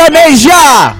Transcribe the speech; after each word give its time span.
Indonesia. 0.00 0.96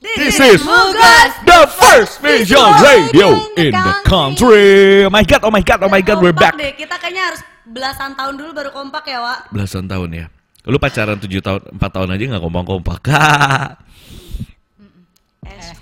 This 0.00 0.40
is 0.40 0.64
Mugas 0.64 1.44
The 1.44 1.68
first 1.76 2.24
visual 2.24 2.72
radio 2.80 3.36
in 3.52 3.68
the 3.76 3.94
country. 4.08 5.04
Oh 5.04 5.12
my 5.12 5.20
god, 5.28 5.44
oh 5.44 5.52
my 5.52 5.60
god, 5.60 5.84
oh 5.84 5.92
my 5.92 6.00
god, 6.00 6.24
we're 6.24 6.32
back. 6.32 6.56
Deh, 6.56 6.72
kita 6.72 6.96
kayaknya 6.96 7.28
harus 7.28 7.44
belasan 7.68 8.16
tahun 8.16 8.40
dulu 8.40 8.56
baru 8.56 8.70
kompak 8.72 9.04
ya, 9.12 9.20
Wak. 9.20 9.52
Belasan 9.52 9.84
tahun 9.84 10.24
ya. 10.24 10.26
Lu 10.64 10.80
pacaran 10.80 11.20
7 11.20 11.28
tahun, 11.44 11.60
4 11.76 11.84
tahun 11.84 12.08
aja 12.16 12.24
nggak 12.32 12.44
kompak-kompak. 12.48 13.00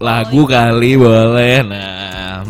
Lagu 0.06 0.42
kali 0.50 0.98
boleh. 0.98 1.62
Nah. 1.62 2.42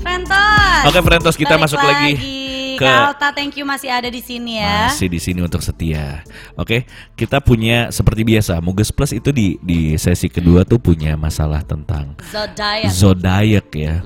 Frentos. 0.00 0.80
Oke, 0.88 1.00
Frentos, 1.04 1.36
kita 1.36 1.60
Balik 1.60 1.68
masuk 1.68 1.80
lagi 1.84 2.43
ke- 2.76 2.84
Kak 2.84 3.14
Alta, 3.14 3.28
thank 3.30 3.54
you 3.54 3.64
masih 3.64 3.88
ada 3.88 4.06
di 4.06 4.18
sini 4.18 4.58
ya. 4.58 4.88
Masih 4.88 5.08
di 5.08 5.18
sini 5.18 5.40
untuk 5.40 5.60
setia. 5.60 6.22
Oke, 6.54 6.84
kita 7.14 7.38
punya 7.38 7.88
seperti 7.88 8.22
biasa, 8.22 8.58
Muges 8.58 8.90
Plus 8.90 9.12
itu 9.12 9.30
di 9.30 9.56
di 9.60 9.94
sesi 9.94 10.26
kedua 10.26 10.62
tuh 10.62 10.78
punya 10.78 11.14
masalah 11.14 11.60
tentang 11.60 12.14
Zodiac. 12.26 12.90
zodiak 12.90 13.68
ya. 13.72 14.02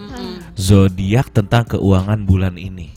Zodiak 0.54 1.30
tentang 1.30 1.64
keuangan 1.66 2.22
bulan 2.22 2.56
ini. 2.56 2.94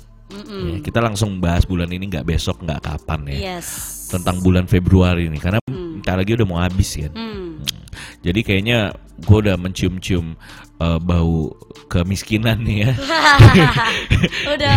Ya, 0.51 0.77
kita 0.79 0.99
langsung 0.99 1.39
bahas 1.39 1.63
bulan 1.63 1.87
ini 1.87 2.07
nggak 2.07 2.27
besok 2.27 2.59
nggak 2.61 2.83
kapan 2.83 3.23
ya. 3.31 3.37
Yes. 3.55 3.67
Tentang 4.11 4.39
bulan 4.39 4.67
Februari 4.67 5.27
ini 5.27 5.39
karena 5.39 5.59
bentar 5.63 6.19
lagi 6.19 6.35
udah 6.35 6.47
mau 6.47 6.59
habis 6.59 6.99
kan. 6.99 7.11
Hmm. 7.15 7.63
Jadi 8.19 8.43
kayaknya 8.43 8.91
gue 9.21 9.37
udah 9.37 9.55
mencium-cium 9.55 10.35
eh, 10.77 10.99
bau 10.99 11.55
kemiskinan 11.87 12.63
nih 12.63 12.77
ya. 12.83 12.91
udah 14.55 14.75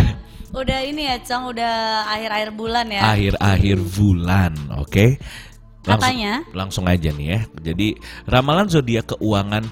udah 0.55 0.81
ini 0.87 1.03
ya, 1.11 1.17
Cong, 1.23 1.51
udah 1.51 1.75
akhir-akhir 2.09 2.51
bulan 2.55 2.87
ya. 2.89 3.03
Akhir-akhir 3.11 3.79
bulan, 3.99 4.53
oke? 4.79 5.07
Langsung, 5.85 6.01
Katanya? 6.01 6.33
langsung 6.57 6.85
aja 6.89 7.11
nih 7.13 7.27
ya. 7.29 7.41
Jadi 7.61 7.99
ramalan 8.25 8.73
zodiak 8.73 9.13
keuangan 9.13 9.69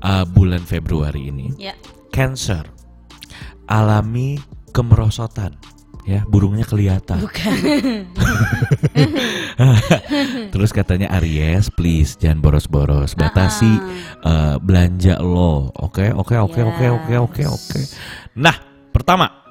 eh, 0.00 0.24
bulan 0.30 0.64
Februari 0.64 1.28
ini. 1.28 1.52
Ya. 1.60 1.76
Cancer 2.08 2.64
alami 3.68 4.36
kemerosotan 4.74 5.56
ya 6.02 6.26
burungnya 6.26 6.66
kelihatan 6.66 7.22
Bukan. 7.22 7.56
terus 10.52 10.74
katanya 10.74 11.14
Aries 11.14 11.70
please 11.70 12.18
jangan 12.18 12.42
boros-boros 12.42 13.14
batasi 13.14 13.70
eh, 14.26 14.56
belanja 14.58 15.22
lo 15.22 15.70
oke 15.70 16.10
oke 16.10 16.34
oke 16.36 16.60
oke 16.60 16.84
oke 16.90 17.14
oke 17.22 17.42
oke 17.46 17.80
nah 18.34 18.56
pertama 18.90 19.41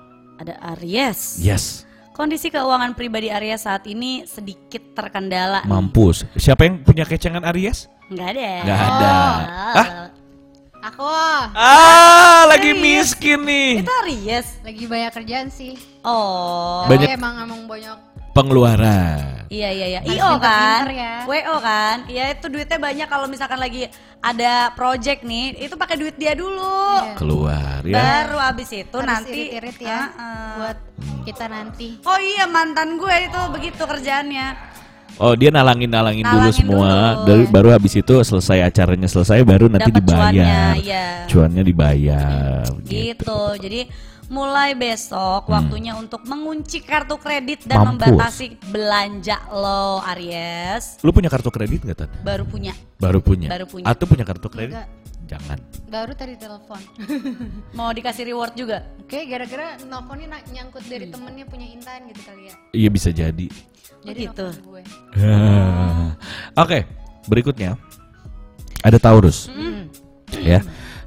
Ada 0.41 0.53
Aries. 0.71 1.37
yes 1.37 1.85
Kondisi 2.11 2.49
keuangan 2.49 2.91
pribadi 2.91 3.29
Aries 3.29 3.61
saat 3.61 3.85
ini 3.85 4.25
sedikit 4.25 4.81
terkendala. 4.91 5.61
nih. 5.61 5.69
mampus 5.69 6.25
siapa 6.35 6.63
yang 6.63 6.81
punya 6.81 7.01
kecengan 7.01 7.45
Aries 7.45 7.85
Nggak 8.07 8.27
ada. 8.31 8.49
nggak 8.59 8.79
ada 8.79 9.09
Oh. 9.11 9.77
ah 9.77 9.87
Aku 10.83 11.05
ah 11.53 12.41
lagi 12.47 12.73
miskin 12.73 13.37
nih 13.39 13.79
Itu 13.79 13.93
Aries. 14.01 14.47
lagi 14.59 14.83
banyak 14.83 15.11
kerjaan 15.13 15.47
sih. 15.47 15.77
Oh. 16.01 16.83
Banyak- 16.85 17.05
Tapi 17.05 17.15
emang 17.15 17.35
emang 17.39 17.61
banyak. 17.65 17.97
Pengeluaran 18.33 19.41
Iya 19.51 19.67
iya 19.67 19.85
iya. 19.91 19.99
Harus 19.99 20.15
IO 20.15 20.31
kan? 20.39 20.81
ya. 20.87 21.15
WO 21.27 21.55
kan? 21.59 21.95
Iya 22.07 22.23
itu 22.31 22.47
duitnya 22.47 22.79
banyak 22.79 23.07
kalau 23.11 23.27
misalkan 23.27 23.59
lagi 23.59 23.91
ada 24.23 24.71
project 24.71 25.27
nih, 25.27 25.59
itu 25.59 25.75
pakai 25.75 25.99
duit 25.99 26.15
dia 26.15 26.31
dulu. 26.31 27.03
Iya. 27.03 27.19
keluar 27.19 27.79
ya 27.83 27.95
Baru 27.99 28.39
abis 28.39 28.71
itu 28.71 28.95
Harus 28.95 29.11
nanti 29.11 29.51
irit-irit 29.51 29.75
ya 29.83 30.07
Heeh. 30.07 30.47
buat 30.55 30.77
kita 31.27 31.45
nanti. 31.51 31.99
Oh 32.07 32.15
iya 32.15 32.47
mantan 32.47 32.95
gue 32.95 33.11
itu 33.27 33.39
begitu 33.51 33.83
kerjaannya. 33.83 34.47
Oh 35.19 35.35
dia 35.35 35.51
nalangin 35.51 35.91
nalangin 35.91 36.23
dulu 36.23 36.47
Nalangin 36.47 36.55
semua, 36.55 36.91
dulu. 37.27 37.43
baru 37.51 37.69
habis 37.75 37.93
itu 37.93 38.13
selesai 38.23 38.71
acaranya 38.71 39.11
selesai 39.11 39.43
baru 39.43 39.67
nanti 39.67 39.91
Dapat 39.91 39.99
dibayar, 39.99 40.23
cuannya, 40.31 40.55
iya. 40.79 41.05
cuannya 41.27 41.63
dibayar. 41.67 42.63
Gitu. 42.87 43.41
Jadi 43.59 43.81
mulai 44.31 44.71
besok 44.73 45.43
Hmm. 45.45 45.53
waktunya 45.53 45.91
untuk 45.93 46.23
mengunci 46.23 46.79
kartu 46.79 47.19
kredit 47.19 47.67
dan 47.67 47.83
Mampus. 47.83 48.07
membatasi 48.07 48.55
belanja 48.71 49.43
lo 49.51 49.99
Aries. 50.07 51.03
Lu 51.03 51.11
punya 51.11 51.27
kartu 51.27 51.51
kredit 51.51 51.83
nggak 51.83 51.97
tan? 51.97 52.09
Baru 52.23 52.47
punya. 52.47 52.71
Baru 52.95 53.19
punya. 53.19 53.51
Baru 53.51 53.67
punya. 53.67 53.85
Atau 53.85 54.07
punya 54.07 54.23
kartu 54.23 54.47
kredit? 54.47 54.71
Enggak. 54.73 54.89
Jangan. 55.27 55.59
Baru 55.87 56.11
tadi 56.11 56.35
telepon. 56.35 56.79
Mau 57.77 57.91
dikasih 57.91 58.23
reward 58.25 58.51
juga? 58.53 58.83
Oke, 58.99 59.23
gara-gara 59.23 59.79
nelfonnya 59.81 60.39
nyangkut 60.47 60.83
dari 60.87 61.07
temennya 61.07 61.43
punya 61.43 61.67
Intan 61.67 62.07
gitu 62.07 62.21
kali 62.21 62.47
ya. 62.47 62.55
Iya 62.71 62.89
bisa 62.89 63.09
jadi. 63.11 63.47
Jadi 64.01 64.21
gitu. 64.25 64.47
gue. 64.63 64.81
Oke, 66.57 66.83
berikutnya 67.27 67.75
ada 68.81 68.97
Taurus, 68.97 69.47
Hmm. 69.47 69.87
ya. 70.33 70.59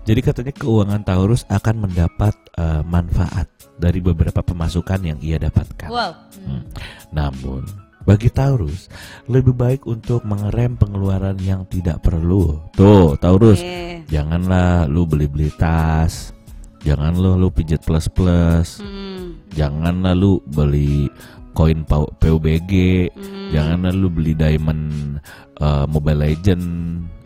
Jadi 0.04 0.20
katanya 0.20 0.52
keuangan 0.52 1.00
Taurus 1.00 1.48
akan 1.48 1.88
mendapat 1.88 2.36
eh, 2.60 2.84
manfaat 2.84 3.48
dari 3.80 4.04
beberapa 4.04 4.44
pemasukan 4.44 5.00
yang 5.00 5.18
ia 5.24 5.40
dapatkan. 5.40 5.88
Wow. 5.88 6.12
Hmm. 6.44 6.62
Namun, 7.08 7.64
bagi 8.04 8.28
Taurus, 8.28 8.92
lebih 9.32 9.56
baik 9.56 9.88
untuk 9.88 10.20
mengerem 10.28 10.76
pengeluaran 10.76 11.40
yang 11.40 11.64
tidak 11.72 12.04
perlu. 12.04 12.60
Tuh, 12.76 13.16
Taurus, 13.16 13.64
Oke. 13.64 14.04
janganlah 14.12 14.84
lu 14.92 15.08
beli-beli 15.08 15.48
tas. 15.56 16.36
Jangan 16.84 17.16
lu 17.16 17.40
lu 17.40 17.48
pijet 17.48 17.80
plus-plus. 17.80 18.84
Hmm. 18.84 19.40
Janganlah 19.56 20.12
lu 20.12 20.36
beli 20.52 21.08
koin 21.56 21.80
PUBG. 21.88 22.72
Hmm. 23.08 23.48
Janganlah 23.56 23.96
lu 23.96 24.12
beli 24.12 24.36
diamond 24.36 25.16
eh, 25.64 25.84
Mobile 25.88 26.28
Legend. 26.28 26.64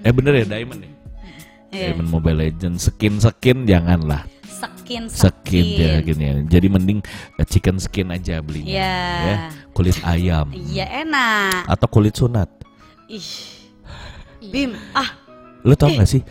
Eh 0.07 0.15
bener 0.15 0.47
ya 0.47 0.47
diamond 0.47 0.79
ya? 0.79 0.98
Iya. 1.69 1.93
Diamond 1.93 2.11
Mobile 2.11 2.39
Legend 2.49 2.77
skin-skin 2.81 3.69
janganlah. 3.69 4.25
Skin, 4.49 5.05
Skin 5.07 5.67
ya 5.77 6.01
gini 6.01 6.23
ya. 6.25 6.35
Jadi 6.59 6.67
mending 6.73 6.99
eh, 7.37 7.47
chicken 7.47 7.77
skin 7.77 8.09
aja 8.09 8.41
belinya. 8.41 8.73
Iya. 8.73 8.97
ya. 9.23 9.37
Kulit 9.77 10.01
ayam 10.03 10.49
Iya 10.51 11.05
enak. 11.05 11.69
atau 11.69 11.87
kulit 11.87 12.17
sunat. 12.17 12.49
Ih. 13.07 13.29
Bim, 14.49 14.73
ah, 14.97 15.13
Lu 15.67 15.75
tau 15.75 15.91
gak 15.93 16.09
sih? 16.09 16.23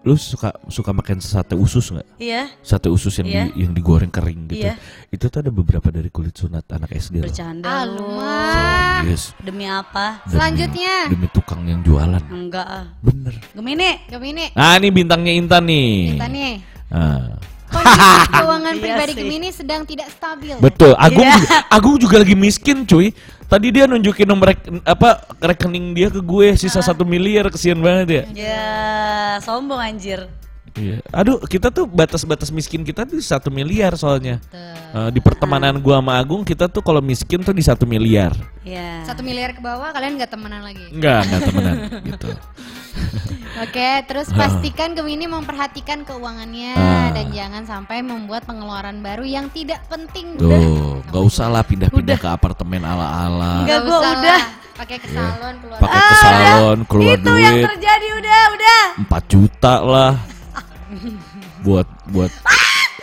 Lu 0.00 0.14
suka 0.14 0.54
suka 0.66 0.90
makan 0.90 1.18
sate 1.18 1.52
usus 1.52 1.90
nggak? 1.90 2.06
iya, 2.16 2.46
Sate 2.60 2.86
usus 2.86 3.10
yang 3.14 3.26
Iya. 3.26 3.42
di- 3.46 3.54
yang 3.60 3.72
digoreng 3.72 4.08
kering 4.08 4.46
gitu. 4.46 4.62
Iya. 4.64 4.78
Itu 5.08 5.26
tuh 5.26 5.42
ada 5.42 5.50
beberapa 5.50 5.90
dari 5.90 6.06
kulit 6.06 6.32
sunat 6.32 6.64
anak 6.68 6.90
SD 6.92 7.18
loh. 7.18 7.26
bercanda 7.26 7.82
mah. 7.84 9.02
Serius. 9.02 9.34
Demi 9.38 9.66
apa? 9.66 10.22
Demi- 10.22 10.32
Selanjutnya. 10.32 10.94
demi 11.08 11.26
tukang 11.28 11.60
yang 11.62 11.82
jualan. 11.82 12.22
Enggak 12.24 12.62
ah. 12.64 12.86
Bener. 13.00 13.34
Gemini. 13.52 13.90
Gemini. 14.06 14.46
Nah 14.52 14.76
ini 14.76 14.88
bintangnya 14.88 15.32
Intan 15.34 15.62
nih. 15.64 15.90
Kita 16.14 16.26
nih. 16.28 16.52
Ah. 16.88 17.34
Kondisi 17.68 18.00
keuangan 18.38 18.72
Iya 18.72 18.80
pribadi 18.80 19.12
sih. 19.12 19.18
Gemini 19.20 19.48
sedang 19.50 19.82
tidak 19.82 20.08
stabil. 20.08 20.56
Betul. 20.56 20.94
Agung 20.96 21.20
Iya. 21.20 21.36
juga, 21.36 21.56
Agung 21.68 21.96
juga 21.98 22.16
lagi 22.16 22.32
miskin 22.32 22.86
cuy. 22.86 23.12
Tadi 23.48 23.72
dia 23.72 23.88
nunjukin 23.88 24.28
nomor 24.28 24.52
rek- 24.52 24.84
apa 24.84 25.24
rekening 25.40 25.96
dia 25.96 26.12
ke 26.12 26.20
gue 26.20 26.52
sisa 26.60 26.84
satu 26.84 27.00
miliar 27.08 27.48
kesian 27.48 27.80
banget 27.80 28.08
ya. 28.12 28.22
Ya, 28.36 28.68
sombong 29.40 29.80
anjir. 29.80 30.28
Iya. 30.78 31.02
Aduh 31.10 31.42
kita 31.42 31.68
tuh 31.68 31.84
batas-batas 31.84 32.48
miskin 32.48 32.80
kita 32.80 33.02
tuh 33.02 33.18
satu 33.18 33.50
miliar 33.50 33.92
soalnya. 33.94 34.38
Eh, 34.88 35.10
di 35.10 35.18
pertemanan 35.18 35.74
gua 35.76 35.98
sama 35.98 36.14
Agung 36.16 36.40
kita 36.42 36.64
tuh 36.64 36.80
kalau 36.80 37.02
miskin 37.02 37.42
tuh 37.42 37.50
di 37.50 37.60
satu 37.60 37.82
miliar. 37.82 38.30
Ya. 38.62 39.02
Satu 39.02 39.20
miliar 39.20 39.50
ke 39.50 39.60
bawah 39.60 39.90
kalian 39.90 40.14
nggak 40.16 40.30
temenan 40.30 40.62
lagi. 40.62 40.86
Enggak, 40.88 41.26
enggak 41.26 41.40
temenan 41.42 41.76
gitu. 42.08 42.30
Oke, 43.58 43.90
terus 44.06 44.30
pastikan 44.30 44.94
Gemini 44.94 45.26
memperhatikan 45.26 46.06
keuangannya 46.06 46.74
Ah. 46.74 47.10
dan 47.10 47.26
jangan 47.28 47.62
sampai 47.64 48.00
membuat 48.00 48.46
pengeluaran 48.46 49.02
baru 49.02 49.22
yang 49.22 49.50
tidak 49.50 49.82
penting. 49.88 50.38
Tuh, 50.38 51.02
nggak 51.04 51.22
usah 51.24 51.50
lah 51.50 51.62
pindah-pindah 51.62 52.16
ke 52.16 52.28
apartemen 52.28 52.78
ala-ala. 52.80 53.66
Enggak, 53.66 53.66
Nggak 53.66 53.80
gua 53.84 53.98
usah 53.98 54.12
udah. 54.14 54.22
lah, 54.30 54.42
Pakai 54.78 54.96
ke 54.96 55.08
salon 55.10 55.54
keluar. 55.58 55.78
Pakai 55.82 56.00
ke 56.00 56.14
salon, 56.16 56.78
keluar 56.86 57.16
Itu 57.18 57.32
yang 57.34 57.54
duit 57.56 57.66
terjadi 57.68 58.08
udah, 58.14 58.40
udah. 58.54 58.82
4 59.10 59.22
juta 59.26 59.74
lah. 59.80 60.12
Buat 61.62 61.86
buat 62.08 62.32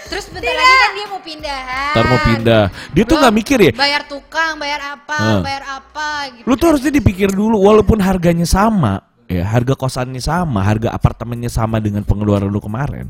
Terus 0.05 0.29
bentar 0.29 0.53
lagi 0.53 0.75
kan 0.77 0.91
dia 0.93 1.07
mau 1.09 1.17
pindahan. 1.17 1.93
ntar 1.97 2.05
mau 2.05 2.19
pindah. 2.21 2.63
Dia 2.93 3.03
tuh 3.03 3.17
Belum 3.17 3.21
nggak 3.25 3.35
mikir 3.41 3.57
ya. 3.57 3.71
Bayar 3.73 4.01
tukang, 4.05 4.53
bayar 4.61 4.81
apa, 4.93 5.17
Ah. 5.17 5.41
bayar 5.41 5.63
apa 5.81 6.09
gitu. 6.29 6.45
Lu 6.45 6.53
tuh 6.53 6.67
harusnya 6.69 6.91
dipikir 6.93 7.33
dulu 7.33 7.57
walaupun 7.57 7.97
harganya 7.97 8.45
sama, 8.45 9.01
ya 9.25 9.41
harga 9.41 9.73
kosannya 9.73 10.21
sama, 10.21 10.61
harga 10.61 10.93
apartemennya 10.93 11.49
sama 11.49 11.81
dengan 11.81 12.05
pengeluaran 12.05 12.45
lu 12.45 12.61
kemarin. 12.61 13.09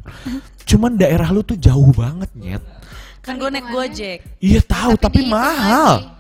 Cuman 0.64 0.96
daerah 0.96 1.36
lu 1.36 1.44
tuh 1.44 1.60
jauh 1.60 1.92
banget, 1.92 2.32
nyet. 2.32 2.64
Kan 3.20 3.44
gue 3.44 3.50
naik 3.52 3.68
Gojek. 3.68 4.20
Iya 4.40 4.64
tahu 4.64 4.96
tapi, 4.96 5.20
dihitung 5.20 5.36
mahal. 5.36 6.16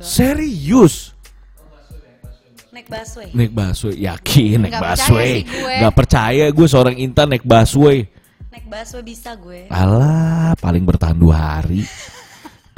Serius. 0.00 1.12
Naik 2.70 2.86
busway. 2.86 3.28
Naik 3.34 3.52
busway, 3.52 3.94
yakin 3.98 4.56
naik 4.62 4.72
Nggak 4.72 4.82
percaya 4.86 5.34
busway. 5.42 5.78
Gak 5.82 5.94
percaya 5.98 6.44
gue 6.54 6.66
seorang 6.70 6.96
Intan 7.02 7.26
naik 7.34 7.42
busway. 7.42 7.98
Naik 8.50 8.66
busway 8.70 9.02
bisa 9.02 9.30
gue. 9.34 9.66
Alah, 9.66 10.54
paling 10.58 10.82
bertahan 10.86 11.18
dua 11.18 11.58
hari. 11.60 11.82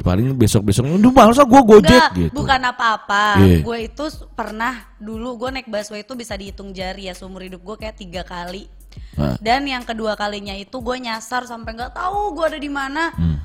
Paling 0.03 0.35
besok-besoknya, 0.35 0.99
udah 0.99 1.31
masa 1.31 1.47
gue 1.47 1.61
gojek 1.63 1.87
Enggak, 1.87 2.11
gitu. 2.19 2.35
bukan 2.35 2.59
apa-apa. 2.59 3.39
Iya. 3.39 3.63
Gue 3.63 3.87
itu 3.87 4.03
pernah 4.35 4.91
dulu 4.99 5.39
gue 5.39 5.55
naik 5.55 5.71
busway 5.71 6.03
itu 6.03 6.11
bisa 6.19 6.35
dihitung 6.35 6.75
jari 6.75 7.07
ya 7.07 7.15
seumur 7.15 7.39
hidup 7.39 7.63
gue 7.63 7.75
kayak 7.79 7.95
tiga 7.95 8.27
kali. 8.27 8.67
Nah, 9.15 9.39
Dan 9.39 9.63
yang 9.63 9.87
kedua 9.87 10.19
kalinya 10.19 10.51
itu 10.59 10.75
gue 10.83 10.97
nyasar 10.99 11.47
sampai 11.47 11.79
nggak 11.79 11.95
tahu 11.95 12.35
gue 12.35 12.45
ada 12.51 12.59
di 12.59 12.67
mana. 12.67 13.15
hmm. 13.15 13.37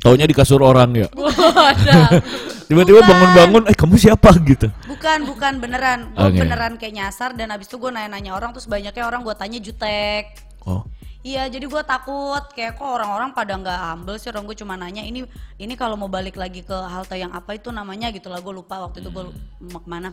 Taunya 0.00 0.24
di 0.24 0.32
kasur 0.32 0.64
orang 0.64 0.96
ya. 0.96 1.08
Tiba-tiba 2.72 3.00
bangun-bangun, 3.04 3.62
eh 3.68 3.76
kamu 3.76 3.94
siapa 3.94 4.32
gitu. 4.42 4.66
Bukan, 4.88 5.28
bukan 5.28 5.52
beneran. 5.60 6.10
Gue 6.10 6.32
Oke. 6.32 6.38
beneran 6.40 6.72
kayak 6.74 6.94
nyasar 6.94 7.30
dan 7.32 7.52
abis 7.52 7.68
itu 7.68 7.76
gue 7.76 7.88
nanya-nanya 7.88 8.32
orang 8.32 8.50
terus 8.50 8.64
banyaknya 8.64 9.04
orang 9.04 9.20
gue 9.20 9.34
tanya 9.36 9.58
jutek. 9.60 10.40
Oh, 10.64 10.82
Iya, 11.22 11.46
jadi 11.46 11.62
gue 11.62 11.82
takut 11.84 12.42
kayak 12.50 12.74
kok 12.74 12.88
orang-orang 12.88 13.30
pada 13.30 13.54
nggak 13.54 13.78
humble 13.94 14.16
sih. 14.16 14.26
Orang 14.26 14.42
gue 14.42 14.56
cuma 14.56 14.74
nanya 14.74 15.00
ini 15.00 15.22
ini 15.54 15.72
kalau 15.76 15.94
mau 15.94 16.08
balik 16.08 16.34
lagi 16.34 16.60
ke 16.60 16.74
halte 16.74 17.14
yang 17.14 17.30
apa 17.30 17.54
itu 17.54 17.70
namanya 17.70 18.10
gitu 18.10 18.26
lah. 18.26 18.42
Gue 18.42 18.50
lupa 18.50 18.82
waktu 18.82 18.98
itu 19.04 19.06
gue 19.06 19.30
mau 19.70 19.78
ke 19.78 19.86
mana. 19.86 20.10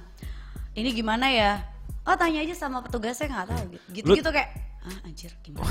Ini 0.78 0.90
gimana 0.94 1.26
ya? 1.32 1.66
Oh 2.06 2.14
tanya 2.14 2.44
aja 2.44 2.54
sama 2.54 2.84
petugasnya 2.86 3.26
nggak 3.26 3.48
tahu 3.48 3.62
gitu. 3.72 3.80
Gitu-gitu 3.90 4.30
kayak 4.30 4.50
ah 4.86 4.98
anjir 5.02 5.32
gimana? 5.42 5.66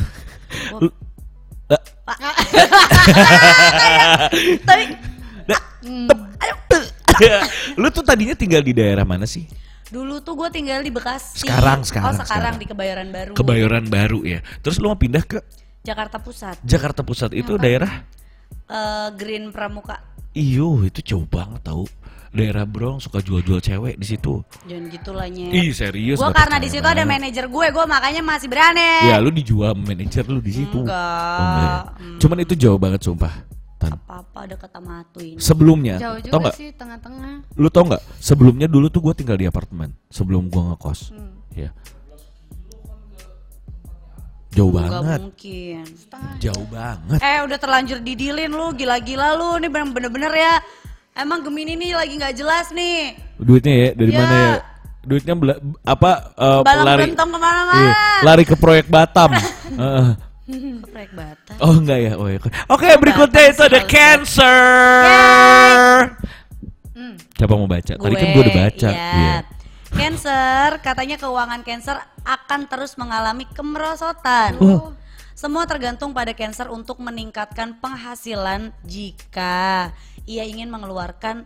Gua- 0.75 0.81
Lu- 0.83 0.97
Tapi 7.09 7.25
lu 7.81 7.89
tuh 7.91 8.05
tadinya 8.05 8.37
tinggal 8.37 8.63
di 8.63 8.73
daerah 8.77 9.03
mana 9.03 9.27
sih? 9.27 9.49
dulu 9.89 10.21
tuh 10.21 10.37
gue 10.37 10.49
tinggal 10.53 10.85
di 10.85 10.93
Bekasi. 10.93 11.41
Sekarang, 11.45 11.81
Oh 11.81 11.89
sekarang, 11.89 12.21
sekarang, 12.21 12.29
sekarang. 12.29 12.55
di 12.61 12.67
Kebayoran 12.69 13.09
Baru. 13.09 13.33
Kebayoran 13.33 13.85
Baru 13.89 14.21
ya. 14.21 14.45
Terus 14.61 14.77
lu 14.77 14.93
mau 14.93 15.01
pindah 15.01 15.25
ke 15.25 15.41
Jakarta 15.81 16.21
Pusat. 16.21 16.61
Jakarta 16.61 17.01
Pusat 17.01 17.33
itu 17.33 17.57
daerah? 17.57 18.05
Eh, 18.69 19.09
Green 19.17 19.49
Pramuka. 19.49 19.97
Iyo, 20.37 20.85
itu 20.85 21.01
jauh 21.01 21.25
banget 21.25 21.65
tahu. 21.65 21.89
Daerah 22.29 22.69
Bronx 22.69 23.09
suka 23.09 23.25
jual-jual 23.25 23.65
cewek 23.65 23.97
di 23.97 24.05
situ. 24.05 24.45
Jangan 24.69 24.93
gitu 24.93 25.11
lah 25.17 25.33
nyet. 25.33 25.49
Ih, 25.57 25.73
serius. 25.73 26.21
Gue 26.21 26.29
karena 26.37 26.61
di 26.61 26.69
situ 26.69 26.85
ada 26.85 27.01
manajer 27.09 27.49
gue, 27.49 27.67
gue 27.73 27.85
makanya 27.89 28.21
masih 28.21 28.53
berani. 28.53 29.09
Ya, 29.09 29.17
lu 29.17 29.33
dijual 29.33 29.73
manajer 29.73 30.29
lu 30.29 30.45
di 30.45 30.53
situ. 30.53 30.85
Enggak. 30.85 31.41
Oh, 31.41 31.41
enggak 31.49 31.65
ya? 31.65 31.81
Hmm. 31.97 32.19
Cuman 32.21 32.39
itu 32.45 32.55
jauh 32.61 32.77
banget 32.77 33.01
sumpah. 33.01 33.33
Tan. 33.79 33.95
Apa-apa 33.95 34.39
ada 34.43 34.57
kata 34.59 34.83
matu 34.83 35.23
ini. 35.23 35.39
Sebelumnya, 35.39 36.03
Jauh 36.03 36.19
tau 36.19 36.27
juga 36.27 36.39
nggak? 36.43 36.55
sih 36.59 36.69
tengah-tengah. 36.75 37.35
Lu 37.55 37.71
tau 37.71 37.87
nggak? 37.87 38.03
Sebelumnya 38.19 38.67
dulu 38.67 38.91
tuh 38.91 39.01
gue 39.01 39.15
tinggal 39.15 39.39
di 39.39 39.47
apartemen. 39.47 39.95
Sebelum 40.09 40.51
gue 40.51 40.63
ngekos. 40.65 41.15
Hmm. 41.15 41.39
Ya. 41.55 41.71
Jauh 44.51 44.75
Enggak 44.75 44.91
banget. 44.91 45.21
mungkin. 45.23 45.83
Jauh 46.39 46.67
banget. 46.67 47.19
Eh 47.21 47.39
udah 47.41 47.59
terlanjur 47.59 47.99
didilin 48.01 48.51
lu, 48.51 48.75
gila-gila 48.75 49.39
lu. 49.39 49.49
Ini 49.57 49.69
bener- 49.69 49.93
bener-bener 49.93 50.33
ya. 50.35 50.55
Emang 51.15 51.43
Gemini 51.43 51.75
nih 51.75 51.95
lagi 51.95 52.15
nggak 52.15 52.35
jelas 52.35 52.71
nih. 52.71 53.15
Duitnya 53.37 53.75
ya 53.77 53.89
dari 53.93 54.11
Ya. 54.11 54.19
mana 54.19 54.35
ya? 54.35 54.53
Duitnya 55.01 55.35
bela- 55.35 55.61
apa 55.85 56.11
eh, 56.35 56.61
Balang 56.65 56.85
lari 56.85 57.03
ke 57.07 57.15
mana-mana. 57.17 57.73
Iya, 57.73 57.93
lari 58.23 58.43
ke 58.43 58.55
proyek 58.55 58.87
Batam. 58.87 59.31
Heeh. 59.81 60.09
Proyek 60.49 61.13
bata. 61.13 61.53
oh 61.61 61.77
enggak 61.77 61.99
ya? 62.01 62.13
Oh, 62.17 62.25
iya. 62.25 62.41
Oke, 62.73 62.89
berikutnya 62.97 63.53
Batam 63.53 63.53
itu 63.53 63.63
ada. 63.69 63.81
Cancer. 63.85 64.57
Hmm. 66.97 67.15
Siapa 67.37 67.53
mau 67.53 67.69
baca? 67.69 67.93
Tadi 68.01 68.15
kan 68.17 68.29
gue 68.33 68.43
udah 68.49 68.57
baca. 68.57 68.89
Iya. 68.89 69.13
Iya. 69.13 69.39
Cancer, 69.89 70.69
katanya 70.81 71.17
keuangan 71.21 71.61
Cancer 71.65 71.97
akan 72.25 72.61
terus 72.65 72.97
mengalami 72.97 73.45
kemerosotan. 73.53 74.57
Oh. 74.61 74.97
Semua 75.37 75.69
tergantung 75.69 76.17
pada 76.17 76.33
Cancer 76.33 76.73
untuk 76.73 76.97
meningkatkan 76.99 77.77
penghasilan 77.79 78.73
jika 78.89 79.93
ia 80.25 80.49
ingin 80.49 80.73
mengeluarkan 80.73 81.45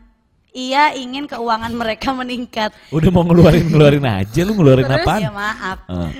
ia 0.52 0.92
ingin 0.92 1.24
keuangan 1.24 1.72
mereka 1.72 2.12
meningkat. 2.20 2.70
Udah 2.88 3.08
mau 3.08 3.24
ngeluarin 3.24 3.66
ngeluarin 3.66 4.04
aja 4.20 4.40
lu 4.42 4.52
ngeluarin 4.54 4.86
Terus 4.86 5.02
apaan? 5.02 5.20
ya 5.20 5.32
maaf. 5.32 5.78
Eh, 5.88 6.10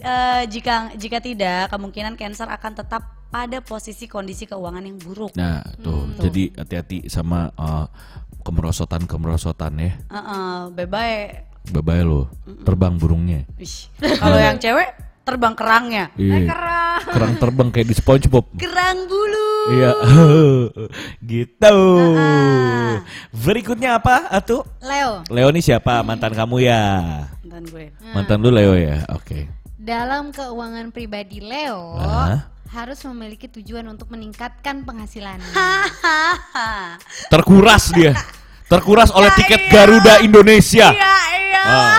Eh, 0.00 0.42
jika 0.48 0.88
jika 0.96 1.20
tidak, 1.20 1.68
kemungkinan 1.68 2.16
Cancer 2.16 2.48
akan 2.48 2.72
tetap 2.72 3.02
pada 3.28 3.60
posisi 3.60 4.08
kondisi 4.08 4.48
keuangan 4.48 4.80
yang 4.80 4.96
buruk. 4.96 5.36
Nah, 5.36 5.60
tuh. 5.76 6.08
Jadi 6.16 6.56
hati-hati 6.56 7.04
sama 7.06 7.52
eh, 7.52 7.86
kemerosotan-kemerosotan 8.40 9.72
ya. 9.76 9.92
Heeh, 10.00 10.56
bye-bye. 10.72 11.22
Bye-bye 11.70 12.02
lo. 12.02 12.32
Terbang 12.64 12.96
burungnya. 12.96 13.44
Kalau 14.00 14.40
yang 14.40 14.56
cewek 14.56 14.88
terbang 15.30 15.54
kerangnya. 15.54 16.04
Iya. 16.18 16.50
Kerang 17.06 17.34
terbang 17.38 17.68
kayak 17.70 17.86
di 17.86 17.94
SpongeBob. 17.94 18.50
Kerang 18.58 19.06
bulu. 19.06 19.50
Iya. 19.70 19.90
gitu. 21.30 21.76
Berikutnya 23.32 23.96
apa? 23.96 24.26
Atuh? 24.28 24.66
Leo, 24.82 25.22
Leo 25.30 25.48
nih 25.48 25.62
siapa? 25.62 26.02
Mantan 26.02 26.34
kamu 26.34 26.56
ya? 26.60 26.82
Mantan 27.40 27.62
gue. 27.70 27.86
Mantan 28.10 28.38
lu 28.40 28.50
Leo 28.50 28.74
ya? 28.74 29.06
Oke. 29.14 29.46
dalam 29.80 30.28
keuangan 30.28 30.92
pribadi 30.92 31.40
Leo 31.40 31.96
Ah. 31.96 32.52
harus 32.68 33.00
memiliki 33.08 33.48
tujuan 33.48 33.88
untuk 33.88 34.12
meningkatkan 34.12 34.84
penghasilannya. 34.84 35.48
Terkuras 37.32 37.88
dia. 37.90 38.12
Terkuras 38.70 39.08
oleh 39.10 39.32
Ya, 39.32 39.36
tiket 39.40 39.60
iya. 39.66 39.70
Garuda 39.72 40.14
Indonesia. 40.20 40.92
Iya, 40.92 41.14
iya. 41.40 41.62
Ah. 41.64 41.98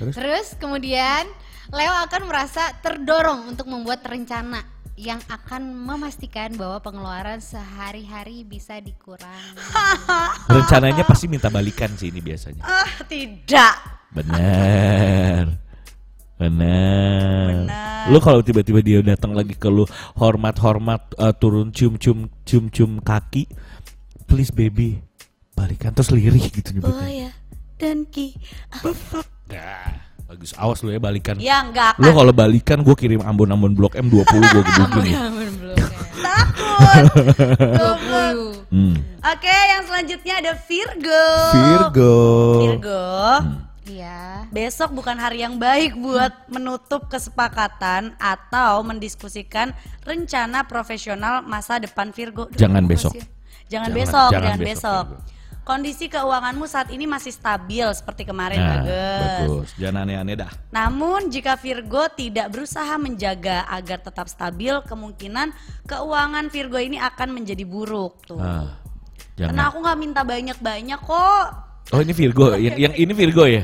Terus? 0.00 0.14
Terus 0.16 0.48
kemudian 0.56 1.28
Leo 1.70 1.92
akan 2.08 2.22
merasa 2.24 2.72
terdorong 2.80 3.52
untuk 3.52 3.68
membuat 3.68 4.00
rencana 4.08 4.64
yang 4.96 5.20
akan 5.28 5.76
memastikan 5.76 6.52
bahwa 6.56 6.80
pengeluaran 6.80 7.40
sehari-hari 7.40 8.44
bisa 8.44 8.80
dikurangi. 8.80 9.56
Rencananya 10.56 11.04
pasti 11.08 11.24
minta 11.28 11.48
balikan 11.48 11.88
sih 11.96 12.08
ini 12.08 12.20
biasanya. 12.20 12.64
Ah, 12.64 12.88
tidak. 13.08 13.76
Benar. 14.12 15.56
Benar. 16.36 17.48
Benar. 17.64 18.04
Lu 18.12 18.18
kalau 18.20 18.40
tiba-tiba 18.40 18.80
dia 18.80 19.00
datang 19.04 19.36
lagi 19.36 19.52
ke 19.56 19.68
lu 19.68 19.84
hormat-hormat 20.16 21.16
eh, 21.16 21.34
turun 21.36 21.68
cium-cium 21.72 22.28
cium-cium 22.48 23.00
kaki, 23.04 23.44
please 24.24 24.52
baby 24.52 25.00
balikan 25.52 25.92
terus 25.92 26.08
lirik 26.08 26.48
gitu 26.48 26.72
Oh 26.72 26.74
nyebutnya. 26.80 27.08
ya, 27.28 27.30
dan 27.76 28.08
ki. 28.08 28.36
Nah, 29.50 29.90
bagus. 30.26 30.50
Awas 30.54 30.78
lu 30.80 30.90
ya 30.90 30.98
balikan. 30.98 31.34
Ya 31.36 31.60
enggak 31.60 31.98
Lu 31.98 32.10
kalau 32.10 32.30
balikan 32.30 32.80
gue 32.80 32.94
kirim 32.94 33.20
Ambon-Ambon 33.20 33.74
Blok 33.74 33.94
M 33.94 34.06
20 34.06 34.22
gue 34.22 34.62
gebukin 34.62 35.02
nih. 35.04 35.16
Takut. 36.20 37.04
20. 37.50 38.70
Hmm. 38.70 38.94
Oke, 39.20 39.50
yang 39.50 39.82
selanjutnya 39.84 40.34
ada 40.38 40.52
Virgo. 40.56 41.24
Virgo. 41.50 42.16
Virgo. 42.62 43.06
Iya. 43.90 44.46
Besok 44.48 44.94
bukan 44.94 45.18
hari 45.18 45.42
yang 45.42 45.58
baik 45.58 45.98
buat 45.98 46.30
menutup 46.46 47.10
kesepakatan 47.10 48.14
atau 48.16 48.86
mendiskusikan 48.86 49.74
rencana 50.06 50.62
profesional 50.62 51.42
masa 51.42 51.82
depan 51.82 52.14
Virgo. 52.14 52.46
Duh, 52.46 52.54
Jangan 52.56 52.86
besok. 52.86 53.12
sih? 53.18 53.24
Jangan, 53.66 53.90
Jangan- 53.90 53.98
besok, 53.98 54.30
jangan 54.30 54.46
jangan, 54.46 54.58
besok, 54.60 54.70
besok. 54.70 55.04
Virgo. 55.10 55.38
Kondisi 55.60 56.08
keuanganmu 56.08 56.64
saat 56.64 56.88
ini 56.88 57.04
masih 57.04 57.30
stabil 57.30 57.84
seperti 57.92 58.24
kemarin, 58.24 58.58
Nah, 58.58 58.70
bagus. 58.80 59.22
bagus. 59.38 59.68
Jangan 59.76 60.02
aneh-aneh 60.02 60.34
dah. 60.34 60.50
Namun 60.70 61.28
jika 61.28 61.54
Virgo 61.54 62.08
tidak 62.10 62.50
berusaha 62.50 62.96
menjaga 62.96 63.68
agar 63.68 64.00
tetap 64.00 64.26
stabil, 64.26 64.72
kemungkinan 64.82 65.52
keuangan 65.84 66.48
Virgo 66.48 66.76
ini 66.76 66.96
akan 66.96 67.28
menjadi 67.32 67.62
buruk 67.62 68.24
tuh. 68.24 68.40
Ah, 68.40 68.80
Karena 69.36 69.52
jangan. 69.52 69.68
aku 69.68 69.76
nggak 69.78 69.98
minta 70.00 70.22
banyak-banyak 70.24 71.00
kok. 71.00 71.46
Oh 71.90 72.00
ini 72.00 72.12
Virgo, 72.12 72.56
yang, 72.56 72.76
yang 72.76 72.94
ini 72.94 73.12
Virgo 73.12 73.44
ya? 73.44 73.62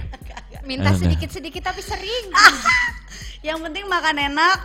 Minta 0.62 0.90
sedikit-sedikit 0.92 1.62
tapi 1.64 1.78
sering. 1.78 2.26
Yang 3.46 3.62
penting 3.62 3.86
makan 3.86 4.18
enak, 4.18 4.58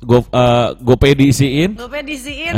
Go, 0.00 0.24
eh, 0.24 0.68
GoPay 0.80 1.12
diisiin. 1.12 1.76
gue 1.76 2.00
disiin. 2.08 2.56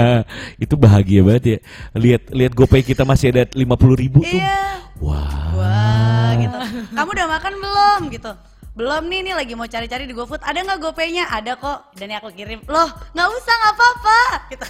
itu 0.64 0.74
bahagia 0.76 1.24
banget 1.24 1.44
ya. 1.44 1.58
Lihat 1.96 2.22
lihat 2.28 2.52
GoPay 2.52 2.84
kita 2.84 3.08
masih 3.08 3.32
ada 3.32 3.48
50 3.56 3.64
ribu 3.96 4.20
tuh. 4.20 4.36
Iya. 4.36 4.84
Wah. 5.00 5.56
Wah, 5.56 6.30
gitu. 6.36 6.58
Kamu 6.92 7.08
udah 7.08 7.26
makan 7.40 7.52
belum 7.56 8.00
gitu? 8.12 8.32
Belum 8.74 9.02
nih, 9.06 9.20
nih 9.22 9.34
lagi 9.38 9.52
mau 9.54 9.64
cari-cari 9.64 10.04
di 10.04 10.12
GoFood. 10.12 10.44
Ada 10.44 10.60
nggak 10.60 10.78
GoPay-nya? 10.82 11.24
Ada 11.30 11.56
kok. 11.56 11.94
Dan 11.96 12.20
aku 12.20 12.28
kirim. 12.36 12.60
Loh, 12.68 12.88
nggak 13.16 13.28
usah, 13.32 13.54
nggak 13.54 13.74
apa-apa. 13.80 14.20
Gitu. 14.52 14.66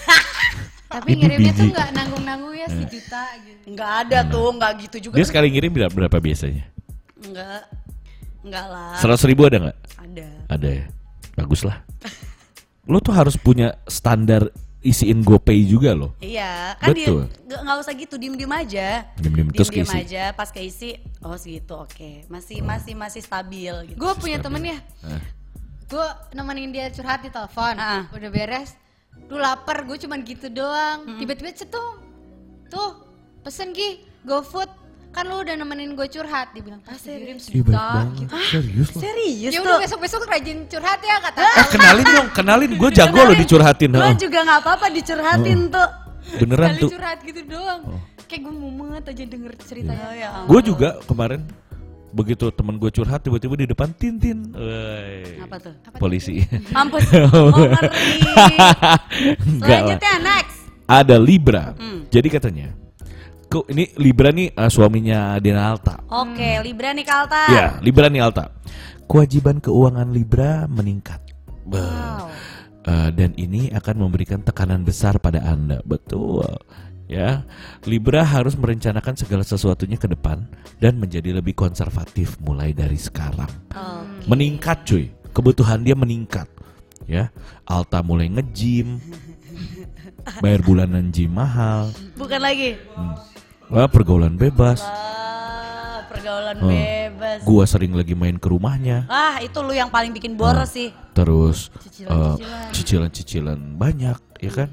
tapi 0.94 1.08
Itu 1.10 1.18
ngirimnya 1.24 1.52
tuh 1.56 1.66
biji. 1.66 1.74
nggak 1.74 1.88
nanggung-nanggung 1.96 2.54
ya 2.54 2.66
sejuta 2.70 3.24
gitu. 3.42 3.66
Nggak 3.74 3.90
ada 4.06 4.18
tuh, 4.30 4.48
nggak 4.54 4.72
gitu 4.86 4.96
juga. 5.10 5.16
Dia 5.18 5.26
sekali 5.26 5.46
ngirim 5.50 5.70
berapa, 5.74 5.92
berapa 5.92 6.16
biasanya? 6.22 6.64
Nggak, 7.24 7.60
nggak 8.46 8.66
lah. 8.70 8.94
Seratus 9.02 9.24
ribu 9.26 9.42
ada 9.48 9.56
nggak? 9.58 9.78
Ada. 9.98 10.26
Ada 10.52 10.68
ya. 10.70 10.84
Bagus 11.34 11.60
lah. 11.66 11.76
Lo 12.84 13.00
tuh 13.00 13.12
harus 13.12 13.34
punya 13.34 13.80
standar 13.84 14.48
isiin 14.80 15.24
GoPay 15.24 15.64
juga 15.64 15.96
loh. 15.96 16.12
Iya, 16.20 16.76
kan 16.76 16.92
dia 16.92 17.08
Betul. 17.08 17.20
nggak 17.48 17.60
nggak 17.64 17.76
usah 17.80 17.92
gitu, 17.96 18.14
diem-diem 18.20 18.52
aja. 18.52 18.88
Diem-diem, 19.16 19.48
terus 19.48 19.72
Diem-diem 19.72 19.88
keisi. 19.88 20.04
aja, 20.04 20.24
pas 20.30 20.48
keisi, 20.48 20.90
oh 21.20 21.32
segitu, 21.34 21.72
oke. 21.74 22.28
Masih 22.28 22.60
masih 22.60 22.92
masih 22.92 23.24
stabil 23.24 23.72
gitu. 23.88 23.96
Gue 23.96 24.12
punya 24.20 24.36
temen 24.36 24.60
ya, 24.60 24.76
Eh. 25.02 25.22
gue 25.86 26.06
nemenin 26.32 26.68
dia 26.68 26.92
curhat 26.92 27.24
di 27.24 27.32
telepon, 27.32 27.74
Ah. 27.74 28.04
udah 28.10 28.28
beres, 28.28 28.76
Duh 29.24 29.40
lapar, 29.40 29.88
gue 29.88 29.96
cuman 29.96 30.20
gitu 30.20 30.52
doang. 30.52 31.16
Tiba-tiba 31.16 31.48
cetung, 31.50 31.96
tuh 32.68 33.08
pesen 33.40 33.72
Gi, 33.72 34.04
GoFood. 34.20 34.68
Kan 35.14 35.24
lu 35.24 35.36
udah 35.40 35.54
nemenin 35.54 35.94
gue 35.94 36.06
curhat, 36.10 36.50
dia 36.50 36.60
bilang 36.60 36.82
pasti 36.82 37.06
kirim 37.08 37.38
Ih 37.38 37.62
baik 37.62 37.70
sejuta. 37.70 37.86
banget. 37.94 38.28
Serius 38.50 38.88
loh. 38.90 39.00
Serius 39.00 39.50
Ya 39.50 39.58
tuh. 39.58 39.64
udah 39.64 39.76
besok-besok 39.78 40.20
rajin 40.26 40.58
curhat 40.66 41.00
ya 41.00 41.16
kata. 41.22 41.44
Eh 41.46 41.66
kenalin 41.70 42.04
dong, 42.04 42.28
kenalin 42.34 42.70
gue 42.74 42.90
jago 42.90 43.20
loh 43.22 43.34
dicurhatin. 43.34 43.90
Lo 43.90 44.10
juga 44.12 44.38
nggak 44.42 44.58
apa-apa 44.60 44.86
dicurhatin 44.90 45.58
tuh. 45.70 45.88
Beneran 46.34 46.68
Kali 46.68 46.80
tuh. 46.82 46.90
curhat 46.90 47.18
gitu 47.22 47.40
doang. 47.46 47.80
Kayak 48.26 48.40
gue 48.42 48.52
mumet 48.52 49.04
aja 49.04 49.22
denger 49.22 49.52
ceritanya. 49.60 50.02
Oh 50.02 50.12
ya. 50.12 50.30
Gue 50.44 50.60
juga 50.60 50.88
kemarin 51.04 51.40
begitu 52.10 52.46
temen 52.50 52.74
gue 52.74 52.90
curhat 52.90 53.22
tiba-tiba 53.22 53.54
di 53.54 53.66
depan 53.66 53.90
Tintin. 53.92 54.50
Wey. 54.50 55.38
Apa 55.42 55.62
tuh? 55.62 55.74
Polisi. 55.94 56.42
Mampus. 56.74 57.06
Oh. 57.30 57.54
Enggak. 59.46 59.78
Selanjutnya 59.78 60.14
next. 60.18 60.58
Ada 60.84 61.16
Libra. 61.16 61.72
Hmm. 61.74 62.04
Jadi 62.08 62.28
katanya, 62.28 62.68
ini 63.70 63.94
Libra 63.94 64.34
nih 64.34 64.50
eh, 64.50 64.70
suaminya 64.70 65.38
Dina 65.38 65.70
Alta. 65.70 66.02
Oke, 66.10 66.58
Libra 66.66 66.90
nih 66.90 67.06
Kalta. 67.06 67.46
Ya, 67.46 67.66
Libra 67.78 68.10
nih 68.10 68.26
Alta. 68.26 68.50
Kewajiban 69.06 69.62
keuangan 69.62 70.10
Libra 70.10 70.66
meningkat. 70.66 71.22
Wow. 71.70 72.26
Eh, 72.84 73.10
dan 73.14 73.30
ini 73.38 73.70
akan 73.70 74.08
memberikan 74.08 74.42
tekanan 74.42 74.82
besar 74.82 75.22
pada 75.22 75.38
Anda. 75.46 75.78
Betul. 75.86 76.42
Ya, 77.06 77.44
Libra 77.86 78.24
harus 78.24 78.56
merencanakan 78.58 79.14
segala 79.14 79.44
sesuatunya 79.44 80.00
ke 80.00 80.08
depan 80.08 80.48
dan 80.80 80.96
menjadi 80.96 81.36
lebih 81.36 81.54
konservatif 81.54 82.40
mulai 82.40 82.74
dari 82.74 82.96
sekarang. 82.96 83.52
Oke. 83.70 84.26
Meningkat, 84.26 84.88
cuy. 84.88 85.12
Kebutuhan 85.30 85.84
dia 85.84 85.94
meningkat. 85.94 86.48
Ya, 87.04 87.28
Alta 87.68 88.00
mulai 88.00 88.32
nge-gym. 88.32 88.98
Bayar 90.42 90.64
bulanan 90.64 91.12
gym 91.12 91.36
mahal. 91.36 91.92
Bukan 92.16 92.40
lagi. 92.40 92.80
Hmm. 92.96 93.33
Wah, 93.66 93.86
pergaulan 93.86 94.34
bebas. 94.34 94.80
Ah, 94.80 96.04
pergaulan 96.06 96.56
Oh. 96.58 96.68
bebas. 96.68 97.38
Gua 97.42 97.64
sering 97.64 97.92
lagi 97.92 98.12
main 98.12 98.36
ke 98.36 98.46
rumahnya. 98.46 99.04
Ah, 99.06 99.40
itu 99.40 99.56
lu 99.58 99.70
yang 99.70 99.88
paling 99.88 100.10
bikin 100.10 100.34
boros 100.34 100.70
sih. 100.70 100.92
Terus 101.12 101.72
Cicilan-cicilan. 101.80 102.70
cicilan-cicilan 102.70 103.60
banyak, 103.74 104.18
ya 104.38 104.52
kan? 104.54 104.70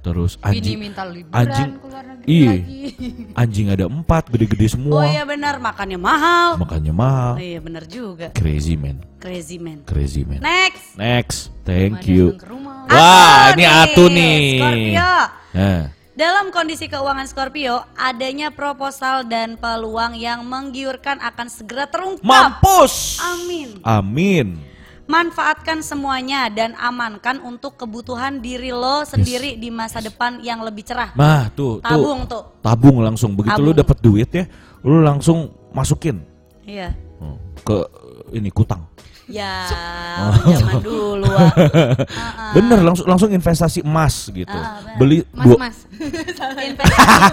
Terus 0.00 0.36
Bini 0.36 0.60
anjing 0.60 0.76
minta 0.78 1.00
liburan 1.02 1.32
anjing 1.32 1.70
iya 2.28 2.52
anjing 3.40 3.72
ada 3.72 3.88
empat 3.88 4.28
gede-gede 4.28 4.68
Oh 4.68 4.72
semua 4.76 5.08
iya 5.08 5.24
benar, 5.24 5.56
makannya 5.56 5.96
mahal. 5.96 6.60
makanya 6.60 6.92
mahal 6.92 7.32
Oh 7.32 7.40
iya 7.40 7.56
benar 7.56 7.88
juga. 7.88 8.28
crazy 8.36 8.76
man 8.76 9.00
Crazy 9.16 9.56
man. 9.56 9.80
crazy 9.88 10.20
man 10.20 10.44
Next. 10.44 10.92
next 10.94 11.38
thank 11.64 12.04
Cuma 12.04 12.12
you 12.12 12.36
rumah. 12.36 12.84
wah 12.84 13.56
ini 13.56 13.64
atu 13.64 14.04
nih 14.12 14.36
Scorpio. 14.60 15.12
nah 15.56 15.80
Dalam 16.14 16.54
kondisi 16.54 16.86
keuangan 16.86 17.26
Scorpio, 17.26 17.82
adanya 17.92 18.54
proposal 18.54 19.26
dan 19.26 19.58
peluang 19.58 20.14
yang 20.14 20.46
menggiurkan 20.46 21.18
akan 21.18 21.50
segera 21.50 21.90
terungkap. 21.90 22.22
mampus 22.22 23.18
Amin. 23.20 23.82
amin 23.82 24.48
Manfaatkan 25.04 25.82
semuanya 25.82 26.48
dan 26.48 26.72
amankan 26.74 27.36
untuk 27.38 27.76
kebutuhan 27.76 28.40
diri 28.40 28.70
lo 28.70 29.04
sendiri 29.04 29.52
di 29.54 29.68
masa 29.68 30.00
depan 30.00 30.40
yang 30.40 30.62
lebih 30.62 30.80
cerah. 30.80 31.12
nah 31.12 31.50
tuh 31.50 31.82
Tabung 31.82 32.24
tuh 32.24 32.40
tuh. 32.40 32.44
tabung 32.62 32.96
langsung 33.02 33.34
begitu 33.34 33.58
lu 33.58 33.68
Tabung. 33.68 33.80
dapet 33.84 33.98
duit 34.00 34.30
ya 34.30 34.44
lu 34.80 35.02
langsung 35.02 35.38
masukin 35.70 36.22
Iya. 36.64 36.96
Hmm, 37.18 37.36
ke 37.60 37.76
ini 38.32 38.48
kutang 38.48 38.88
Ya, 39.26 39.52
Oh. 40.14 40.52
zaman 40.52 40.78
dulu. 40.78 41.26
ah. 41.26 41.48
bener 42.54 42.78
langsung 42.80 43.02
langsung 43.04 43.28
investasi 43.28 43.80
emas 43.80 44.28
gitu 44.28 44.46
bener. 44.46 44.94
beli 44.94 45.18
Mas 45.28 45.42
dua 45.42 45.56
mas. 45.58 45.76
Investasi 45.94 46.62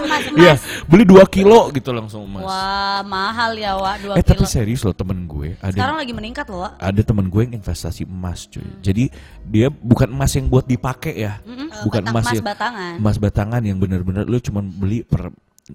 emas 0.00 0.22
Iya, 0.32 0.54
emas. 0.54 0.60
beli 0.84 1.04
2 1.04 1.20
kilo 1.28 1.68
gitu 1.70 1.90
langsung 1.90 2.24
emas. 2.24 2.42
Wah, 2.42 3.00
mahal 3.02 3.52
ya, 3.54 3.74
Wak, 3.74 3.96
2 4.00 4.12
eh 4.12 4.24
kilo. 4.24 4.24
tapi 4.24 4.44
serius 4.46 4.80
loh 4.80 4.92
temen 4.92 5.26
gue 5.26 5.54
ada 5.58 5.70
Sekarang 5.70 5.96
lagi 5.96 6.12
meningkat 6.12 6.46
loh, 6.46 6.64
Wak. 6.64 6.80
ada 6.80 7.00
temen 7.02 7.26
gue 7.26 7.40
yang 7.42 7.54
investasi 7.54 8.02
emas 8.02 8.46
cuy. 8.46 8.64
Jadi 8.80 9.12
dia 9.44 9.68
bukan 9.68 10.08
emas 10.08 10.32
yang 10.32 10.46
buat 10.46 10.64
dipakai 10.64 11.14
ya. 11.14 11.38
Mm-mm. 11.42 11.68
Bukan 11.82 12.02
Batang- 12.02 12.10
emas 12.10 12.24
emas 12.24 12.34
yang 12.34 12.46
batangan. 12.46 12.92
emas 12.98 13.16
batangan 13.18 13.62
yang 13.62 13.76
bener-bener 13.76 14.24
lu 14.24 14.38
cuman 14.38 14.64
beli 14.66 15.02
per 15.02 15.28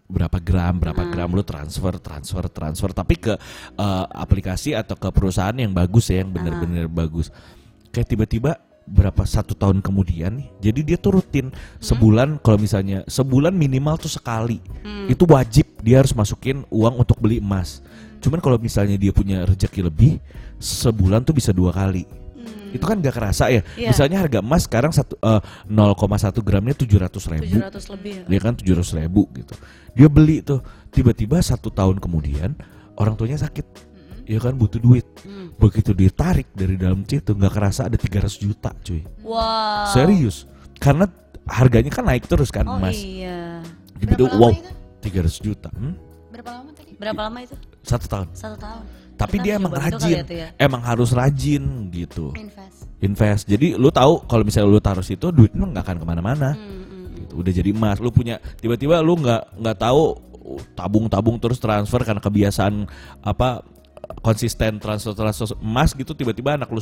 berapa 0.08 0.38
gram 0.44 0.84
berapa 0.84 1.00
Hmm. 1.00 1.12
gram 1.16 1.30
lu 1.32 1.44
transfer 1.48 1.96
transfer 2.02 2.44
transfer. 2.52 2.92
Tapi 2.92 3.16
ke 3.16 3.34
eh, 3.78 4.06
aplikasi 4.12 4.76
atau 4.76 5.00
ke 5.00 5.08
perusahaan 5.12 5.56
yang 5.56 5.72
bagus 5.72 6.12
ya 6.12 6.24
yang 6.24 6.32
bener-bener 6.32 6.92
bagus. 6.92 7.32
Kayak 7.96 8.08
tiba-tiba 8.12 8.52
berapa 8.88 9.28
satu 9.28 9.52
tahun 9.52 9.84
kemudian 9.84 10.40
nih 10.40 10.48
jadi 10.72 10.80
dia 10.80 10.96
tuh 10.96 11.20
rutin 11.20 11.52
sebulan 11.84 12.40
kalau 12.40 12.56
misalnya 12.56 13.04
sebulan 13.08 13.52
minimal 13.52 14.00
tuh 14.00 14.12
sekali. 14.12 14.64
Hmm. 14.84 15.12
itu 15.12 15.24
wajib 15.28 15.68
dia 15.84 16.04
harus 16.04 16.12
masukin 16.16 16.64
uang 16.72 17.04
untuk 17.04 17.20
beli 17.20 17.40
emas. 17.40 17.80
Cuman 18.20 18.40
kalau 18.44 18.58
misalnya 18.60 18.96
dia 19.00 19.12
punya 19.16 19.44
rezeki 19.48 19.88
lebih 19.88 20.20
sebulan 20.60 21.22
tuh 21.24 21.36
bisa 21.38 21.54
dua 21.54 21.72
kali 21.72 22.08
itu 22.78 22.86
kan 22.86 22.98
gak 22.98 23.14
kerasa 23.14 23.50
ya 23.50 23.62
Iya. 23.74 23.90
misalnya 23.90 24.18
harga 24.22 24.40
emas 24.40 24.64
sekarang 24.64 24.92
satu 24.92 25.18
eh, 25.18 25.42
0,1 25.66 25.98
gramnya 26.40 26.74
700 26.74 27.34
ribu 27.34 27.58
700 27.60 27.94
lebih. 27.94 28.14
dia 28.24 28.40
kan 28.40 28.54
700 28.54 29.00
ribu 29.00 29.22
gitu 29.34 29.54
dia 29.92 30.08
beli 30.08 30.40
tuh 30.40 30.62
tiba-tiba 30.90 31.42
satu 31.42 31.68
tahun 31.68 31.98
kemudian 31.98 32.54
orang 32.96 33.14
tuanya 33.14 33.38
sakit 33.38 33.66
ya 34.24 34.38
kan 34.38 34.54
butuh 34.54 34.78
duit 34.78 35.06
Hmm. 35.24 35.50
begitu 35.56 35.92
ditarik 35.92 36.46
dari 36.52 36.76
dalam 36.76 37.02
situ 37.02 37.32
nggak 37.32 37.52
kerasa 37.52 37.88
ada 37.88 37.96
300 37.96 38.38
juta 38.38 38.70
cuy 38.78 39.02
Wow. 39.22 39.90
serius 39.90 40.46
karena 40.78 41.10
harganya 41.44 41.90
kan 41.90 42.04
naik 42.04 42.26
terus 42.26 42.48
kan 42.48 42.64
Oh 42.64 42.76
emas 42.76 42.94
iya. 42.94 43.64
Berapa 43.98 44.30
lama 44.30 44.38
wow 44.38 44.52
itu? 44.54 44.70
300 45.10 45.42
juta 45.42 45.70
hmm? 45.72 45.94
Berapa 46.30 46.50
lama 46.54 46.70
tadi? 46.70 46.92
Berapa 46.94 47.22
lama 47.24 47.40
itu? 47.42 47.56
satu 47.82 48.06
tahun 48.06 48.28
Satu 48.32 48.56
tahun. 48.56 48.84
Tapi 49.18 49.42
Kita 49.42 49.44
dia 49.44 49.54
emang 49.58 49.74
rajin. 49.74 50.16
ya. 50.30 50.48
Emang 50.62 50.82
harus 50.86 51.10
rajin 51.10 51.90
gitu. 51.90 52.32
Invest. 52.38 52.86
invest. 53.02 53.44
Jadi 53.50 53.74
lu 53.74 53.90
tahu 53.90 54.22
kalau 54.30 54.46
misalnya 54.46 54.70
lu 54.70 54.78
taruh 54.78 55.02
situ 55.02 55.34
duit 55.34 55.52
lu 55.58 55.66
nggak 55.74 55.82
akan 55.82 55.98
ke 55.98 56.06
mana-mana. 56.06 56.54
Hmm, 56.54 56.62
hmm, 56.62 56.86
hmm. 56.86 57.06
gitu. 57.18 57.34
udah 57.42 57.52
jadi 57.52 57.70
emas. 57.74 57.98
Lu 57.98 58.14
punya 58.14 58.38
tiba-tiba 58.62 59.02
lu 59.02 59.18
nggak 59.18 59.58
nggak 59.58 59.78
tahu 59.82 60.22
uh, 60.22 60.62
tabung-tabung 60.78 61.42
terus 61.42 61.58
transfer 61.58 62.06
karena 62.06 62.22
kebiasaan 62.22 62.86
apa 63.26 63.66
konsisten 64.22 64.78
transfer 64.78 65.12
transfer 65.18 65.58
emas 65.60 65.92
gitu 65.92 66.14
tiba-tiba 66.16 66.56
anak 66.56 66.70
lu 66.72 66.80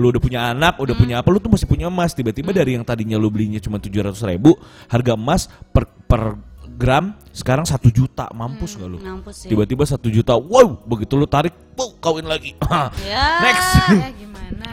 lu 0.00 0.10
udah 0.10 0.20
punya 0.20 0.40
anak 0.50 0.80
udah 0.80 0.96
punya 0.98 1.20
apa 1.20 1.28
lu 1.28 1.38
tuh 1.44 1.52
masih 1.52 1.68
punya 1.68 1.92
emas. 1.92 2.16
Tiba-tiba 2.16 2.56
dari 2.56 2.72
yang 2.72 2.88
tadinya 2.88 3.20
lu 3.20 3.28
belinya 3.28 3.60
cuma 3.60 3.76
tujuh 3.76 4.00
ratus 4.00 4.24
ribu 4.24 4.56
harga 4.88 5.12
emas 5.12 5.52
per 5.76 5.84
per 6.08 6.40
gram 6.76 7.04
sekarang 7.32 7.64
satu 7.64 7.88
juta 7.88 8.28
mampus 8.30 8.76
nggak 8.76 8.88
lu 8.88 8.98
Ngampus 9.00 9.34
sih. 9.42 9.48
tiba-tiba 9.48 9.82
satu 9.82 10.06
juta 10.06 10.32
wow 10.32 10.76
begitu 10.84 11.16
lu 11.16 11.24
tarik 11.24 11.56
wow, 11.74 11.90
kawin 11.98 12.24
lagi 12.24 12.52
Ya. 13.02 13.40
next 13.40 13.68
Ya 13.90 14.08
gimana? 14.20 14.70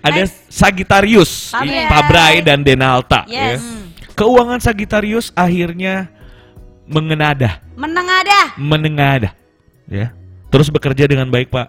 ada 0.00 0.22
Sagittarius, 0.46 1.50
Pabrai. 1.50 1.88
Pabrai 1.88 2.34
dan 2.40 2.60
Denalta. 2.60 3.24
Yes. 3.26 3.58
ya. 3.58 4.12
Keuangan 4.12 4.60
Sagittarius 4.60 5.32
akhirnya 5.32 6.08
mengenadah, 6.84 7.60
Menengadah. 7.74 8.54
menengadah, 8.56 9.32
ya. 9.88 10.12
Terus 10.48 10.68
bekerja 10.68 11.04
dengan 11.04 11.28
baik 11.28 11.48
pak, 11.48 11.68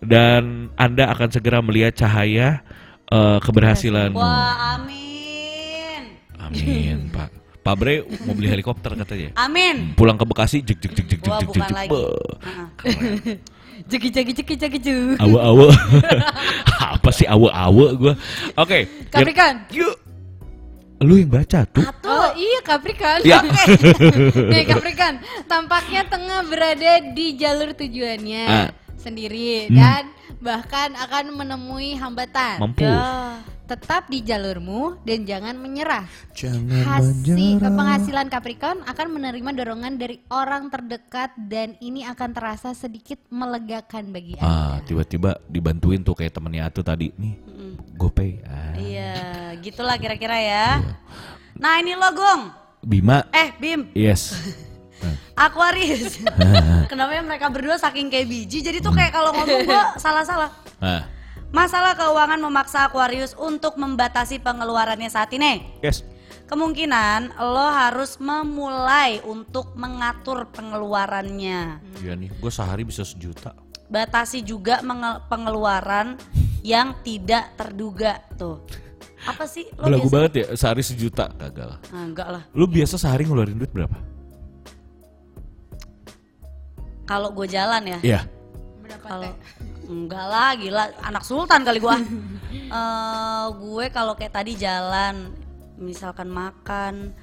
dan 0.00 0.70
anda 0.74 1.10
akan 1.10 1.28
segera 1.28 1.58
melihat 1.58 1.94
cahaya 1.94 2.62
eh, 3.06 3.38
keberhasilanmu. 3.42 4.14
Wah, 4.16 4.78
amin. 4.78 6.02
Amin 6.38 7.10
pak. 7.10 7.30
Pak 7.64 7.74
Bre 7.74 7.94
mau 8.22 8.36
beli 8.36 8.46
helikopter 8.46 8.92
katanya. 8.94 9.32
Amin. 9.34 9.96
Pulang 9.96 10.14
ke 10.14 10.24
Bekasi, 10.24 10.60
jek 10.60 10.76
jek 10.76 10.92
jek 10.92 11.06
jek 11.08 11.18
jek 11.18 11.32
jek 11.34 11.48
bukan 11.48 11.64
jek. 11.66 11.88
Heeh. 11.88 13.36
Jeki 13.84 14.08
jeki 14.08 14.32
jeki 14.34 14.54
jeki 14.54 14.78
ju. 14.78 14.96
Awe-awe. 15.16 15.66
Apa 16.94 17.10
sih 17.10 17.24
awe-awe 17.24 17.86
gue? 17.94 18.14
Oke. 18.54 18.78
yang- 18.84 19.10
Capricorn. 19.10 19.56
Yuk. 19.72 19.96
Lu 21.00 21.18
yang 21.18 21.28
baca 21.28 21.66
tuh. 21.66 21.84
Oh 22.02 22.30
iya 22.32 22.60
Capricorn. 22.62 23.20
Ya. 23.24 23.42
Nih 24.52 24.64
Capricorn, 24.64 25.18
tampaknya 25.44 26.06
tengah 26.06 26.44
berada 26.44 26.92
di 27.12 27.34
jalur 27.34 27.72
tujuannya 27.72 28.44
Ah. 28.46 28.68
sendiri 28.94 29.68
Hmm. 29.68 29.74
dan 29.74 30.02
bahkan 30.38 30.94
akan 30.94 31.34
menemui 31.34 31.92
hambatan. 31.94 32.60
Mampus. 32.62 32.86
Ya. 32.86 33.40
Tetap 33.64 34.12
di 34.12 34.20
jalurmu 34.20 35.00
dan 35.02 35.24
jangan 35.24 35.56
menyerah. 35.56 36.04
Jangan 36.36 36.84
Hasil 36.84 37.32
menyerah. 37.32 37.72
penghasilan 37.72 38.26
Capricorn 38.28 38.84
akan 38.84 39.06
menerima 39.10 39.50
dorongan 39.54 39.96
dari 39.96 40.20
orang 40.28 40.68
terdekat 40.68 41.32
dan 41.40 41.72
ini 41.78 42.04
akan 42.04 42.30
terasa 42.30 42.76
sedikit 42.76 43.16
melegakan 43.28 44.12
bagi 44.12 44.36
Ah, 44.36 44.76
Anda. 44.76 44.84
tiba-tiba 44.84 45.40
dibantuin 45.48 46.04
tuh 46.04 46.12
kayak 46.12 46.36
temennya 46.36 46.68
Atu 46.68 46.84
tadi. 46.84 47.08
Nih, 47.16 47.40
GoPay. 47.94 48.30
Ah. 48.44 48.76
Iya, 48.76 49.12
gitulah 49.58 49.96
kira-kira 49.96 50.36
ya. 50.36 50.66
Nah, 51.56 51.80
ini 51.80 51.96
lo, 51.96 52.12
Gong. 52.12 52.42
Bima. 52.84 53.24
Eh, 53.32 53.48
Bim. 53.56 53.88
Yes. 53.96 54.36
Aquarius. 55.36 56.20
Kenapa 56.92 57.10
ya 57.12 57.22
mereka 57.22 57.48
berdua 57.48 57.76
saking 57.76 58.08
kayak 58.08 58.28
biji, 58.28 58.60
jadi 58.60 58.78
tuh 58.78 58.92
kayak 58.92 59.08
kalau 59.10 59.32
ngomong 59.32 59.64
gua 59.64 59.82
salah-salah. 60.04 60.52
Ah, 60.78 61.08
Masalah 61.54 61.94
keuangan 61.94 62.42
memaksa 62.42 62.90
Aquarius 62.90 63.38
untuk 63.38 63.78
membatasi 63.78 64.42
pengeluarannya 64.42 65.06
saat 65.06 65.30
ini. 65.38 65.62
Yes. 65.86 66.02
Kemungkinan 66.50 67.38
lo 67.38 67.70
harus 67.70 68.18
memulai 68.18 69.22
untuk 69.22 69.70
mengatur 69.78 70.50
pengeluarannya. 70.50 71.78
Iya 72.02 72.12
nih, 72.18 72.34
gue 72.34 72.50
sehari 72.50 72.82
bisa 72.82 73.06
sejuta. 73.06 73.54
Batasi 73.86 74.42
juga 74.42 74.82
pengeluaran 75.30 76.18
yang 76.66 76.98
tidak 77.06 77.54
terduga 77.54 78.18
tuh. 78.34 78.66
Apa 79.24 79.46
sih 79.46 79.70
lo 79.78 79.86
Belagu 79.86 80.10
biasa? 80.10 80.14
banget 80.18 80.32
ya, 80.34 80.46
sehari 80.58 80.82
sejuta 80.82 81.30
kagak 81.38 81.66
lah. 81.70 81.78
Ah, 81.94 82.02
enggak 82.02 82.28
lah. 82.34 82.42
Lu 82.50 82.66
biasa 82.66 82.98
sehari 82.98 83.30
ngeluarin 83.30 83.56
duit 83.56 83.70
berapa? 83.70 83.94
Kalau 87.06 87.30
gue 87.30 87.46
jalan 87.46 87.82
ya. 87.86 87.98
Iya. 88.02 88.20
Berapa 88.82 89.06
Kalau 89.06 89.30
teh? 89.30 89.34
Enggak 89.86 90.26
lah, 90.26 90.50
gila 90.56 90.84
anak 91.04 91.24
sultan 91.24 91.62
kali 91.64 91.78
gua. 91.80 91.96
Eh 92.54 93.46
gue 93.60 93.86
kalau 93.92 94.14
kayak 94.18 94.34
tadi 94.40 94.58
jalan, 94.58 95.30
misalkan 95.78 96.26
makan, 96.30 97.14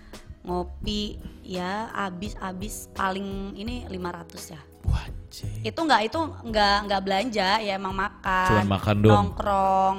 ngopi, 0.46 1.18
ya 1.44 1.92
abis-abis 1.92 2.88
paling 2.96 3.56
ini 3.58 3.84
500 3.90 4.54
ya. 4.54 4.62
Wajib. 4.88 5.52
Itu 5.66 5.80
enggak 5.84 6.02
itu 6.08 6.20
enggak 6.46 6.78
enggak 6.88 7.02
belanja, 7.04 7.50
ya 7.64 7.74
emang 7.76 7.96
makan. 7.96 8.48
Cuman 8.48 8.70
makan 8.70 8.96
doang. 9.02 9.16
Nongkrong. 9.16 9.96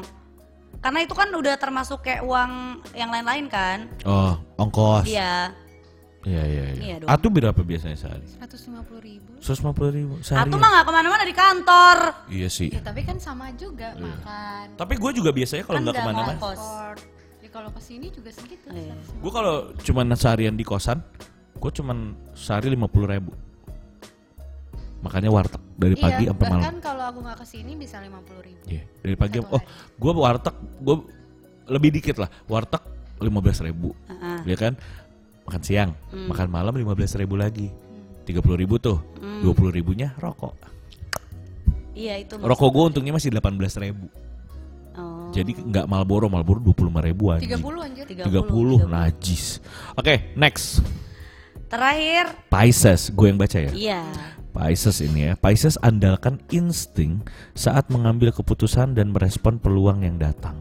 Karena 0.82 0.98
itu 1.06 1.14
kan 1.14 1.30
udah 1.30 1.54
termasuk 1.62 2.02
kayak 2.02 2.26
uang 2.26 2.82
yang 2.98 3.14
lain-lain 3.14 3.46
kan? 3.46 3.86
Oh, 4.02 4.34
ongkos. 4.58 5.06
Iya. 5.06 5.54
Iya, 6.26 6.42
iya, 6.42 6.64
iya. 6.74 6.82
Iya 6.82 6.96
dong. 7.02 7.08
Atu 7.10 7.26
berapa 7.30 7.60
biasanya 7.62 7.98
sehari? 7.98 8.26
150 8.26 8.98
ribu. 8.98 9.21
150 9.42 9.74
ribu 9.90 10.14
sehari. 10.22 10.46
Atu 10.46 10.54
mah 10.54 10.68
nggak 10.70 10.84
ke 10.86 10.92
mana-mana 10.94 11.24
di 11.26 11.34
kantor. 11.34 11.98
Iya 12.30 12.46
sih. 12.46 12.70
Ya 12.70 12.78
tapi 12.78 13.02
kan 13.02 13.18
sama 13.18 13.50
juga 13.58 13.90
makan. 13.98 14.78
Tapi 14.78 14.94
gue 14.94 15.10
juga 15.18 15.30
biasanya 15.34 15.66
kalau 15.66 15.78
Kan 15.78 15.84
nggak 15.84 15.96
ke 15.98 16.04
mana-mana. 16.06 16.38
Ya 17.42 17.48
kalau 17.50 17.70
ke 17.74 17.82
sini 17.82 18.06
juga 18.08 18.30
segitu. 18.30 18.70
Iya. 18.70 18.94
150. 18.94 19.18
Gue 19.18 19.32
kalau 19.34 19.54
cuman 19.82 20.06
seharian 20.14 20.54
di 20.54 20.62
kosan, 20.62 21.02
gue 21.58 21.70
cuman 21.74 22.14
sehari 22.32 22.70
50 22.70 22.86
ribu. 23.10 23.34
Makanya 25.02 25.34
warteg 25.34 25.58
dari 25.74 25.98
pagi 25.98 26.24
iya, 26.24 26.30
sampai 26.30 26.46
malam. 26.46 26.62
bahkan 26.62 26.76
kalau 26.78 27.04
aku 27.10 27.18
nggak 27.26 27.38
ke 27.42 27.46
sini 27.50 27.74
bisa 27.74 27.98
50 27.98 28.46
ribu. 28.46 28.62
Iya, 28.70 28.86
dari 29.02 29.16
pagi. 29.18 29.42
Satu 29.42 29.58
Oh, 29.58 29.62
gue 29.98 30.12
warteg, 30.14 30.54
gue 30.78 30.96
lebih 31.66 31.90
dikit 31.98 32.22
lah. 32.22 32.30
Warteg 32.46 32.78
15 33.18 33.66
ribu, 33.66 33.90
Heeh. 34.06 34.38
ya 34.46 34.56
kan? 34.56 34.78
Makan 35.42 35.62
siang, 35.66 35.90
Hmm. 36.14 36.30
makan 36.30 36.46
malam 36.46 36.70
15 36.78 37.18
ribu 37.18 37.34
lagi. 37.34 37.74
30 38.22 38.56
ribu 38.56 38.78
tuh, 38.78 38.98
Hmm. 39.18 39.42
20 39.42 39.70
ribunya 39.70 40.14
rokok. 40.16 40.54
Iya 41.92 42.16
itu. 42.18 42.40
Rokok 42.40 42.68
gue 42.72 42.84
untungnya 42.94 43.12
masih 43.12 43.28
18 43.28 43.76
ribu. 43.76 44.08
Oh. 44.92 45.28
Jadi 45.32 45.56
nggak 45.56 45.88
Malboro, 45.88 46.28
Malboro 46.28 46.60
25 46.60 47.00
ribu 47.00 47.32
anjing. 47.32 47.48
30 47.48 47.80
anjir. 47.80 48.04
30, 48.08 48.84
najis. 48.84 49.60
Oke, 49.96 50.32
next. 50.36 50.80
Terakhir, 51.68 52.36
Pisces, 52.52 53.08
gue 53.08 53.32
yang 53.32 53.40
baca 53.40 53.56
ya. 53.56 53.72
iya. 53.72 54.02
Pisces 54.52 55.00
ini 55.00 55.32
ya. 55.32 55.34
Pisces 55.34 55.80
andalkan 55.80 56.36
insting 56.52 57.24
saat 57.56 57.88
mengambil 57.88 58.28
keputusan 58.28 58.92
dan 58.92 59.08
merespon 59.08 59.56
peluang 59.56 60.04
yang 60.04 60.20
datang. 60.20 60.60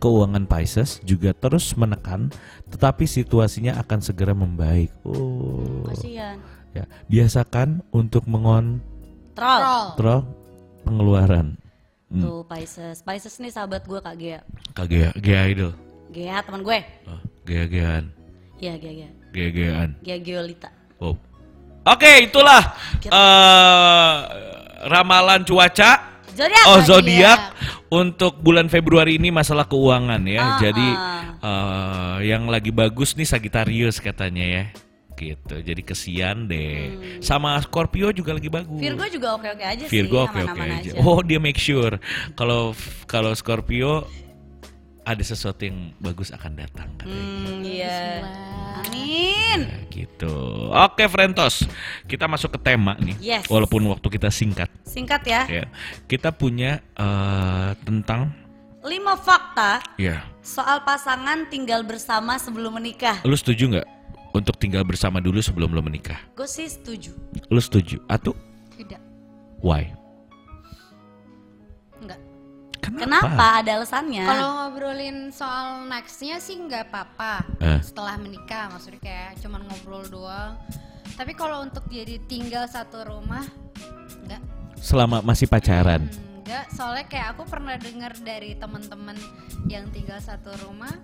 Keuangan 0.00 0.48
Pisces 0.48 1.04
juga 1.04 1.36
terus 1.36 1.76
menekan, 1.76 2.32
tetapi 2.72 3.04
situasinya 3.04 3.76
akan 3.76 4.00
segera 4.00 4.32
membaik. 4.32 4.88
Oh, 5.04 5.84
Kasihan. 5.92 6.40
Ya. 6.72 6.84
Biasakan 7.06 7.82
untuk 7.90 8.24
mengontrol 8.26 9.94
Troll. 9.94 10.22
Pengeluaran. 10.82 11.54
Hmm. 12.08 12.22
Tuh 12.24 12.40
Pisces. 12.48 13.04
Pisces 13.04 13.36
nih 13.36 13.52
sahabat 13.52 13.84
gue 13.84 14.00
Kak 14.00 14.16
Gea. 14.16 14.40
Kagak 14.72 15.12
gaya 15.20 15.42
idol. 15.52 15.72
Gea 16.08 16.40
teman 16.40 16.64
gue. 16.64 16.78
Oh, 17.04 17.20
gaya-gayaan, 17.44 18.08
Iya 18.58 18.74
Gea 18.80 18.92
Gea. 19.04 19.10
gaya-gayaan. 19.28 19.90
Gea 20.00 20.18
Geolita. 20.18 20.72
Oh. 20.98 21.14
Oke, 21.84 22.24
itulah 22.24 22.74
eh, 23.04 24.16
ramalan 24.88 25.44
cuaca. 25.44 26.20
Zodiak. 26.32 26.64
Oh 26.70 26.78
zodiak. 26.86 27.40
untuk 27.88 28.38
bulan 28.38 28.68
Februari 28.70 29.16
ini 29.18 29.32
masalah 29.32 29.64
keuangan 29.66 30.20
ya. 30.28 30.40
Ah, 30.40 30.58
Jadi 30.60 30.88
eh, 31.44 32.16
yang 32.28 32.48
lagi 32.48 32.72
bagus 32.72 33.12
nih 33.14 33.28
Sagittarius 33.28 34.00
katanya 34.00 34.44
ya. 34.44 34.64
Gitu. 35.18 35.54
Jadi 35.58 35.82
kesian 35.82 36.46
deh. 36.46 36.94
Sama 37.18 37.58
Scorpio 37.58 38.14
juga 38.14 38.38
lagi 38.38 38.46
bagus. 38.46 38.70
Hmm. 38.70 38.78
Virgo 38.78 39.04
juga 39.10 39.34
oke-oke 39.34 39.64
aja 39.66 39.84
sih. 39.84 39.90
Virgo 39.90 40.22
oke 40.22 40.30
oke 40.30 40.38
aman-aman 40.46 40.78
aja. 40.78 40.90
Oh 41.02 41.18
dia 41.26 41.42
make 41.42 41.58
sure 41.58 41.98
kalau 42.38 42.70
kalau 43.10 43.34
Scorpio 43.34 44.06
ada 45.02 45.24
sesuatu 45.24 45.64
yang 45.64 45.90
bagus 45.98 46.30
akan 46.30 46.52
datang 46.54 46.88
katanya. 47.00 47.16
Hmm, 47.16 47.64
iya. 47.64 47.98
Bismillah. 48.22 48.68
Amin. 48.78 49.60
Nah, 49.64 49.82
gitu. 49.90 50.34
Oke 50.70 51.04
Frentos, 51.08 51.64
kita 52.04 52.28
masuk 52.28 52.54
ke 52.54 52.58
tema 52.60 52.94
nih. 53.00 53.16
Yes. 53.18 53.44
Walaupun 53.48 53.82
waktu 53.88 54.06
kita 54.06 54.28
singkat 54.28 54.68
Singkat 54.84 55.22
ya. 55.26 55.42
ya. 55.48 55.64
Kita 56.06 56.30
punya 56.30 56.84
eh, 56.94 57.70
tentang 57.82 58.30
Lima 58.84 59.18
fakta 59.18 59.82
ya. 59.98 60.22
soal 60.38 60.86
pasangan 60.86 61.50
tinggal 61.50 61.82
bersama 61.82 62.38
sebelum 62.38 62.78
menikah. 62.78 63.18
Lu 63.26 63.34
setuju 63.34 63.66
nggak 63.74 63.97
untuk 64.36 64.54
tinggal 64.60 64.84
bersama 64.84 65.18
dulu 65.18 65.40
sebelum 65.40 65.72
lo 65.72 65.80
menikah? 65.80 66.18
Gue 66.36 66.48
sih 66.48 66.68
setuju. 66.68 67.14
Lu 67.48 67.60
setuju? 67.60 68.00
Atau 68.06 68.36
Tidak. 68.76 69.00
why? 69.64 69.90
Enggak. 71.98 72.20
Kenapa? 72.78 73.04
Kenapa? 73.04 73.44
Ada 73.60 73.70
alasannya. 73.82 74.24
Kalau 74.24 74.48
ngobrolin 74.54 75.18
soal 75.34 75.84
nextnya 75.90 76.38
sih 76.38 76.56
nggak 76.56 76.88
apa-apa. 76.88 77.44
Eh. 77.58 77.80
Setelah 77.82 78.16
menikah 78.16 78.70
maksudnya 78.70 79.00
kayak 79.02 79.30
cuman 79.42 79.66
ngobrol 79.66 80.04
doang. 80.08 80.54
Tapi 81.18 81.34
kalau 81.34 81.66
untuk 81.66 81.82
jadi 81.90 82.22
tinggal 82.30 82.64
satu 82.70 83.02
rumah 83.02 83.42
enggak. 84.24 84.42
Selama 84.78 85.18
masih 85.26 85.50
pacaran. 85.50 86.06
Hmm, 86.06 86.46
enggak, 86.46 86.64
soalnya 86.70 87.04
kayak 87.10 87.26
aku 87.34 87.42
pernah 87.50 87.74
dengar 87.74 88.14
dari 88.22 88.54
teman-teman 88.54 89.18
yang 89.66 89.90
tinggal 89.90 90.22
satu 90.22 90.54
rumah 90.62 90.94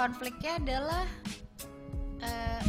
konfliknya 0.00 0.56
adalah 0.56 1.04
eh, 2.22 2.60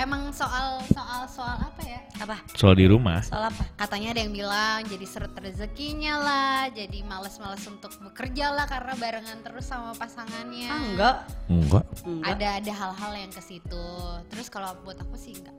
emang 0.00 0.32
soal 0.34 0.82
soal 0.92 1.28
soal 1.28 1.56
apa 1.60 1.82
ya? 1.84 1.94
apa? 2.24 2.36
Soal 2.54 2.74
di 2.78 2.86
rumah. 2.88 3.20
Soal 3.20 3.50
apa? 3.50 3.64
Katanya 3.76 4.16
ada 4.16 4.20
yang 4.24 4.32
bilang 4.32 4.80
jadi 4.86 5.06
seret 5.06 5.34
rezekinya 5.36 6.14
lah, 6.22 6.60
jadi 6.72 7.02
males-males 7.04 7.62
untuk 7.66 7.92
bekerja 8.00 8.54
lah 8.54 8.64
karena 8.70 8.94
barengan 8.96 9.38
terus 9.44 9.66
sama 9.68 9.92
pasangannya. 9.98 10.70
Ah, 10.70 10.80
enggak. 10.80 11.16
Enggak. 11.50 11.84
Ada 12.24 12.46
ada 12.62 12.72
hal-hal 12.72 13.12
yang 13.18 13.32
ke 13.32 13.42
situ. 13.42 13.86
Terus 14.32 14.46
kalau 14.48 14.72
buat 14.86 14.98
aku 14.98 15.14
sih 15.18 15.36
enggak. 15.36 15.56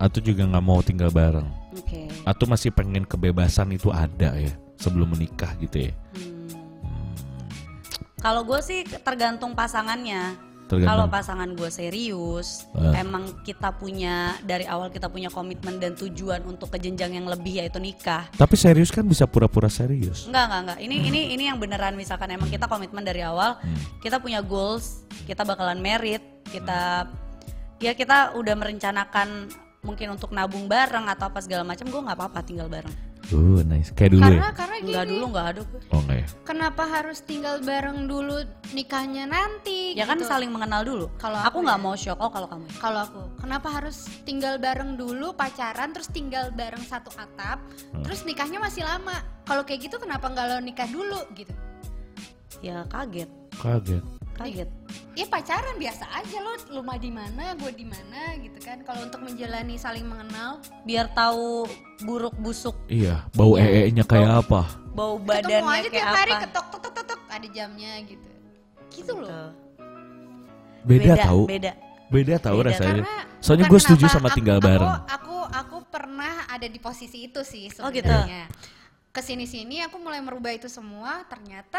Atau 0.00 0.18
juga 0.24 0.42
nggak 0.48 0.64
mau 0.64 0.82
tinggal 0.82 1.12
bareng. 1.14 1.46
Oke. 1.78 2.10
Atau 2.26 2.50
masih 2.50 2.74
pengen 2.74 3.06
kebebasan 3.06 3.70
itu 3.70 3.94
ada 3.94 4.34
ya 4.34 4.52
sebelum 4.80 5.14
menikah 5.14 5.54
gitu 5.62 5.90
ya. 5.90 5.92
Hmm. 6.18 6.32
Kalau 8.18 8.40
gue 8.42 8.60
sih 8.64 8.88
tergantung 9.04 9.52
pasangannya. 9.52 10.53
Tergantung. 10.64 10.96
Kalau 10.96 11.06
pasangan 11.12 11.50
gue 11.52 11.68
serius, 11.68 12.64
Eh. 12.72 13.04
emang 13.04 13.44
kita 13.44 13.76
punya 13.76 14.32
dari 14.40 14.64
awal 14.64 14.88
kita 14.88 15.12
punya 15.12 15.28
komitmen 15.28 15.76
dan 15.76 15.92
tujuan 15.92 16.40
untuk 16.48 16.72
ke 16.72 16.80
jenjang 16.80 17.12
yang 17.20 17.28
lebih 17.28 17.60
yaitu 17.60 17.76
nikah. 17.76 18.24
Tapi 18.32 18.56
serius 18.56 18.88
kan 18.88 19.04
bisa 19.04 19.28
pura-pura 19.28 19.68
serius. 19.68 20.24
Enggak, 20.24 20.44
enggak, 20.48 20.60
enggak. 20.64 20.78
Ini 20.80 20.96
ini 21.04 21.20
ini 21.36 21.44
yang 21.52 21.60
beneran 21.60 21.94
misalkan 22.00 22.32
emang 22.32 22.48
kita 22.48 22.64
komitmen 22.64 23.04
dari 23.04 23.20
awal, 23.20 23.60
kita 24.00 24.16
punya 24.24 24.40
goals, 24.40 25.04
kita 25.28 25.44
bakalan 25.44 25.84
merit, 25.84 26.24
kita 26.48 27.12
ya 27.84 27.92
kita 27.92 28.32
udah 28.32 28.54
merencanakan 28.56 29.52
mungkin 29.84 30.16
untuk 30.16 30.32
nabung 30.32 30.64
bareng 30.64 31.12
atau 31.12 31.28
apa 31.28 31.44
segala 31.44 31.60
macam, 31.60 31.84
gue 31.84 32.00
nggak 32.00 32.16
apa-apa 32.16 32.40
tinggal 32.40 32.72
bareng. 32.72 32.92
Uh, 33.34 33.60
nice. 33.66 33.90
Kayak 33.90 34.14
dulu 34.14 34.22
Karena 34.22 34.38
ya? 34.38 34.50
karena 34.54 34.76
gini. 34.78 34.86
Enggak 34.94 35.06
dulu 35.10 35.24
enggak 35.26 35.46
ada 35.50 35.60
gue. 35.66 35.80
Oh 35.90 36.00
enggak 36.00 36.18
ya? 36.22 36.26
Kenapa 36.46 36.82
harus 36.86 37.18
tinggal 37.20 37.54
bareng 37.58 37.98
dulu 38.06 38.36
nikahnya 38.70 39.24
nanti? 39.26 39.80
Ya 39.92 40.06
kan 40.06 40.22
gitu. 40.22 40.30
saling 40.30 40.50
mengenal 40.50 40.86
dulu. 40.86 41.06
Kalau 41.18 41.42
aku 41.42 41.50
aku 41.50 41.58
nggak 41.66 41.80
ya. 41.80 41.84
mau 41.84 41.94
shock. 41.98 42.18
Oh 42.22 42.30
kalau 42.30 42.46
kamu. 42.46 42.66
Kalau 42.78 43.00
aku, 43.02 43.20
kenapa 43.38 43.68
harus 43.68 43.96
tinggal 44.22 44.54
bareng 44.56 44.94
dulu 44.94 45.34
pacaran 45.34 45.90
terus 45.90 46.06
tinggal 46.08 46.54
bareng 46.54 46.80
satu 46.80 47.10
atap, 47.14 47.58
Hmm. 47.90 48.02
terus 48.06 48.22
nikahnya 48.22 48.62
masih 48.62 48.86
lama? 48.86 49.18
Kalau 49.42 49.66
kayak 49.66 49.90
gitu 49.90 49.98
kenapa 49.98 50.30
nggak 50.30 50.46
lo 50.46 50.56
nikah 50.62 50.86
dulu 50.86 51.18
gitu? 51.34 51.50
Ya 52.62 52.86
kaget, 52.88 53.28
Kaget. 53.58 54.04
Kaget. 54.34 54.70
Ya 55.12 55.24
pacaran 55.24 55.76
biasa 55.76 56.04
aja 56.12 56.38
lo, 56.38 56.52
lu 56.68 56.80
mah 56.80 56.96
di 56.96 57.08
mana, 57.08 57.54
gue 57.54 57.70
di 57.70 57.86
mana 57.86 58.34
gitu 58.36 58.58
kan. 58.58 58.82
Kalau 58.82 59.00
untuk 59.02 59.22
menjalani 59.22 59.74
saling 59.76 60.02
mengenal, 60.02 60.58
Biar 60.82 61.06
tahu 61.08 61.70
buruk 62.02 62.34
busuk 62.36 62.74
Iya, 62.86 63.22
bau 63.30 63.54
ee-nya 63.54 64.02
kayak 64.02 64.42
apa? 64.42 64.66
bau 64.90 65.18
ketemu 65.18 65.26
badannya 65.26 65.62
aja 65.64 65.80
kayak 65.80 65.90
tiap 65.92 66.10
hari 66.12 66.32
apa. 66.32 66.42
ketok 66.44 66.66
tok 66.68 66.80
tok 66.80 66.92
tok 66.92 67.04
tok, 67.08 67.20
ada 67.28 67.46
jamnya 67.48 67.92
gitu. 68.04 68.28
Gitu 68.90 69.12
loh. 69.12 69.26
Tuh. 69.26 69.50
Beda, 70.84 71.12
tahu. 71.16 71.42
Beda. 71.46 71.72
Beda 72.06 72.34
tahu 72.36 72.58
Beda. 72.60 72.68
rasanya. 72.68 73.02
Karena 73.02 73.14
Soalnya 73.40 73.66
gue 73.66 73.80
setuju 73.80 74.04
sama 74.08 74.28
aku- 74.28 74.36
tinggal 74.38 74.58
aku, 74.58 74.66
bareng. 74.66 74.92
Aku 75.10 75.36
aku 75.44 75.76
pernah 75.86 76.46
ada 76.46 76.64
di 76.64 76.78
posisi 76.78 77.24
itu 77.24 77.40
sih 77.42 77.68
Oh, 77.78 77.88
gitu. 77.88 78.06
sebenarnya. 78.06 78.46
ke 79.10 79.22
sini-sini 79.22 79.78
aku 79.80 79.94
mulai 79.96 80.18
merubah 80.18 80.50
itu 80.50 80.66
semua 80.66 81.22
ternyata 81.24 81.78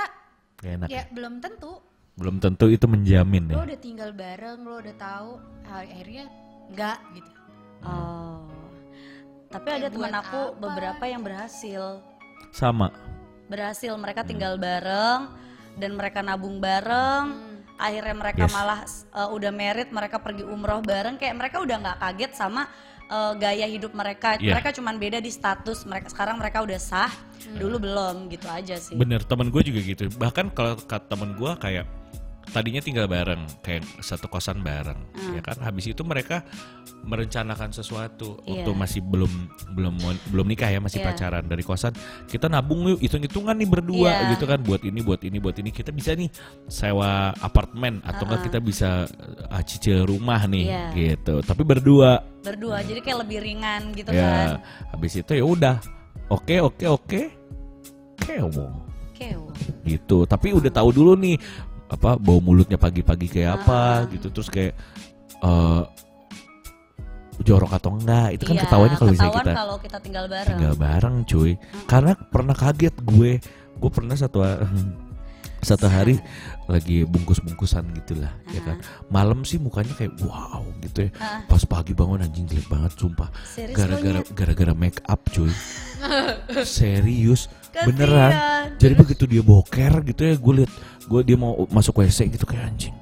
Gak 0.55 0.71
enak. 0.71 0.87
ya 0.87 1.03
belum 1.11 1.43
tentu 1.43 1.83
Belum 2.15 2.39
tentu 2.39 2.71
itu 2.71 2.87
menjamin 2.87 3.51
ya. 3.51 3.55
lo 3.59 3.63
udah 3.67 3.79
tinggal 3.79 4.09
bareng 4.15 4.63
lo 4.63 4.79
udah 4.79 4.95
tahu 4.95 5.31
ah, 5.67 5.83
akhirnya 5.83 6.25
enggak 6.71 6.97
gitu 7.13 7.31
Oh. 7.85 8.41
Tapi 9.53 9.67
ada 9.69 9.87
teman 9.93 10.09
aku 10.09 10.41
apa? 10.51 10.57
beberapa 10.57 11.03
yang 11.05 11.21
berhasil. 11.21 12.01
Sama. 12.49 12.89
Berhasil 13.45 13.93
mereka 13.93 14.25
tinggal 14.25 14.57
bareng 14.57 15.29
dan 15.77 15.91
mereka 15.93 16.25
nabung 16.25 16.57
bareng. 16.57 17.55
Akhirnya 17.77 18.15
mereka 18.15 18.47
Yes. 18.47 18.53
malah 18.55 18.79
uh, 19.13 19.29
udah 19.35 19.51
merit, 19.51 19.91
mereka 19.91 20.17
pergi 20.17 20.47
umroh 20.47 20.79
bareng 20.81 21.19
kayak 21.19 21.35
mereka 21.35 21.59
udah 21.61 21.75
nggak 21.77 21.99
kaget 22.01 22.31
sama 22.33 22.65
uh, 23.09 23.33
gaya 23.37 23.65
hidup 23.65 23.91
mereka. 23.93 24.37
Iya. 24.37 24.57
Mereka 24.57 24.75
cuman 24.77 24.95
beda 24.97 25.19
di 25.21 25.31
status. 25.31 25.85
Mereka 25.85 26.11
sekarang 26.13 26.41
mereka 26.41 26.61
udah 26.61 26.79
sah, 26.79 27.11
dulu 27.57 27.81
belum 27.81 28.29
gitu 28.31 28.47
aja 28.49 28.75
sih. 28.77 28.95
Bener, 28.97 29.21
temen 29.25 29.49
gue 29.49 29.61
juga 29.61 29.79
gitu. 29.81 30.09
Bahkan 30.15 30.53
kalau 30.53 30.77
kata 30.79 31.05
temen 31.09 31.33
gue 31.37 31.51
kayak 31.57 31.85
tadinya 32.49 32.81
tinggal 32.81 33.05
bareng, 33.05 33.45
kayak 33.61 33.83
satu 33.99 34.25
kosan 34.27 34.61
bareng, 34.61 34.97
Hmm. 35.13 35.33
ya 35.37 35.41
kan. 35.41 35.57
Habis 35.59 35.91
itu 35.91 36.01
mereka 36.01 36.45
merencanakan 37.05 37.69
sesuatu 37.69 38.41
Iya. 38.43 38.65
waktu 38.65 38.71
masih 38.73 39.01
belum 39.05 39.29
belum 39.77 39.93
belum 40.33 40.45
nikah 40.49 40.69
ya, 40.69 40.81
masih 40.81 41.01
Iya. 41.01 41.13
pacaran 41.13 41.45
dari 41.45 41.61
kosan. 41.61 41.93
Kita 42.25 42.49
nabung 42.49 42.85
yuk, 42.89 42.99
hitung-hitungan 43.01 43.53
nih 43.53 43.69
berdua 43.69 44.09
Iya. 44.09 44.29
gitu 44.37 44.45
kan, 44.49 44.59
buat 44.61 44.81
ini, 44.81 44.99
buat 45.05 45.21
ini, 45.21 45.37
buat 45.37 45.55
ini. 45.57 45.69
Kita 45.69 45.93
bisa 45.93 46.17
nih 46.17 46.29
sewa 46.65 47.29
apartemen 47.37 48.01
atau 48.01 48.25
enggak 48.25 48.49
kita 48.49 48.59
bisa 48.59 48.89
uh, 49.47 49.63
cicil 49.63 50.09
rumah 50.09 50.41
nih, 50.49 50.65
Iya. 50.65 50.83
gitu. 50.93 51.45
Tapi 51.45 51.61
berdua, 51.61 52.23
Berdua, 52.41 52.81
jadi 52.85 53.01
kayak 53.01 53.19
lebih 53.25 53.39
ringan 53.41 53.81
gitu 53.93 54.09
ya. 54.13 54.21
kan. 54.21 54.49
Habis 54.93 55.17
itu 55.17 55.31
ya 55.33 55.45
udah, 55.45 55.75
oke, 56.29 56.55
oke, 56.61 56.85
oke, 56.89 57.21
kewo 58.17 58.67
Kew. 59.15 59.47
gitu 59.87 60.27
tapi 60.27 60.51
udah 60.51 60.67
tahu 60.67 60.91
dulu 60.91 61.15
nih 61.15 61.39
apa 61.95 62.15
bau 62.15 62.39
mulutnya 62.39 62.75
pagi-pagi 62.75 63.27
kayak 63.29 63.51
apa 63.59 63.79
Ah. 64.03 64.07
gitu. 64.07 64.27
Terus 64.29 64.47
kayak 64.47 64.73
eh 65.37 65.83
jorok 67.37 67.71
atau 67.73 67.91
enggak 67.93 68.31
itu 68.31 68.43
kan 68.45 68.55
Iya, 68.55 68.63
ketahuannya 68.63 68.97
kalau 68.97 69.11
misalnya 69.11 69.35
kita 69.35 69.53
kalau 69.53 69.75
kita 69.77 69.97
tinggal 69.99 70.25
bareng. 70.25 70.49
tinggal 70.49 70.73
bareng 70.75 71.15
cuy. 71.25 71.51
Karena 71.85 72.11
pernah 72.15 72.55
kaget 72.55 72.95
gue. 73.01 73.31
Gue 73.75 73.89
pernah 73.91 74.15
satu 74.15 74.39
satu 75.65 75.89
hari 75.89 76.21
lagi 76.69 77.03
bungkus-bungkusan 77.03 77.89
gitulah 77.93 78.31
ya 78.47 78.61
kan. 78.61 78.77
Malam 79.09 79.41
sih 79.41 79.57
mukanya 79.57 79.91
kayak 79.93 80.15
wow 80.21 80.61
gitu 80.79 81.09
ya. 81.09 81.11
Ah. 81.17 81.41
pas 81.43 81.59
pagi 81.61 81.91
bangun 81.91 82.21
anjing 82.21 82.45
jelek 82.45 82.69
banget 82.69 82.95
sumpah. 82.95 83.27
Gara-gara 83.73 84.21
gara-gara 84.31 84.73
make 84.73 85.01
up 85.03 85.19
cuy. 85.27 85.51
Serius 86.63 87.49
Kasian. 87.75 87.85
beneran 87.91 88.31
jadi 88.75 88.93
begitu 88.95 89.23
dia 89.25 89.41
boker 89.41 89.93
gitu 90.03 90.21
ya 90.23 90.35
gue 90.35 90.53
liat 90.57 90.71
gue 91.03 91.21
dia 91.21 91.35
mau 91.35 91.53
masuk 91.67 91.99
wc 91.99 92.19
gitu 92.29 92.43
kayak 92.43 92.65
anjing 92.65 92.95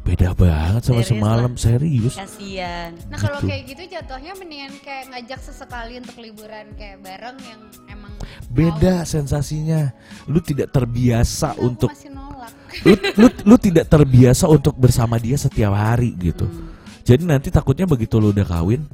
beda 0.00 0.36
banget 0.36 0.84
sama 0.84 1.00
Serius 1.00 1.08
semalam 1.10 1.52
serius 1.56 2.14
Kasian. 2.14 2.92
nah 3.08 3.16
kalau 3.16 3.40
Gitu. 3.40 3.48
kayak 3.48 3.62
gitu 3.66 3.82
jatuhnya 3.90 4.32
mendingan 4.34 4.72
kayak 4.78 5.04
ngajak 5.08 5.40
sesekali 5.40 5.96
untuk 5.96 6.16
liburan 6.18 6.66
kayak 6.74 7.00
bareng 7.00 7.38
yang 7.40 7.60
emang 7.88 8.12
beda 8.46 9.02
sensasinya 9.02 9.96
lu 10.26 10.38
tidak 10.38 10.68
terbiasa 10.70 11.48
mau. 11.50 11.56
Aku 11.56 11.64
untuk 11.66 11.88
masih 11.88 12.12
nolak 12.12 12.52
lu, 12.84 12.94
lu 13.20 13.28
lu 13.42 13.56
tidak 13.56 13.88
terbiasa 13.88 14.44
untuk 14.46 14.76
bersama 14.76 15.16
dia 15.16 15.34
setiap 15.34 15.72
hari 15.72 16.12
gitu 16.14 16.44
Hmm. 16.44 16.68
jadi 17.00 17.24
nanti 17.24 17.48
takutnya 17.48 17.84
begitu 17.84 18.20
lu 18.20 18.28
udah 18.28 18.44
kawin 18.44 18.84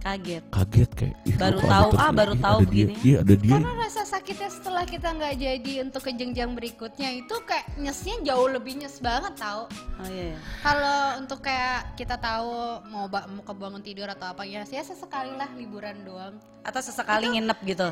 Kaget. 0.00 0.42
kaget 0.48 0.90
kayak 0.90 1.14
"Ih, 1.22 1.36
Baru 1.36 1.58
tahu, 1.60 1.88
ah, 1.94 2.08
baru 2.10 2.32
tahu 2.34 2.58
ada 2.58 2.66
dia 2.66 2.86
begini." 2.88 2.94
iya 3.02 3.16
ada 3.20 3.34
dia 3.34 3.52
karena 3.52 3.72
rasa 3.76 4.02
sakitnya 4.02 4.48
setelah 4.48 4.84
kita 4.84 5.08
nggak 5.10 5.34
jadi 5.36 5.72
untuk 5.82 6.00
ke 6.00 6.10
jenjang 6.10 6.50
berikutnya 6.50 7.08
itu 7.14 7.34
kayak 7.42 7.68
nyesnya 7.76 8.16
jauh 8.24 8.48
lebih 8.48 8.74
nyes 8.76 8.96
banget 8.98 9.36
tau 9.36 9.68
Oh 9.96 10.06
iya. 10.06 10.32
iya. 10.32 10.36
kalau 10.60 10.98
untuk 11.18 11.40
kayak 11.40 11.92
kita 11.94 12.16
tahu 12.16 12.48
mau 12.86 13.06
ba- 13.06 13.28
mau 13.28 13.42
kebangun 13.42 13.80
tidur 13.80 14.08
atau 14.08 14.24
apa 14.26 14.42
ya 14.42 14.64
ya 14.64 14.80
sesekali 14.80 15.32
lah 15.32 15.52
liburan 15.52 16.00
doang 16.00 16.40
Atau 16.62 16.80
sesekali 16.80 17.28
nginep 17.30 17.58
gitu. 17.66 17.88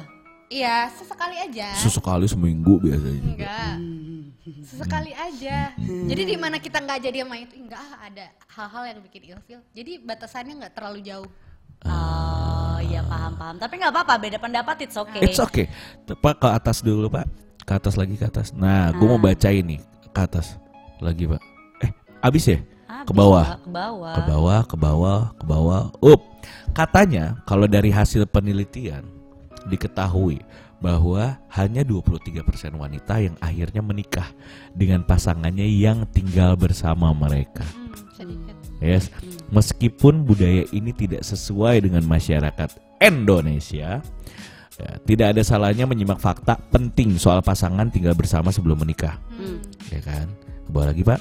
iya 0.49 0.88
sesekali 0.90 1.37
aja 1.37 1.77
sesekali 1.77 2.25
seminggu 2.25 2.81
biasanya 2.81 3.21
enggak 3.23 3.77
sesekali 4.64 5.12
aja 5.12 5.77
jadi 6.09 6.23
di 6.25 6.37
mana 6.37 6.57
kita 6.57 6.81
nggak 6.81 7.01
jadi 7.03 7.18
sama 7.21 7.37
itu 7.37 7.53
enggak 7.55 7.85
ada 8.01 8.27
hal-hal 8.49 8.85
yang 8.87 8.99
bikin 9.03 9.23
ilfil 9.29 9.61
jadi 9.71 10.01
batasannya 10.01 10.57
nggak 10.57 10.73
terlalu 10.73 11.05
jauh 11.05 11.29
Oh 11.86 12.78
iya 12.82 13.04
paham 13.06 13.32
paham. 13.38 13.56
Tapi 13.60 13.74
nggak 13.78 13.92
apa-apa 13.94 14.14
beda 14.18 14.38
pendapat 14.42 14.76
it's 14.88 14.96
okay. 14.98 15.22
It's 15.22 15.38
okay. 15.38 15.70
Pak 16.08 16.42
ke 16.42 16.48
atas 16.48 16.82
dulu 16.82 17.06
pak. 17.12 17.26
Ke 17.62 17.76
atas 17.76 17.94
lagi 17.94 18.16
ke 18.16 18.24
atas. 18.26 18.56
Nah, 18.56 18.90
gue 18.96 19.06
mau 19.06 19.20
baca 19.20 19.48
ini 19.52 19.78
ke 20.10 20.20
atas 20.20 20.56
lagi 20.98 21.28
pak. 21.28 21.42
Eh, 21.84 21.90
abis 22.24 22.44
ya? 22.48 22.58
Habis, 22.88 23.06
ke 23.06 23.12
bawah. 23.12 23.46
Pak, 23.46 23.60
Ke 23.62 23.70
bawah. 23.70 24.14
Ke 24.14 24.20
bawah, 24.24 24.60
ke 24.64 24.76
bawah, 24.76 25.20
ke 25.36 25.44
bawah. 25.44 25.82
Up. 26.00 26.20
Katanya 26.72 27.38
kalau 27.44 27.68
dari 27.68 27.92
hasil 27.92 28.24
penelitian 28.26 29.04
diketahui 29.68 30.40
bahwa 30.78 31.36
hanya 31.50 31.82
23% 31.82 32.78
wanita 32.78 33.18
yang 33.18 33.34
akhirnya 33.42 33.82
menikah 33.82 34.30
dengan 34.72 35.02
pasangannya 35.02 35.66
yang 35.66 36.06
tinggal 36.10 36.54
bersama 36.54 37.10
mereka. 37.10 37.66
hmm, 37.66 37.88
Yes, 38.78 39.10
meskipun 39.50 40.22
budaya 40.22 40.62
ini 40.70 40.94
tidak 40.94 41.26
sesuai 41.26 41.82
dengan 41.82 42.06
masyarakat 42.06 42.78
Indonesia, 43.02 43.98
ya, 44.78 44.90
tidak 45.02 45.34
ada 45.34 45.42
salahnya 45.42 45.82
menyimak 45.82 46.22
fakta 46.22 46.54
penting 46.70 47.18
soal 47.18 47.42
pasangan 47.42 47.90
tinggal 47.90 48.14
bersama 48.14 48.54
sebelum 48.54 48.78
menikah, 48.78 49.18
Hmm. 49.34 49.58
ya 49.90 49.98
kan? 49.98 50.26
Ke 50.38 50.70
bawah 50.70 50.94
lagi 50.94 51.02
pak. 51.02 51.20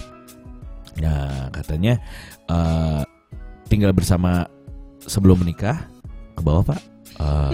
Nah 1.02 1.50
katanya 1.50 1.98
eh, 2.46 3.02
tinggal 3.66 3.90
bersama 3.94 4.46
sebelum 5.02 5.42
menikah, 5.42 5.82
ke 6.38 6.42
bawah 6.46 6.62
pak. 6.62 6.82
Eh, 7.18 7.54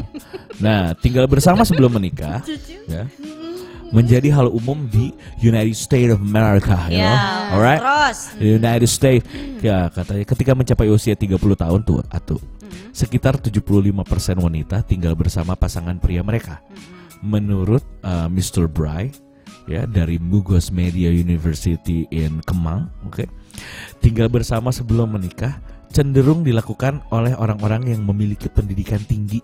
nah 0.60 0.92
tinggal 1.00 1.32
bersama 1.32 1.64
sebelum 1.64 1.96
menikah, 1.96 2.44
ya, 2.92 3.08
menjadi 3.94 4.34
hal 4.34 4.50
umum 4.50 4.90
di 4.90 5.14
United 5.40 5.78
States 5.78 6.10
of 6.10 6.20
America, 6.20 6.90
you 6.90 6.98
Ya. 6.98 7.14
know, 7.14 7.62
alright? 7.62 7.78
Terus. 7.80 8.18
United 8.42 8.90
States 8.90 9.24
ya 9.62 9.88
katanya 9.94 10.26
ketika 10.26 10.52
mencapai 10.58 10.90
usia 10.90 11.14
30 11.14 11.38
tahun 11.54 11.86
tuh 11.86 12.02
atau 12.10 12.42
sekitar 12.90 13.38
75% 13.38 13.94
wanita 14.42 14.82
tinggal 14.84 15.14
bersama 15.14 15.54
pasangan 15.54 16.02
pria 16.02 16.26
mereka. 16.26 16.60
Menurut 17.24 17.86
uh, 18.04 18.28
Mr. 18.28 18.68
Bry 18.68 19.14
ya 19.70 19.88
dari 19.88 20.20
Mugos 20.20 20.74
Media 20.74 21.08
University 21.08 22.04
in 22.12 22.44
Kemang, 22.44 22.92
oke. 23.08 23.24
Tinggal 24.04 24.28
bersama 24.28 24.74
sebelum 24.76 25.16
menikah 25.16 25.62
cenderung 25.94 26.42
dilakukan 26.44 27.00
oleh 27.14 27.38
orang-orang 27.38 27.94
yang 27.96 28.02
memiliki 28.04 28.50
pendidikan 28.50 29.00
tinggi 29.06 29.40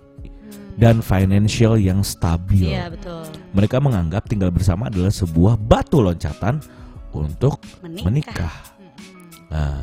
dan 0.76 1.00
financial 1.00 1.80
yang 1.80 2.04
stabil. 2.04 2.68
Iya 2.74 2.92
betul. 2.92 3.28
Mereka 3.54 3.82
menganggap 3.82 4.30
tinggal 4.30 4.54
bersama 4.54 4.88
adalah 4.88 5.10
sebuah 5.10 5.58
batu 5.58 6.00
loncatan 6.04 6.62
untuk 7.14 7.58
Menikah. 7.82 8.06
menikah. 8.06 8.56
Nah, 9.50 9.82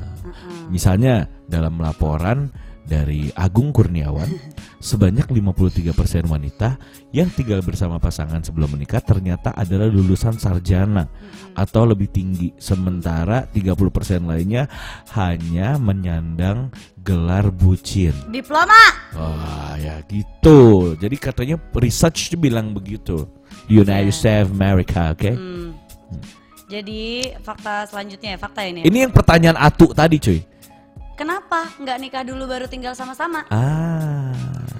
misalnya 0.70 1.26
dalam 1.50 1.82
laporan 1.82 2.54
dari 2.86 3.34
Agung 3.34 3.74
Kurniawan, 3.74 4.30
sebanyak 4.78 5.26
53% 5.26 6.30
wanita 6.30 6.78
yang 7.10 7.26
tinggal 7.34 7.58
bersama 7.66 7.98
pasangan 7.98 8.46
sebelum 8.46 8.78
menikah 8.78 9.02
ternyata 9.02 9.50
adalah 9.58 9.90
lulusan 9.90 10.38
sarjana 10.38 11.10
atau 11.58 11.82
lebih 11.82 12.06
tinggi, 12.14 12.54
sementara 12.62 13.50
30% 13.50 14.30
lainnya 14.30 14.70
hanya 15.18 15.82
menyandang 15.82 16.70
gelar 17.02 17.50
bucin. 17.50 18.14
Diploma. 18.30 19.10
Wah, 19.18 19.74
ya 19.82 19.98
gitu. 20.06 20.94
Jadi 20.94 21.16
katanya 21.18 21.58
research 21.74 22.38
bilang 22.38 22.70
begitu. 22.70 23.26
Di 23.66 23.76
United 23.76 24.10
States 24.10 24.42
of 24.42 24.52
America, 24.52 25.10
oke? 25.10 25.30
Hmm. 25.30 25.74
Jadi 26.66 27.02
fakta 27.40 27.86
selanjutnya 27.86 28.34
ya 28.34 28.38
fakta 28.38 28.62
ini. 28.62 28.82
ya. 28.82 28.84
Ini 28.86 28.98
yang 29.06 29.12
pertanyaan 29.12 29.54
Atu 29.54 29.90
tadi, 29.90 30.18
cuy. 30.18 30.42
Kenapa 31.14 31.70
nggak 31.76 31.96
nikah 31.96 32.22
dulu 32.22 32.44
baru 32.44 32.66
tinggal 32.66 32.92
sama-sama? 32.92 33.46
Ah. 33.48 34.30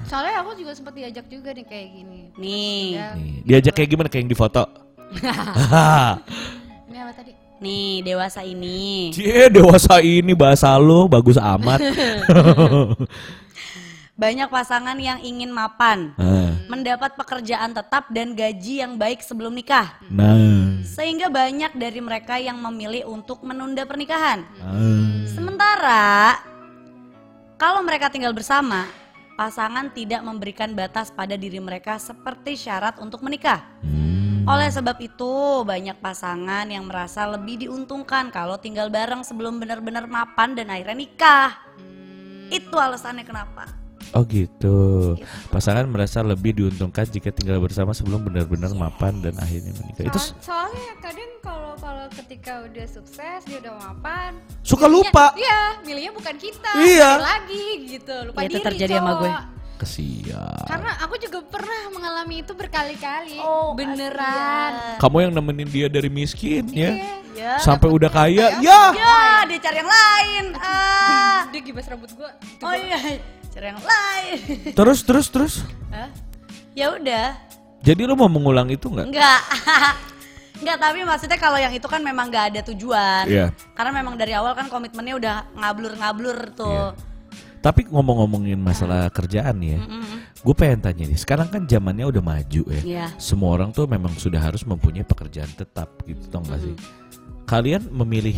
soalnya 0.06 0.38
aku 0.38 0.54
juga 0.54 0.70
sempat 0.70 0.94
diajak 0.94 1.26
juga 1.26 1.50
nih 1.50 1.66
kayak 1.66 1.88
gini 1.90 2.20
Nih, 2.38 2.94
Ya, 2.94 3.08
Nih, 3.18 3.42
diajak 3.42 3.74
kayak 3.74 3.90
gimana 3.90 4.06
kayak 4.06 4.22
yang 4.22 4.30
di 4.30 4.38
foto? 4.38 4.62
ini 6.86 6.94
apa 6.94 7.10
tadi 7.10 7.32
nih 7.56 8.04
dewasa 8.04 8.44
ini. 8.44 9.10
Cie, 9.10 9.48
dewasa 9.48 9.98
ini 9.98 10.30
bahasa 10.36 10.76
lo 10.76 11.08
bagus 11.08 11.40
amat. 11.40 11.80
Banyak 14.16 14.48
pasangan 14.48 14.94
yang 14.96 15.18
ingin 15.20 15.50
mapan, 15.50 16.12
Ah, 16.16 16.45
mendapat 16.66 17.14
pekerjaan 17.14 17.72
tetap 17.72 18.10
dan 18.10 18.34
gaji 18.34 18.82
yang 18.82 18.98
baik 18.98 19.22
sebelum 19.22 19.54
nikah. 19.54 19.98
nah. 20.10 20.34
Sehingga 20.86 21.28
banyak 21.28 21.76
dari 21.76 22.00
mereka 22.00 22.40
yang 22.40 22.56
memilih 22.62 23.10
untuk 23.10 23.42
menunda 23.44 23.84
pernikahan. 23.84 24.46
Ah. 24.62 25.26
Sementara 25.28 26.40
kalau 27.56 27.80
mereka 27.80 28.12
tinggal 28.12 28.36
bersama, 28.36 28.84
pasangan 29.36 29.88
tidak 29.92 30.20
memberikan 30.20 30.76
batas 30.76 31.08
pada 31.08 31.40
diri 31.40 31.56
mereka 31.56 31.96
seperti 31.96 32.52
syarat 32.52 33.00
untuk 33.00 33.24
menikah. 33.24 33.64
Hmm. 33.80 34.44
Oleh 34.44 34.68
sebab 34.68 35.00
itu, 35.00 35.64
banyak 35.64 35.96
pasangan 35.98 36.68
yang 36.68 36.84
merasa 36.84 37.24
lebih 37.24 37.64
diuntungkan 37.64 38.28
kalau 38.28 38.60
tinggal 38.60 38.92
bareng 38.92 39.24
sebelum 39.24 39.56
benar-benar 39.56 40.04
mapan 40.04 40.52
dan 40.52 40.68
akhirnya 40.68 40.96
nikah. 41.00 41.50
Itu 42.52 42.76
alasannya 42.76 43.24
kenapa. 43.24 43.85
Oh 44.16 44.24
gitu. 44.24 45.12
Pasangan 45.46 45.84
merasa 45.84 46.24
lebih 46.24 46.56
diuntungkan 46.56 47.04
jika 47.04 47.28
tinggal 47.30 47.60
bersama 47.60 47.92
sebelum 47.92 48.24
benar-benar 48.24 48.72
mapan 48.72 49.20
dan 49.20 49.36
akhirnya 49.36 49.76
menikah. 49.76 50.04
Itu 50.06 50.16
Soal- 50.16 50.40
soalnya 50.40 50.92
kadang 50.98 51.30
kalau 51.38 51.72
kalau 51.76 52.06
ketika 52.14 52.64
udah 52.64 52.86
sukses 52.86 53.40
dia 53.44 53.60
udah 53.60 53.74
mapan 53.76 54.40
Suka 54.62 54.88
milihnya- 54.88 55.12
lupa. 55.12 55.26
iya 55.36 55.60
milihnya 55.82 56.12
bukan 56.12 56.34
kita 56.34 56.70
Iya. 56.74 57.10
lagi 57.18 57.66
gitu 57.86 58.14
lupa 58.24 58.40
Ya, 58.40 58.46
itu 58.46 58.56
diri 58.56 58.66
terjadi 58.66 58.94
sama 58.96 59.10
cowok. 59.10 59.20
gue. 59.20 59.32
kesian. 59.76 60.64
karena 60.64 60.88
aku 60.98 61.14
juga 61.20 61.38
pernah 61.44 61.92
mengalami 61.92 62.40
itu 62.40 62.48
berkali-kali 62.50 63.36
Oh, 63.38 63.76
beneran 63.76 64.96
Kamu 64.96 65.16
yang 65.20 65.32
nemenin 65.34 65.68
dia 65.68 65.86
dari 65.86 66.08
miskin 66.08 66.64
ya. 66.66 66.96
Iya. 66.96 67.12
Ya. 67.36 67.52
Sampai 67.60 67.92
udah 67.92 68.08
kaya. 68.08 68.56
Ya. 68.58 68.80
Ya, 68.90 69.20
dia 69.44 69.60
cari 69.60 69.76
yang 69.76 69.92
lain. 69.92 70.44
Ah. 70.56 71.44
dia 71.46 71.60
gibas 71.60 71.84
rambut 71.84 72.08
gua 72.10 72.32
Itu 72.40 72.64
Oh 72.64 72.72
iya, 72.72 72.96
cari 73.56 73.72
yang 73.72 73.80
lain. 73.80 74.38
Terus 74.78 75.00
terus 75.00 75.26
terus. 75.32 75.54
Hah? 75.88 76.12
Ya 76.76 76.92
udah, 76.92 77.32
Jadi 77.80 78.04
lu 78.04 78.12
mau 78.12 78.28
mengulang 78.28 78.68
itu 78.68 78.92
nggak? 78.92 79.08
enggak. 79.08 79.40
Enggak, 80.60 80.76
tapi 80.84 80.98
maksudnya 81.08 81.38
kalau 81.40 81.56
yang 81.56 81.72
itu 81.72 81.88
kan 81.88 82.04
memang 82.04 82.28
gak 82.28 82.52
ada 82.52 82.60
tujuan. 82.68 83.24
Iya. 83.24 83.46
Karena 83.72 83.96
memang 83.96 84.20
dari 84.20 84.36
awal 84.36 84.52
kan 84.52 84.68
komitmennya 84.68 85.14
udah 85.16 85.34
ngablur-ngablur 85.56 86.52
tuh. 86.52 86.92
Tapi 87.64 87.88
ngomong-ngomongin 87.88 88.60
masalah 88.60 89.08
kerjaan 89.08 89.56
ya, 89.64 89.80
gue 90.44 90.54
pengen 90.54 90.84
tanya 90.84 91.08
nih. 91.08 91.18
Sekarang 91.18 91.48
kan 91.48 91.64
zamannya 91.64 92.04
udah 92.06 92.22
maju 92.22 92.62
ya. 92.68 92.80
Iya. 92.84 93.06
Semua 93.16 93.56
orang 93.56 93.72
tuh 93.72 93.88
memang 93.88 94.12
sudah 94.20 94.38
harus 94.38 94.62
mempunyai 94.68 95.02
pekerjaan 95.02 95.48
tetap 95.56 95.88
gitu, 96.04 96.20
tau 96.28 96.44
gak 96.44 96.60
sih? 96.60 96.76
Kalian 97.48 97.88
memilih 97.88 98.36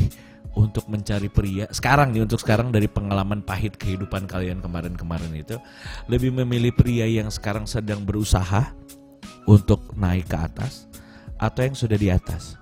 untuk 0.59 0.91
mencari 0.91 1.31
pria 1.31 1.71
sekarang 1.71 2.11
nih 2.11 2.27
untuk 2.27 2.43
sekarang 2.43 2.75
dari 2.75 2.91
pengalaman 2.91 3.47
pahit 3.47 3.79
kehidupan 3.79 4.27
kalian 4.27 4.59
kemarin-kemarin 4.59 5.31
itu 5.39 5.55
lebih 6.11 6.35
memilih 6.35 6.75
pria 6.75 7.07
yang 7.07 7.31
sekarang 7.31 7.63
sedang 7.71 8.03
berusaha 8.03 8.75
untuk 9.47 9.95
naik 9.95 10.27
ke 10.27 10.37
atas 10.37 10.91
atau 11.39 11.63
yang 11.63 11.77
sudah 11.79 11.95
di 11.95 12.11
atas? 12.11 12.59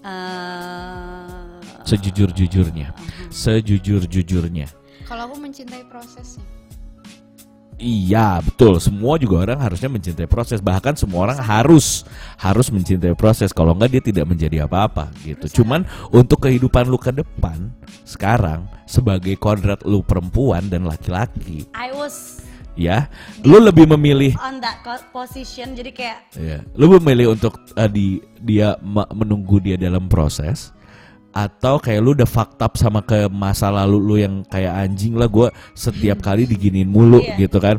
Eh, 0.00 1.60
sejujur-jujurnya. 1.88 2.92
Sejujur-jujurnya. 3.28 4.68
Kalau 5.08 5.26
aku 5.28 5.36
mencintai 5.42 5.84
prosesnya 5.90 6.59
Iya 7.80 8.44
betul. 8.44 8.76
Semua 8.76 9.16
juga 9.16 9.48
orang 9.48 9.64
harusnya 9.64 9.88
mencintai 9.88 10.28
proses. 10.28 10.60
Bahkan 10.60 11.00
semua 11.00 11.32
orang 11.32 11.40
harus 11.40 12.04
harus 12.36 12.68
mencintai 12.68 13.16
proses. 13.16 13.56
Kalau 13.56 13.72
enggak 13.72 13.96
dia 13.96 14.02
tidak 14.04 14.28
menjadi 14.28 14.68
apa-apa 14.68 15.08
gitu. 15.24 15.64
Cuman 15.64 15.88
untuk 16.12 16.44
kehidupan 16.44 16.84
lu 16.84 17.00
ke 17.00 17.08
depan 17.08 17.72
sekarang 18.04 18.68
sebagai 18.84 19.32
kodrat 19.40 19.80
lu 19.88 20.04
perempuan 20.04 20.66
dan 20.66 20.82
laki-laki 20.82 21.64
I 21.78 21.94
was 21.94 22.42
ya 22.74 23.06
lu 23.46 23.58
lebih 23.60 23.88
memilih 23.96 24.36
on 24.40 24.60
that 24.60 24.82
position. 25.10 25.72
Jadi 25.72 25.90
kayak 25.94 26.18
ya 26.36 26.58
lu 26.76 26.96
memilih 27.00 27.34
untuk 27.34 27.58
uh, 27.76 27.88
di 27.90 28.20
dia 28.40 28.76
menunggu 29.12 29.60
dia 29.60 29.76
dalam 29.80 30.06
proses 30.06 30.74
atau 31.30 31.78
kayak 31.78 32.00
lu 32.00 32.10
udah 32.12 32.26
fucked 32.26 32.58
up 32.58 32.74
sama 32.74 33.00
ke 33.00 33.26
masa 33.26 33.70
lalu 33.70 33.96
lu 33.98 34.14
yang 34.16 34.42
kayak 34.44 34.74
anjing 34.74 35.14
lah 35.14 35.26
gua 35.26 35.48
setiap 35.72 36.18
kali 36.26 36.44
diginiin 36.44 36.86
mulu 36.86 37.22
Iya. 37.22 37.46
gitu 37.46 37.58
kan 37.58 37.78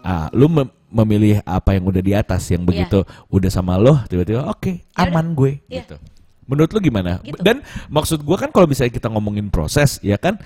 ah 0.00 0.30
lu 0.30 0.46
mem- 0.46 0.70
memilih 0.86 1.40
apa 1.42 1.72
yang 1.72 1.88
udah 1.88 1.98
di 1.98 2.12
atas 2.12 2.46
yang 2.48 2.62
begitu 2.62 3.00
udah 3.26 3.48
sama 3.48 3.74
lo 3.76 3.96
tiba-tiba 4.06 4.44
oke 4.44 4.70
Ya 4.70 4.82
udah. 4.98 5.02
aman 5.08 5.26
gue 5.32 5.52
Iya. 5.66 5.82
gitu 5.82 5.96
menurut 6.44 6.70
lu 6.70 6.78
gimana 6.80 7.18
Gitu. 7.22 7.38
dan 7.40 7.62
maksud 7.86 8.20
gua 8.20 8.36
kan 8.36 8.50
kalau 8.50 8.66
misalnya 8.66 8.92
kita 8.92 9.08
ngomongin 9.08 9.48
proses 9.48 9.96
ya 9.98 10.14
kan 10.14 10.36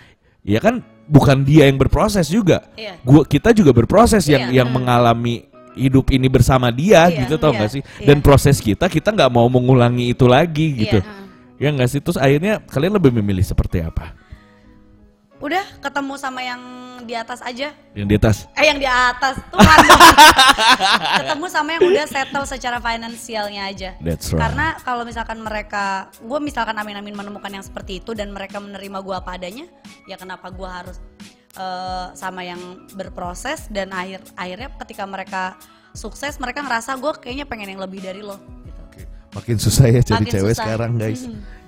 ya 0.41 0.63
kan 0.63 0.79
bukan 1.05 1.43
dia 1.43 1.67
yang 1.67 1.77
berproses 1.77 2.27
juga 2.27 2.63
Iya. 2.73 3.01
gua 3.03 3.25
kita 3.25 3.51
juga 3.51 3.73
berproses 3.73 4.25
yang 4.25 4.49
Iya. 4.49 4.63
yang 4.63 4.69
mengalami 4.71 5.45
hidup 5.75 6.09
ini 6.09 6.25
bersama 6.27 6.71
dia 6.71 7.05
Iya, 7.07 7.27
gitu 7.27 7.37
tau 7.37 7.53
iya, 7.53 7.61
gak 7.61 7.71
sih 7.71 7.83
iya. 8.01 8.07
dan 8.07 8.19
proses 8.21 8.57
kita 8.59 8.87
kita 8.87 9.13
nggak 9.13 9.29
mau 9.29 9.45
mengulangi 9.45 10.09
itu 10.09 10.25
lagi 10.25 10.73
gitu 10.79 11.05
ya 11.57 11.69
nggak 11.73 11.89
sih? 11.91 12.01
Terus 12.01 12.19
akhirnya 12.21 12.63
kalian 12.65 12.97
lebih 12.97 13.13
memilih 13.13 13.45
seperti 13.45 13.83
apa? 13.85 14.13
Udah 15.37 15.65
ketemu 15.85 16.17
sama 16.17 16.41
yang 16.41 16.61
di 17.05 17.13
atas 17.13 17.45
aja. 17.45 17.77
Yang 17.93 18.07
di 18.09 18.15
atas? 18.17 18.37
Eh 18.57 18.65
yang 18.73 18.81
di 18.81 18.89
atas. 18.89 19.37
Tuhan 19.53 19.79
ketemu 21.21 21.47
sama 21.53 21.69
yang 21.77 21.83
udah 21.85 22.07
settle 22.09 22.47
secara 22.49 22.81
finansialnya 22.81 23.69
aja. 23.69 23.91
That's 24.01 24.33
right. 24.33 24.41
karena 24.41 24.67
kalau 24.81 25.05
misalkan 25.05 25.45
mereka 25.45 26.09
gue 26.25 26.39
misalkan 26.41 26.73
amin-amin 26.81 27.13
menemukan 27.13 27.53
yang 27.53 27.65
seperti 27.65 28.01
itu 28.01 28.17
dan 28.17 28.33
mereka 28.33 28.57
menerima 28.65 28.99
gue 29.05 29.15
apa 29.15 29.37
adanya 29.37 29.69
ya 30.09 30.17
kenapa 30.17 30.49
gue 30.49 30.69
harus 30.69 30.97
eh, 31.61 32.07
sama 32.17 32.41
yang 32.41 32.89
berproses 32.97 33.69
dan 33.69 33.93
akhir 33.93 34.25
akhirnya 34.41 34.73
ketika 34.81 35.05
mereka 35.05 35.43
sukses 35.93 36.41
mereka 36.41 36.65
ngerasa 36.65 36.97
gue 36.97 37.13
kayaknya 37.21 37.45
pengen 37.45 37.77
yang 37.77 37.81
lebih 37.85 38.01
dari 38.01 38.25
lo. 38.25 38.41
Makin 39.37 39.57
susah 39.61 39.87
ya 39.87 40.01
cari 40.01 40.25
Makin 40.25 40.33
cewek 40.33 40.53
susah. 40.57 40.65
sekarang 40.65 40.93
guys. 40.97 41.23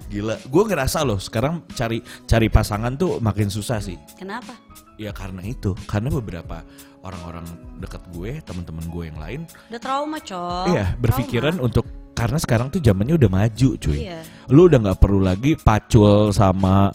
Gila. 0.08 0.40
Gue 0.48 0.62
ngerasa 0.64 1.04
loh 1.04 1.20
sekarang 1.20 1.68
cari 1.76 2.00
cari 2.24 2.48
pasangan 2.48 2.96
tuh 2.96 3.20
makin 3.20 3.52
susah 3.52 3.76
sih. 3.76 4.00
Kenapa? 4.16 4.56
Ya 4.96 5.12
karena 5.12 5.44
itu. 5.44 5.76
Karena 5.84 6.08
beberapa 6.08 6.64
orang-orang 7.04 7.44
dekat 7.76 8.02
gue 8.10 8.40
teman-teman 8.40 8.84
gue 8.88 9.04
yang 9.06 9.18
lain 9.20 9.40
udah 9.68 9.80
trauma 9.80 10.18
cok. 10.18 10.64
Iya 10.72 10.96
berpikiran 10.96 11.60
untuk 11.60 11.84
karena 12.16 12.34
sekarang 12.40 12.72
tuh 12.72 12.80
zamannya 12.80 13.14
udah 13.14 13.30
maju 13.30 13.70
cuy. 13.78 14.08
Iya. 14.08 14.18
lu 14.50 14.66
udah 14.66 14.78
nggak 14.82 14.98
perlu 14.98 15.20
lagi 15.22 15.54
pacul 15.54 16.32
sama 16.32 16.90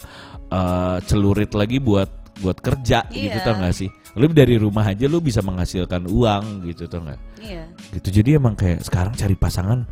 eh, 0.50 0.98
celurit 1.06 1.54
lagi 1.54 1.78
buat 1.80 2.10
buat 2.42 2.58
kerja 2.58 3.06
gitu 3.08 3.30
Iya. 3.30 3.46
tau 3.46 3.56
gak 3.56 3.72
sih? 3.72 3.86
Lu 4.18 4.26
dari 4.26 4.58
rumah 4.58 4.82
aja 4.84 5.06
lu 5.06 5.22
bisa 5.22 5.38
menghasilkan 5.38 6.10
uang 6.10 6.66
gitu 6.66 6.90
tau 6.90 7.06
gak 7.06 7.16
iya. 7.38 7.62
Gitu. 7.94 8.10
Jadi 8.20 8.34
emang 8.34 8.58
kayak 8.58 8.82
sekarang 8.82 9.14
cari 9.14 9.38
pasangan 9.38 9.86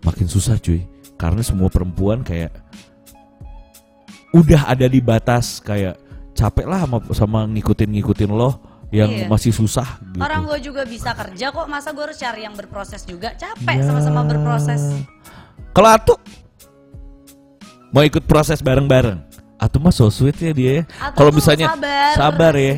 makin 0.00 0.26
susah 0.26 0.56
cuy 0.58 0.86
karena 1.18 1.42
semua 1.42 1.66
perempuan 1.66 2.22
kayak 2.22 2.54
udah 4.30 4.68
ada 4.68 4.86
di 4.86 5.00
batas 5.00 5.58
kayak 5.58 5.96
capek 6.36 6.66
lah 6.68 6.84
sama, 6.84 6.98
sama 7.16 7.40
ngikutin 7.48 7.90
ngikutin 7.98 8.30
lo 8.30 8.60
yang 8.88 9.10
Iya. 9.10 9.26
masih 9.28 9.52
susah 9.52 10.00
gitu 10.00 10.20
Orang 10.20 10.48
gue 10.48 10.58
juga 10.64 10.82
bisa 10.84 11.12
kerja 11.12 11.52
kok, 11.52 11.66
masa 11.68 11.92
gue 11.92 12.00
harus 12.00 12.16
cari 12.16 12.48
yang 12.48 12.56
berproses 12.56 13.04
juga? 13.04 13.36
Capek 13.36 13.76
Ya. 13.80 13.84
sama-sama 13.84 14.24
berproses. 14.24 14.80
Kalau 15.76 15.90
Atu 15.92 16.14
mau 17.92 18.00
ikut 18.00 18.24
proses 18.24 18.64
bareng-bareng. 18.64 19.20
Atu 19.58 19.76
mah 19.76 19.92
so 19.92 20.08
sweet 20.08 20.38
ya 20.38 20.52
dia 20.54 20.70
ya. 20.72 20.82
Kalau 21.12 21.34
misalnya 21.34 21.68
sabar. 21.74 22.12
sabar 22.14 22.54
ya. 22.54 22.74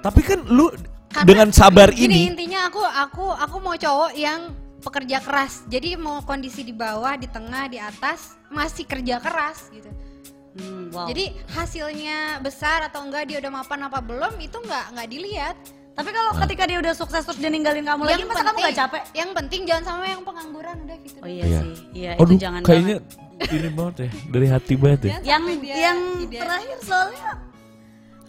Tapi 0.00 0.20
kan 0.22 0.38
lu 0.48 0.70
Karena 1.10 1.26
dengan 1.26 1.48
sabar 1.50 1.90
gini, 1.90 2.06
ini 2.06 2.20
intinya 2.32 2.70
aku 2.70 2.80
aku 2.80 3.26
aku 3.34 3.56
mau 3.58 3.74
cowok 3.74 4.14
yang 4.14 4.54
pekerja 4.80 5.20
keras 5.20 5.62
jadi 5.66 5.94
mau 5.94 6.20
kondisi 6.20 6.60
di 6.60 6.72
bawah 6.72 7.14
di 7.14 7.28
tengah 7.28 7.68
di 7.68 7.76
atas 7.76 8.40
masih 8.48 8.84
kerja 8.84 9.20
keras 9.20 9.68
gitu 9.70 9.88
Hmm, 10.50 10.90
wow. 10.90 11.06
jadi 11.06 11.30
hasilnya 11.54 12.42
besar 12.42 12.82
atau 12.82 13.06
enggak 13.06 13.30
dia 13.30 13.38
udah 13.38 13.54
mapan 13.54 13.86
apa 13.86 14.02
belum 14.02 14.34
itu 14.42 14.58
nggak 14.58 14.98
nggak 14.98 15.08
dilihat 15.08 15.54
tapi 15.94 16.10
kalau 16.10 16.34
ketika 16.42 16.66
dia 16.66 16.78
udah 16.82 16.90
sukses 16.90 17.22
terus 17.22 17.38
dia 17.38 17.46
ninggalin 17.46 17.86
kamu 17.86 18.02
lagi, 18.02 18.26
masa 18.26 18.50
kamu 18.50 18.58
gak 18.58 18.74
capek? 18.74 19.02
yang 19.14 19.30
penting 19.30 19.62
jangan 19.62 19.84
sama 19.84 20.10
yang 20.10 20.22
pengangguran 20.26 20.76
udah 20.82 20.96
gitu 21.06 21.18
Oh 21.22 21.28
iya, 21.28 21.44
Iya. 21.46 21.60
sih, 21.62 21.74
iya 21.92 22.10
Aduh, 22.18 22.34
itu 22.34 22.42
jangan 22.42 22.60
kayaknya 22.66 22.96
ini 23.46 23.68
banget 23.70 23.94
ya 23.94 24.08
dari 24.26 24.46
hati 24.50 24.74
banget 24.74 25.00
ya. 25.00 25.10
Yang 25.22 25.42
yang 25.70 25.98
terakhir 26.26 26.78
soalnya 26.82 27.30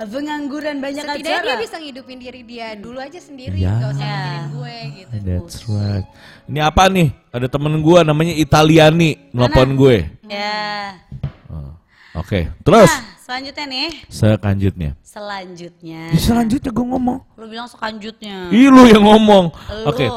pengangguran 0.03 0.77
banyak 0.77 1.03
setidaknya 1.03 1.35
acara. 1.35 1.47
dia 1.47 1.57
bisa 1.59 1.75
ngidupin 1.77 2.17
diri 2.17 2.41
dia 2.41 2.67
dulu 2.73 2.97
aja 2.97 3.17
sendiri 3.17 3.55
Ya. 3.55 3.77
gak 3.77 3.89
usah 3.91 4.03
Ya. 4.03 4.15
mikirin 4.15 4.45
gue 4.49 4.75
gitu 4.93 5.13
That's 5.21 5.57
right. 5.65 6.05
Ini 6.45 6.59
apa 6.61 6.83
nih? 6.87 7.09
Ada 7.29 7.47
temen 7.47 7.73
gua 7.79 8.01
namanya 8.01 8.33
Italiani 8.33 9.15
nelpon 9.29 9.69
gue. 9.73 9.97
Ya. 10.25 10.99
Oh, 11.47 11.75
Oke, 12.13 12.51
terus 12.59 12.87
Nah, 12.87 13.03
selanjutnya 13.17 13.65
nih, 13.65 13.89
selanjutnya. 14.07 14.91
selanjutnya. 15.01 16.01
Ih, 16.11 16.19
selanjutnya 16.19 16.69
gue 16.69 16.85
ngomong. 16.85 17.19
Lu 17.35 17.45
bilang 17.47 17.67
selanjutnya. 17.67 18.49
Ih 18.49 18.67
lu 18.67 18.83
yang 18.85 19.01
ngomong. 19.01 19.47
Oke. 19.85 20.07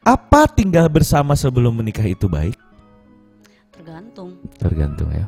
Apa 0.00 0.44
tinggal 0.46 0.84
bersama 0.86 1.32
sebelum 1.32 1.72
menikah 1.72 2.04
itu 2.04 2.26
baik? 2.26 2.56
Tergantung. 3.70 4.36
Tergantung 4.56 5.08
ya. 5.10 5.24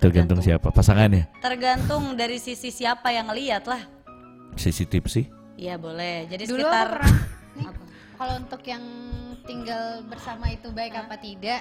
Tergantung 0.00 0.40
Tergantung. 0.40 0.40
siapa 0.40 0.68
pasangannya. 0.72 1.28
Tergantung 1.38 2.16
dari 2.16 2.40
sisi 2.40 2.72
siapa 2.72 3.12
yang 3.12 3.28
ngeliat 3.28 3.68
lah. 3.68 3.82
Sisi 4.56 4.88
tips 4.88 5.12
sih. 5.12 5.26
Iya 5.54 5.76
boleh. 5.76 6.24
Jadi 6.26 6.48
dulu 6.48 6.64
sekitar 6.64 7.04
kalau 8.18 8.34
untuk 8.36 8.64
yang 8.64 8.80
tinggal 9.44 10.00
bersama 10.08 10.48
itu 10.48 10.72
baik 10.72 10.96
apa 10.96 11.16
tidak 11.16 11.60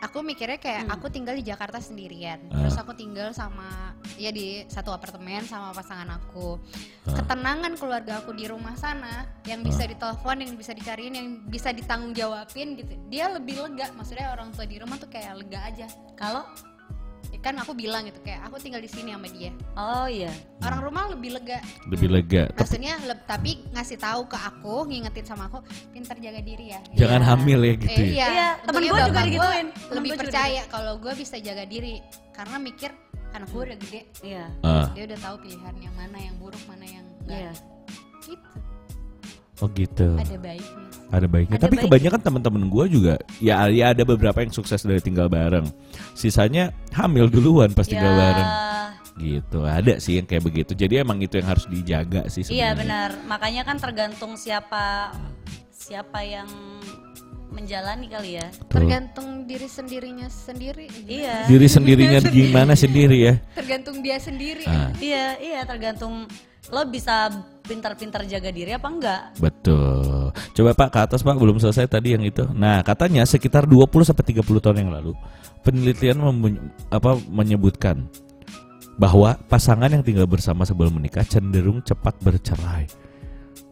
aku 0.00 0.20
mikirnya 0.20 0.60
kayak 0.60 0.84
Hmm. 0.84 0.94
aku 0.96 1.08
tinggal 1.08 1.32
di 1.32 1.40
Jakarta 1.40 1.80
sendirian. 1.80 2.40
Ah. 2.52 2.60
Terus 2.60 2.76
aku 2.76 2.92
tinggal 2.92 3.32
sama 3.32 3.96
ya 4.16 4.28
di 4.28 4.64
satu 4.68 4.92
apartemen 4.92 5.44
sama 5.44 5.72
pasangan 5.72 6.08
aku. 6.10 6.60
Ah. 7.04 7.20
Ketenangan 7.20 7.72
keluarga 7.76 8.20
aku 8.20 8.32
di 8.32 8.44
rumah 8.44 8.76
sana 8.76 9.24
yang 9.44 9.60
bisa 9.60 9.84
ditelepon, 9.84 10.44
yang 10.44 10.52
bisa 10.56 10.72
dicariin, 10.72 11.14
yang 11.14 11.28
bisa 11.48 11.72
ditanggung 11.72 12.12
jawabin 12.12 12.76
gitu. 12.76 12.92
Dia 13.08 13.32
lebih 13.32 13.60
lega. 13.60 13.92
Maksudnya 13.92 14.28
orang 14.28 14.52
tua 14.52 14.64
di 14.64 14.76
rumah 14.76 14.96
tuh 14.96 15.08
kayak 15.08 15.40
lega 15.40 15.60
aja. 15.64 15.86
Kalau 16.16 16.44
kan 17.44 17.54
aku 17.54 17.76
bilang 17.76 18.02
gitu 18.02 18.16
kayak 18.18 18.40
aku 18.42 18.56
tinggal 18.56 18.80
di 18.80 18.88
sini 18.88 19.12
sama 19.12 19.28
dia. 19.28 19.52
oh 19.76 20.08
iya. 20.08 20.32
Orang 20.58 20.80
rumah 20.80 21.12
lebih 21.12 21.36
lega. 21.36 21.60
Lebih 21.84 22.08
lega. 22.08 22.42
Tapi 22.48 22.56
Maksudnya 22.58 22.94
leb- 23.04 23.26
tapi 23.26 23.50
ngasih 23.68 24.00
tahu 24.00 24.24
ke 24.24 24.34
aku, 24.34 24.88
ngingetin 24.88 25.26
sama 25.26 25.46
aku, 25.46 25.60
pintar 25.92 26.16
jaga 26.16 26.40
diri 26.40 26.72
ya. 26.72 26.80
jangan 26.96 27.20
Iya. 27.20 27.28
hamil 27.30 27.60
ya 27.60 27.74
gitu 27.76 27.92
Eh, 27.92 28.00
ya. 28.00 28.08
iya, 28.08 28.26
Iya, 28.26 28.48
temen 28.64 28.82
gua 28.82 29.00
juga 29.04 29.20
digituin. 29.22 29.66
Lebih 29.92 30.10
gua 30.10 30.20
percaya 30.24 30.62
kalau 30.66 30.92
gue 30.96 31.12
bisa 31.12 31.36
jaga 31.36 31.64
diri 31.64 32.00
karena 32.32 32.56
mikir 32.56 32.90
anak 33.30 33.48
gue 33.50 33.62
udah 33.62 33.78
gede, 33.78 34.00
Iya. 34.22 34.44
Ah. 34.62 34.86
dia 34.90 35.04
udah 35.04 35.18
tahu 35.20 35.36
pilihan 35.42 35.74
yang 35.76 35.94
mana 35.94 36.16
yang 36.16 36.34
buruk, 36.38 36.62
mana 36.64 36.86
yang 36.86 37.04
enggak. 37.20 37.36
Iya. 37.36 37.52
Gitu. 38.24 38.48
Oh 39.60 39.68
gitu. 39.70 40.08
Ada 40.16 40.36
baiknya. 40.38 40.83
Ada 41.14 41.26
baiknya. 41.26 41.56
Ada 41.56 41.62
Tapi 41.62 41.74
baiknya. 41.74 41.86
kebanyakan 41.88 42.20
teman-teman 42.20 42.62
gue 42.66 42.84
juga 42.90 43.14
ya 43.38 43.70
ya 43.70 43.94
ada 43.94 44.02
beberapa 44.02 44.42
yang 44.42 44.50
sukses 44.50 44.82
dari 44.82 44.98
tinggal 44.98 45.30
bareng. 45.30 45.64
Sisanya 46.12 46.74
hamil 46.90 47.30
duluan 47.30 47.70
pas 47.70 47.86
tinggal 47.86 48.10
Ya, 48.10 48.18
bareng. 48.18 48.50
Gitu. 49.14 49.58
Ada 49.62 50.02
sih 50.02 50.18
yang 50.18 50.26
kayak 50.26 50.42
begitu. 50.42 50.74
Jadi 50.74 50.98
emang 50.98 51.22
itu 51.22 51.38
yang 51.38 51.46
harus 51.46 51.64
dijaga 51.64 52.26
sih 52.26 52.42
Iya 52.50 52.74
benar. 52.74 53.14
Makanya 53.24 53.62
kan 53.62 53.78
tergantung 53.78 54.34
siapa 54.34 55.14
siapa 55.70 56.18
yang 56.20 56.50
menjalani 57.54 58.10
kali 58.10 58.34
ya. 58.34 58.50
Betul. 58.50 58.66
Tergantung 58.82 59.28
diri 59.46 59.68
sendirinya 59.70 60.26
sendiri. 60.26 60.90
Iya. 61.06 61.46
Diri 61.46 61.68
sendirinya 61.70 62.18
gimana 62.34 62.74
sendiri 62.74 63.16
ya? 63.22 63.34
Tergantung 63.54 64.02
dia 64.02 64.18
sendiri. 64.18 64.66
Ah, 64.66 64.90
Iya, 64.98 65.38
iya 65.38 65.60
tergantung 65.62 66.26
lo 66.66 66.82
bisa 66.90 67.30
pintar-pintar 67.64 68.28
jaga 68.28 68.52
diri 68.52 68.76
apa 68.76 68.88
enggak. 68.92 69.22
betul. 69.40 70.30
Coba 70.52 70.70
Pak 70.76 70.88
ke 70.92 70.98
atas 71.00 71.20
Pak 71.24 71.40
belum 71.40 71.56
selesai 71.56 71.88
tadi 71.88 72.12
yang 72.12 72.22
itu. 72.22 72.44
Nah, 72.52 72.84
katanya 72.84 73.24
sekitar 73.24 73.64
20 73.64 74.04
sampai 74.04 74.24
30 74.36 74.44
tahun 74.60 74.78
yang 74.84 74.92
lalu 74.92 75.16
penelitian 75.64 76.20
apa 76.92 77.16
menyebutkan 77.32 78.04
bahwa 79.00 79.34
pasangan 79.50 79.90
yang 79.90 80.04
tinggal 80.04 80.28
bersama 80.28 80.62
sebelum 80.62 81.00
menikah 81.00 81.26
cenderung 81.26 81.82
cepat 81.82 82.14
bercerai 82.22 82.86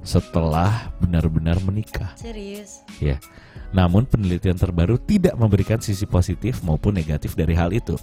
setelah 0.03 0.91
benar-benar 0.99 1.63
menikah. 1.63 2.11
Serius. 2.19 2.83
Ya. 2.99 3.23
Namun 3.71 4.05
penelitian 4.05 4.59
terbaru 4.59 4.99
tidak 4.99 5.39
memberikan 5.39 5.79
sisi 5.79 6.05
positif 6.05 6.59
maupun 6.67 6.93
negatif 6.93 7.39
dari 7.39 7.55
hal 7.55 7.71
itu. 7.71 7.95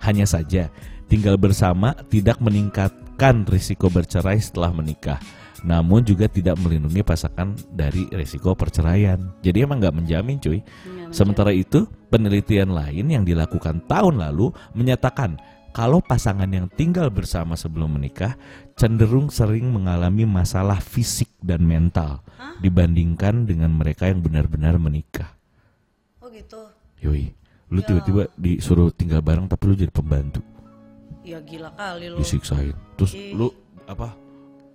Hanya 0.00 0.24
saja 0.24 0.72
tinggal 1.12 1.36
bersama 1.36 1.92
tidak 2.08 2.40
meningkatkan 2.40 3.44
risiko 3.44 3.92
bercerai 3.92 4.40
setelah 4.40 4.72
menikah. 4.72 5.20
Namun 5.60 6.08
juga 6.08 6.24
tidak 6.24 6.56
melindungi 6.56 7.04
pasangan 7.04 7.52
dari 7.68 8.08
risiko 8.16 8.56
perceraian. 8.56 9.20
Jadi 9.44 9.60
emang 9.60 9.76
nggak 9.76 9.92
menjamin 9.92 10.40
cuy. 10.40 10.64
Iya, 10.64 11.12
Sementara 11.12 11.52
itu 11.52 11.84
penelitian 12.08 12.72
lain 12.72 13.12
yang 13.12 13.28
dilakukan 13.28 13.84
tahun 13.84 14.24
lalu 14.24 14.56
menyatakan 14.72 15.36
kalau 15.76 16.00
pasangan 16.00 16.48
yang 16.48 16.72
tinggal 16.72 17.12
bersama 17.12 17.60
sebelum 17.60 18.00
menikah 18.00 18.32
cenderung 18.72 19.28
sering 19.28 19.68
mengalami 19.68 20.24
masalah 20.24 20.80
fisik 20.80 21.28
dan 21.44 21.60
mental 21.60 22.24
Hah? 22.40 22.56
dibandingkan 22.64 23.44
dengan 23.44 23.68
mereka 23.76 24.08
yang 24.08 24.24
benar-benar 24.24 24.80
menikah. 24.80 25.36
Oh 26.24 26.32
gitu. 26.32 26.72
Yoi, 27.04 27.36
lu 27.68 27.84
Ya. 27.84 27.86
tiba-tiba 27.92 28.32
disuruh 28.40 28.88
tinggal 28.92 29.20
bareng 29.20 29.48
tapi 29.48 29.64
lu 29.68 29.74
jadi 29.76 29.92
pembantu, 29.92 30.44
Ya 31.22 31.38
gila 31.38 31.70
kali 31.72 32.10
lo. 32.10 32.18
disiksain. 32.18 32.74
Terus 32.94 33.12
Ih. 33.14 33.32
lu 33.32 33.48
apa? 33.84 34.10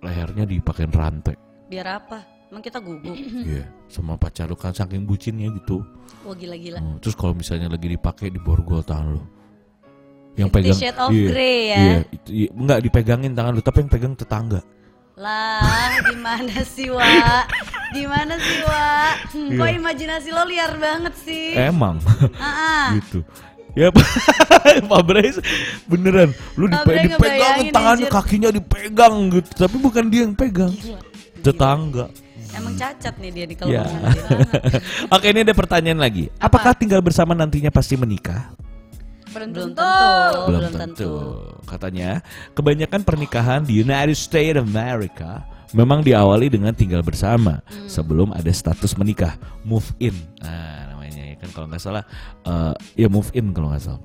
Lehernya 0.00 0.44
dipakein 0.44 0.88
rantai. 0.88 1.36
Biar 1.68 2.00
apa? 2.00 2.24
Emang 2.48 2.64
kita 2.64 2.80
gugup. 2.80 3.12
Iya, 3.48 3.68
sama 3.86 4.16
pacar 4.16 4.48
lu 4.48 4.56
kan 4.56 4.72
saking 4.72 5.04
bucinnya 5.04 5.52
gitu. 5.52 5.84
Wah 6.24 6.32
gila-gila. 6.32 6.80
Hmm, 6.80 6.96
terus 6.98 7.12
kalau 7.12 7.36
misalnya 7.36 7.68
lagi 7.68 7.84
dipakai 7.86 8.28
di 8.28 8.40
borgol 8.40 8.80
tangan 8.80 9.12
lu. 9.12 9.22
Yang 10.34 10.48
pegang 10.54 10.78
Shade 10.78 10.98
of 10.98 11.10
iya, 11.10 11.26
Grey 11.26 11.58
ya. 11.66 11.76
Iya, 11.76 11.98
itu, 12.08 12.28
iya, 12.30 12.48
enggak 12.54 12.78
dipegangin 12.80 13.32
tangan 13.34 13.52
lu, 13.52 13.60
tapi 13.60 13.78
yang 13.82 13.90
pegang 13.90 14.14
tetangga. 14.14 14.60
Lah, 15.18 15.98
di 16.08 16.16
mana 16.16 16.62
sih, 16.62 16.88
Wak? 16.88 17.44
Di 17.90 18.06
mana 18.06 18.38
sih, 18.38 18.58
Wak? 18.62 19.14
Kok 19.34 19.66
Iya. 19.66 19.74
imajinasi 19.76 20.28
lo 20.30 20.46
liar 20.46 20.78
banget 20.78 21.14
sih? 21.18 21.58
Emang 21.58 21.98
Ah, 22.38 22.46
ah. 22.46 22.86
gitu. 23.02 23.26
Ya 23.78 23.94
Pak 24.90 25.02
Brais 25.04 25.38
beneran 25.86 26.34
lu 26.54 26.66
dipe- 26.66 26.98
dipegang 27.06 27.70
tangannya 27.70 28.04
anjir. 28.04 28.12
kakinya 28.12 28.50
dipegang 28.50 29.14
gitu 29.30 29.50
tapi 29.56 29.76
bukan 29.78 30.04
dia 30.08 30.26
yang 30.26 30.34
pegang 30.34 30.74
Gila. 30.74 30.98
tetangga 31.40 32.06
Emang 32.50 32.74
cacat 32.74 33.14
nih 33.14 33.30
dia 33.30 33.44
di 33.44 33.54
kalau 33.54 33.70
Ya. 33.70 33.84
Oke 35.14 35.30
ini 35.30 35.40
ada 35.40 35.52
pertanyaan 35.52 36.00
lagi 36.00 36.26
apakah 36.36 36.74
tinggal 36.74 36.98
bersama 36.98 37.30
nantinya 37.32 37.70
pasti 37.70 37.94
menikah 37.94 38.50
Belum 39.28 39.52
Belum 39.52 39.70
tentu. 39.70 39.84
tentu. 39.84 40.40
belum 40.40 40.48
belum 40.48 40.72
tentu. 40.72 40.80
tentu. 40.80 41.12
Katanya 41.62 42.10
kebanyakan 42.52 43.00
pernikahan 43.04 43.60
di 43.60 43.78
United 43.78 44.16
States 44.16 44.56
of 44.56 44.64
America 44.64 45.44
memang 45.70 46.00
diawali 46.00 46.48
dengan 46.48 46.72
tinggal 46.72 47.04
bersama 47.04 47.60
sebelum 47.84 48.32
ada 48.32 48.48
status 48.48 48.96
menikah, 48.96 49.36
move 49.62 49.84
in. 49.98 50.16
Nah, 50.40 50.87
kan 51.38 51.48
kalau 51.54 51.66
nggak 51.66 51.80
salah 51.80 52.04
eh, 52.44 52.74
ya 52.94 53.08
move 53.08 53.30
in 53.32 53.50
kalau 53.50 53.70
nggak 53.70 53.82
salah. 53.82 54.02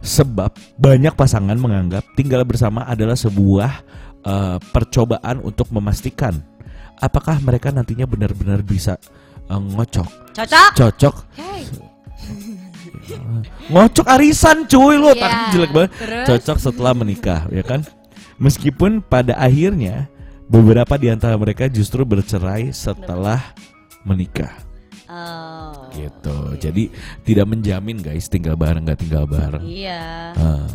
Sebab 0.00 0.52
banyak 0.78 1.12
pasangan 1.16 1.56
menganggap 1.56 2.04
tinggal 2.14 2.44
bersama 2.44 2.84
adalah 2.86 3.16
sebuah 3.16 3.72
eh, 4.22 4.56
percobaan 4.70 5.40
untuk 5.40 5.72
memastikan 5.72 6.40
apakah 6.96 7.42
mereka 7.42 7.74
nantinya 7.74 8.06
benar-benar 8.06 8.62
bisa 8.62 8.96
eh, 9.44 9.60
ngocok, 9.60 10.36
Cocok? 10.36 10.70
cocok 10.78 11.14
Hey, 11.34 11.62
ngocok 13.72 14.06
arisan 14.08 14.64
cuy 14.64 14.94
lu 14.96 15.10
Iya, 15.12 15.20
tadi 15.20 15.36
jelek 15.52 15.70
banget 15.74 15.90
terus? 15.98 16.24
cocok 16.26 16.58
setelah 16.60 16.92
menikah 16.94 17.40
ya 17.50 17.60
kan 17.60 17.80
meskipun 18.36 19.02
pada 19.02 19.34
akhirnya 19.36 20.08
beberapa 20.46 20.94
di 20.96 21.08
antara 21.10 21.34
mereka 21.36 21.66
justru 21.68 22.04
bercerai 22.04 22.70
setelah 22.70 23.40
menikah 24.04 24.52
Oh. 25.14 25.94
gitu 25.94 26.38
jadi 26.58 26.90
tidak 27.22 27.46
menjamin 27.46 28.02
guys 28.02 28.26
tinggal 28.26 28.58
bareng 28.58 28.82
nggak 28.82 28.98
tinggal 28.98 29.30
bareng 29.30 29.62
Iya. 29.62 30.34
ah. 30.34 30.66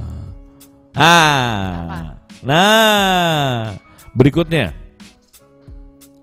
ah 0.96 2.16
nah 2.40 3.76
berikutnya 4.16 4.72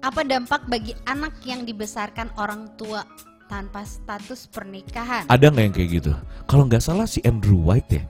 apa 0.01 0.25
dampak 0.25 0.65
bagi 0.65 0.97
anak 1.05 1.37
yang 1.45 1.69
dibesarkan 1.69 2.33
orang 2.41 2.73
tua 2.81 3.05
tanpa 3.47 3.87
status 3.87 4.49
pernikahan? 4.49 5.29
ada 5.29 5.47
nggak 5.53 5.65
yang 5.69 5.75
kayak 5.77 5.91
gitu 6.01 6.13
kalau 6.49 6.65
nggak 6.65 6.81
salah 6.81 7.05
si 7.05 7.21
Andrew 7.23 7.61
White 7.61 7.91
ya 7.93 8.05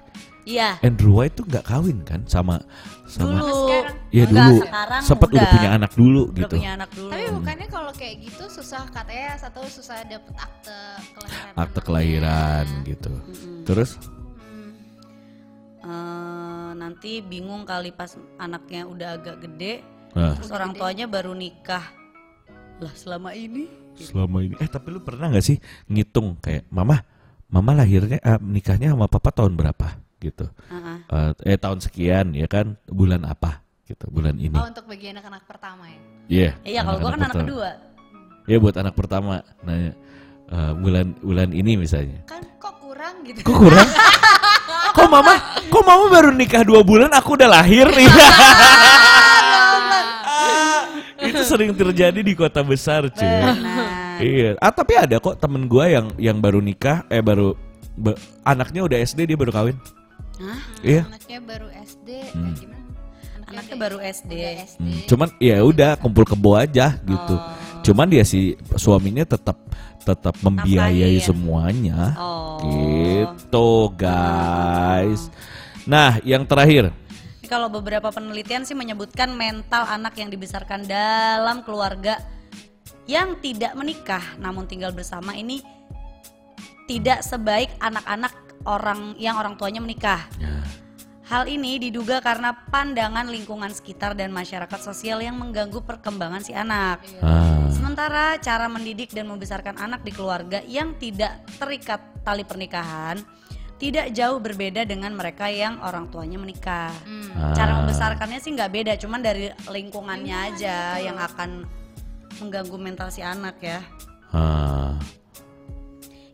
Iya. 0.47 0.79
Andrew 0.79 1.11
White 1.11 1.35
tuh 1.37 1.45
nggak 1.45 1.67
kawin 1.67 2.07
kan 2.07 2.23
sama 2.25 2.63
sama 3.11 3.43
Dulu. 3.43 3.51
sekarang. 3.67 3.95
ya 4.09 4.25
Enggak, 4.25 4.31
dulu 4.47 4.57
sekarang 4.63 5.03
sempat 5.03 5.29
udah 5.29 5.49
punya 5.51 5.71
anak 5.75 5.93
dulu 5.93 6.23
Udah 6.27 6.39
gitu 6.39 6.55
punya 6.55 6.73
anak 6.75 6.91
dulu. 6.95 7.11
Tapi 7.11 7.25
bukannya 7.35 7.67
kalau 7.67 7.93
kayak 7.93 8.15
gitu 8.23 8.45
susah 8.47 8.83
katanya 8.89 9.29
satu 9.37 9.61
susah 9.67 9.97
dapet 10.07 10.35
akte 10.35 10.79
kelahiran. 11.13 11.53
akte 11.59 11.81
kelahiran 11.83 12.67
gitu 12.85 13.11
Mm-mm. 13.13 13.63
terus 13.63 13.91
Hmm. 14.39 14.71
Eh, 15.83 16.71
nanti 16.75 17.23
bingung 17.23 17.63
kali 17.63 17.91
pas 17.91 18.15
anaknya 18.39 18.87
udah 18.87 19.09
agak 19.15 19.37
gede, 19.41 19.83
nah, 20.15 20.35
terus 20.35 20.51
orang 20.51 20.71
tuanya 20.73 21.07
baru 21.07 21.31
nikah. 21.31 21.83
Lah 22.79 22.95
selama 22.95 23.35
ini? 23.35 23.67
selama 23.97 24.45
ini 24.45 24.53
eh 24.61 24.69
tapi 24.69 24.93
lu 24.93 25.01
pernah 25.01 25.33
nggak 25.33 25.41
sih 25.41 25.57
ngitung 25.89 26.37
kayak 26.37 26.69
mama 26.69 27.01
mama 27.49 27.73
lahirnya 27.73 28.21
eh, 28.21 28.37
nikahnya 28.37 28.93
sama 28.93 29.09
papa 29.09 29.33
tahun 29.33 29.57
berapa 29.57 29.89
gitu 30.27 30.47
Eh, 30.67 31.07
ah. 31.09 31.31
eh 31.41 31.55
tahun 31.55 31.79
sekian 31.79 32.33
ya 32.33 32.45
kan 32.45 32.75
bulan 32.85 33.23
apa 33.23 33.63
gitu 33.85 34.07
bulan 34.09 34.35
ini 34.35 34.53
Oh 34.53 34.67
untuk 34.67 34.85
bagi 34.85 35.09
anak-anak 35.09 35.43
pertama 35.45 35.87
ya. 35.87 36.01
iya 36.27 36.51
Iya 36.63 36.81
kalau 36.83 36.99
gua 36.99 37.11
kan 37.11 37.23
anak 37.23 37.37
kedua. 37.41 37.71
Iya 38.45 38.59
buat 38.59 38.77
anak 38.77 38.95
pertama 38.95 39.33
nanya 39.61 39.95
eh, 40.47 40.73
bulan 40.75 41.07
bulan 41.17 41.49
ini 41.51 41.73
misalnya 41.77 42.23
Kan 42.25 42.43
kok 42.57 42.75
kurang 42.77 43.23
gitu. 43.23 43.43
kok 43.43 43.57
kurang 43.57 43.87
kok 44.97 45.07
mama 45.07 45.35
kok 45.63 45.85
mama 45.85 46.05
baru 46.09 46.31
nikah 46.31 46.63
dua 46.63 46.81
bulan 46.81 47.11
aku 47.11 47.35
udah 47.35 47.51
lahir 47.53 47.87
nih 47.89 48.09
itu 51.27 51.43
sering 51.43 51.73
terjadi 51.73 52.21
di 52.21 52.33
kota 52.33 52.61
besar 52.61 53.07
cuy 53.09 53.27
Benar. 53.27 53.89
Iya. 54.17 54.51
Ah 54.57 54.73
tapi 54.73 54.97
ada 54.97 55.19
kok 55.19 55.37
temen 55.37 55.67
gua 55.67 55.85
yang 55.87 56.09
yang 56.17 56.39
baru 56.39 56.57
nikah, 56.59 57.05
eh 57.07 57.21
baru 57.21 57.53
be- 57.95 58.17
anaknya 58.43 58.81
udah 58.83 58.99
SD 58.99 59.29
dia 59.29 59.37
baru 59.37 59.53
kawin. 59.53 59.77
Hah? 60.37 60.61
Iya. 60.85 61.03
Anaknya 61.09 61.39
baru 61.41 61.69
SD. 61.73 62.09
Hmm. 62.33 62.45
eh, 62.45 62.53
gimana? 62.57 62.85
Anaknya 63.47 63.75
udah- 63.75 63.83
baru 63.87 63.99
SD. 64.03 64.33
SD. 64.67 64.81
Hmm, 64.83 65.01
Cuman 65.07 65.29
ya 65.39 65.57
udah 65.63 65.91
kumpul 65.97 66.25
kebo 66.27 66.59
aja 66.59 66.99
gitu. 67.03 67.35
Oh. 67.39 67.81
Cuman 67.81 68.11
dia 68.11 68.27
si 68.27 68.59
suaminya 68.75 69.23
tetap 69.23 69.57
tetap 70.03 70.35
membiayai 70.43 71.19
ya? 71.19 71.25
semuanya. 71.25 72.15
Oh. 72.19 72.59
Gitu, 72.63 73.71
guys. 73.95 75.31
Nah, 75.87 76.19
yang 76.23 76.43
terakhir. 76.47 76.91
Kalau 77.47 77.71
beberapa 77.71 78.11
penelitian 78.11 78.67
sih 78.67 78.75
menyebutkan 78.75 79.31
mental 79.31 79.87
anak 79.87 80.19
yang 80.19 80.27
dibesarkan 80.27 80.83
dalam 80.83 81.63
keluarga 81.63 82.19
yang 83.07 83.39
tidak 83.39 83.71
menikah 83.79 84.23
namun 84.37 84.67
tinggal 84.67 84.91
bersama 84.91 85.31
ini 85.31 85.63
tidak 86.91 87.23
sebaik 87.23 87.71
anak-anak 87.79 88.35
orang 88.67 89.15
yang 89.17 89.39
orang 89.39 89.55
tuanya 89.55 89.81
menikah. 89.81 90.27
Hal 91.27 91.51
ini 91.51 91.83
diduga 91.83 92.23
karena 92.23 92.55
pandangan 92.71 93.27
lingkungan 93.27 93.75
sekitar 93.75 94.15
dan 94.15 94.31
masyarakat 94.31 94.79
sosial 94.79 95.19
yang 95.19 95.35
mengganggu 95.35 95.83
perkembangan 95.83 96.39
si 96.39 96.55
anak. 96.55 97.03
Ah, 97.19 97.67
Sementara 97.67 98.39
cara 98.39 98.71
mendidik 98.71 99.11
dan 99.11 99.27
membesarkan 99.27 99.75
anak 99.75 100.07
di 100.07 100.15
keluarga 100.15 100.63
yang 100.63 100.95
tidak 100.99 101.43
terikat 101.59 101.99
tali 102.23 102.47
pernikahan 102.47 103.19
tidak 103.77 104.09
jauh 104.15 104.41
berbeda 104.41 104.89
dengan 104.89 105.13
mereka 105.13 105.51
yang 105.51 105.83
orang 105.83 106.09
tuanya 106.09 106.39
menikah. 106.39 106.95
Cara 107.53 107.75
Ah. 107.75 107.77
membesarkannya 107.83 108.39
sih 108.39 108.55
nggak 108.55 108.73
beda, 108.73 108.93
cuman 108.97 109.21
dari 109.21 109.51
lingkungannya 109.67 110.37
aja 110.55 110.97
yang 110.97 111.19
akan 111.19 111.67
mengganggu 112.39 112.77
mental 112.79 113.11
si 113.11 113.21
anak 113.21 113.59
ya. 113.61 113.83
ah, 114.31 114.95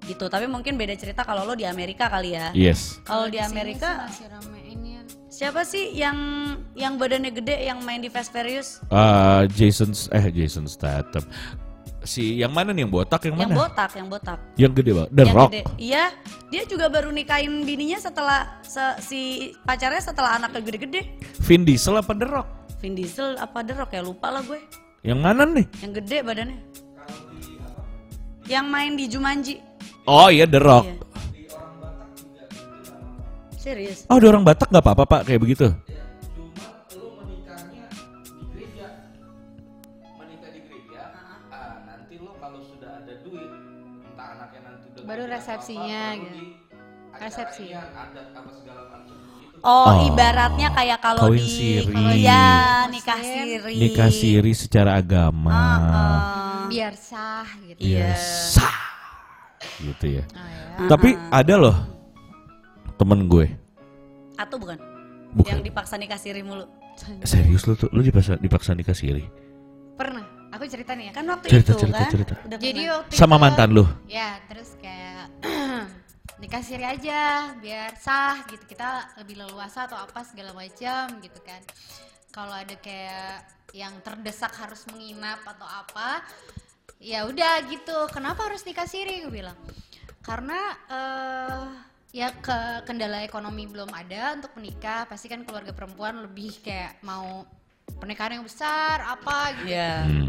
Gitu. 0.03 0.27
Tapi 0.27 0.47
mungkin 0.47 0.75
beda 0.75 0.95
cerita 0.95 1.23
kalau 1.23 1.43
lo 1.43 1.55
di 1.55 1.63
Amerika 1.63 2.07
kali 2.07 2.35
ya. 2.35 2.51
yes. 2.53 2.99
Kalau 3.03 3.27
di 3.27 3.39
Amerika 3.39 4.07
sih 4.09 4.27
masih 4.27 4.27
rame 4.29 4.61
ini 4.67 4.91
siapa 5.33 5.63
sih 5.63 5.91
yang 5.93 6.19
yang 6.75 6.95
badannya 6.95 7.33
gede 7.33 7.65
yang 7.65 7.81
main 7.81 7.99
di 7.99 8.07
Fast 8.07 8.31
Furious? 8.31 8.83
Ah, 8.89 9.47
Jason 9.49 9.91
eh 10.11 10.29
Jason 10.29 10.67
Statham. 10.67 11.23
Si 12.03 12.35
yang 12.37 12.51
mana 12.51 12.75
nih 12.75 12.83
yang 12.83 12.91
botak 12.91 13.23
yang 13.25 13.39
Yang 13.39 13.47
mana? 13.49 13.59
botak, 13.63 13.91
yang 13.95 14.09
botak. 14.11 14.39
Yang 14.59 14.73
gede, 14.75 14.91
Pak. 14.93 15.09
The 15.09 15.23
yang 15.23 15.37
Rock. 15.39 15.51
gede. 15.51 15.63
Iya, 15.79 16.05
dia 16.51 16.63
juga 16.67 16.87
baru 16.91 17.15
nikahin 17.15 17.63
bininya 17.63 17.95
setelah 17.97 18.59
se- 18.61 18.99
si 18.99 19.21
pacarnya 19.63 20.03
setelah 20.03 20.35
anaknya 20.35 20.67
gede-gede. 20.67 21.15
Vin 21.41 21.63
Diesel 21.63 21.95
apa 21.95 22.11
The 22.11 22.27
Rock? 22.27 22.49
Vin 22.83 22.99
Diesel 22.99 23.39
apa 23.39 23.63
The 23.63 23.75
Rock 23.79 23.95
ya 23.95 24.03
lupa 24.03 24.29
lah 24.29 24.43
gue. 24.43 24.59
Yang 25.03 25.19
mana 25.19 25.43
nih? 25.47 25.67
Yang 25.79 25.93
gede 26.03 26.19
badannya. 26.23 26.59
Yang 28.45 28.67
main 28.67 28.93
di 28.99 29.05
Jumanji. 29.07 29.55
Oh 30.05 30.29
iya 30.29 30.45
The 30.45 30.59
Rock. 30.59 30.85
Iya. 30.85 30.99
Serius? 33.55 34.03
Oh, 34.11 34.19
ada 34.19 34.27
orang 34.27 34.43
Batak 34.43 34.69
nggak 34.69 34.83
apa-apa 34.83 35.05
Pak 35.07 35.21
kayak 35.25 35.41
begitu? 35.41 35.71
menikah 40.19 40.51
di 40.51 40.61
gereja, 40.61 41.03
ah, 41.49 41.79
nanti 41.87 42.19
lo 42.19 42.35
kalau 42.37 42.59
sudah 42.61 42.99
ada 42.99 43.15
duit, 43.23 43.47
entah 44.05 44.27
anaknya 44.35 44.61
nanti 44.67 44.85
udah 44.91 45.03
Baru 45.07 45.25
resepsinya 45.27 46.03
apa, 46.05 46.19
gitu. 46.19 46.39
Resepsi. 47.15 47.65
acaranya 47.71 48.03
adat 48.03 48.27
apa 48.35 48.51
segala 48.51 48.83
macam 48.91 49.15
gitu. 49.15 49.59
Oh, 49.63 49.87
Oh. 49.87 50.07
ibaratnya 50.11 50.69
kayak 50.75 50.99
kalau 50.99 51.23
Kawin 51.23 51.39
di 51.39 51.47
siri. 51.47 51.95
Iya, 52.19 52.47
nikah 52.91 53.21
siri. 53.23 53.75
Nikah 53.79 54.11
siri 54.11 54.53
secara 54.53 54.99
agama. 54.99 55.55
Ah, 55.55 56.67
Biar 56.67 56.99
sah 56.99 57.47
gitu. 57.63 57.79
Iya. 57.79 58.19
Sah. 58.19 58.92
Gitu 59.79 60.19
ya. 60.19 60.25
Oh, 60.29 60.49
ya. 60.83 60.89
Tapi 60.89 61.15
ada 61.29 61.55
loh 61.57 61.77
temen 62.95 63.27
gue. 63.27 63.47
Atau 64.35 64.57
bukan? 64.57 64.79
Bukan. 65.33 65.49
Yang 65.49 65.61
dipaksa 65.65 65.97
nikah 65.97 66.17
siri 66.17 66.41
mulu. 66.41 66.69
Serius 67.25 67.65
lu 67.65 67.73
tuh, 67.73 67.89
lu 67.89 68.01
dipaksa, 68.01 68.37
dipaksa 68.37 68.73
nikah 68.73 68.93
siri? 68.93 69.25
Pernah. 69.97 70.25
Aku 70.53 70.69
cerita 70.69 70.93
nih 70.93 71.09
ya. 71.09 71.13
Kan 71.13 71.25
waktu 71.27 71.49
Cerita, 71.49 71.73
itu 71.73 71.81
cerita, 71.81 71.97
kan. 71.99 72.11
cerita. 72.13 72.35
Udah 72.45 72.59
Jadi 72.61 72.83
waktu 72.87 73.13
Sama 73.17 73.35
itu- 73.35 73.43
mantan 73.43 73.69
lu? 73.73 73.85
Ya, 74.05 74.37
terus 74.45 74.77
kayak 74.77 75.33
nikah 76.45 76.61
siri 76.61 76.85
aja 76.85 77.21
biar 77.57 77.97
sah 77.97 78.45
gitu. 78.45 78.61
Kita 78.67 79.17
lebih 79.17 79.41
leluasa 79.41 79.89
atau 79.89 79.97
apa 79.97 80.21
segala 80.23 80.53
macam 80.53 81.17
gitu 81.19 81.41
kan. 81.41 81.65
Kalau 82.29 82.53
ada 82.53 82.77
kayak 82.77 83.45
yang 83.73 83.97
terdesak 84.05 84.53
harus 84.53 84.85
menginap 84.93 85.41
atau 85.43 85.65
apa, 85.65 86.21
ya 87.03 87.27
udah 87.27 87.67
gitu. 87.67 88.07
Kenapa 88.15 88.47
harus 88.47 88.63
nikah 88.63 88.87
siri? 88.87 89.27
Gue 89.27 89.43
bilang. 89.43 89.59
Karena 90.23 90.59
eh 90.87 91.65
ya 92.13 92.29
ke 92.31 92.87
kendala 92.87 93.27
ekonomi 93.27 93.67
belum 93.67 93.91
ada 93.91 94.39
untuk 94.39 94.55
menikah. 94.55 95.11
Pasti 95.11 95.27
kan 95.27 95.43
keluarga 95.43 95.75
perempuan 95.75 96.23
lebih 96.23 96.63
kayak 96.63 97.03
mau 97.03 97.43
pernikahan 97.93 98.39
yang 98.41 98.47
besar 98.47 98.99
apa 99.05 99.55
gitu 99.63 99.75
Iya. 99.75 99.93
Hmm. 100.07 100.27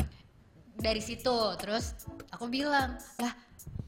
dari 0.74 1.02
situ 1.02 1.38
terus 1.62 1.94
aku 2.34 2.50
bilang 2.50 2.98
lah 3.22 3.34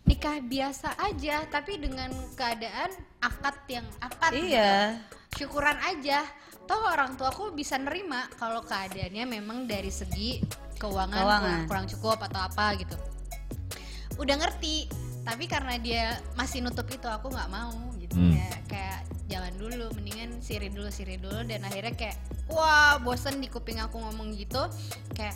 nikah 0.06 0.38
biasa 0.42 0.94
aja 1.02 1.46
tapi 1.50 1.82
dengan 1.82 2.14
keadaan 2.38 2.94
akad 3.22 3.58
yang 3.68 3.86
akad 4.00 4.32
gitu. 4.38 4.54
Iya. 4.54 5.02
syukuran 5.34 5.78
aja 5.82 6.22
toh 6.66 6.82
orang 6.88 7.18
tua 7.18 7.30
aku 7.34 7.54
bisa 7.54 7.78
nerima 7.78 8.30
kalau 8.38 8.62
keadaannya 8.62 9.26
memang 9.26 9.66
dari 9.66 9.90
segi 9.90 10.42
keuangan, 10.86 11.18
Keuangan. 11.18 11.42
Kurang, 11.42 11.66
kurang 11.66 11.86
cukup 11.90 12.18
atau 12.22 12.40
apa 12.40 12.66
gitu 12.78 12.96
udah 14.16 14.36
ngerti 14.38 14.88
tapi 15.22 15.44
karena 15.44 15.76
dia 15.76 16.04
masih 16.34 16.62
nutup 16.62 16.86
itu 16.88 17.04
aku 17.04 17.28
nggak 17.28 17.50
mau 17.50 17.74
gitu 17.98 18.16
Hmm. 18.16 18.32
ya 18.32 18.48
kayak 18.66 19.00
jangan 19.26 19.52
dulu 19.58 19.92
mendingan 19.92 20.40
siri 20.40 20.70
dulu 20.70 20.88
siri 20.88 21.18
dulu 21.18 21.44
dan 21.44 21.60
akhirnya 21.62 21.92
kayak 21.92 22.16
wah 22.48 22.96
bosen 22.98 23.42
di 23.42 23.50
kuping 23.50 23.76
aku 23.76 23.98
ngomong 23.98 24.32
gitu 24.32 24.62
kayak 25.12 25.36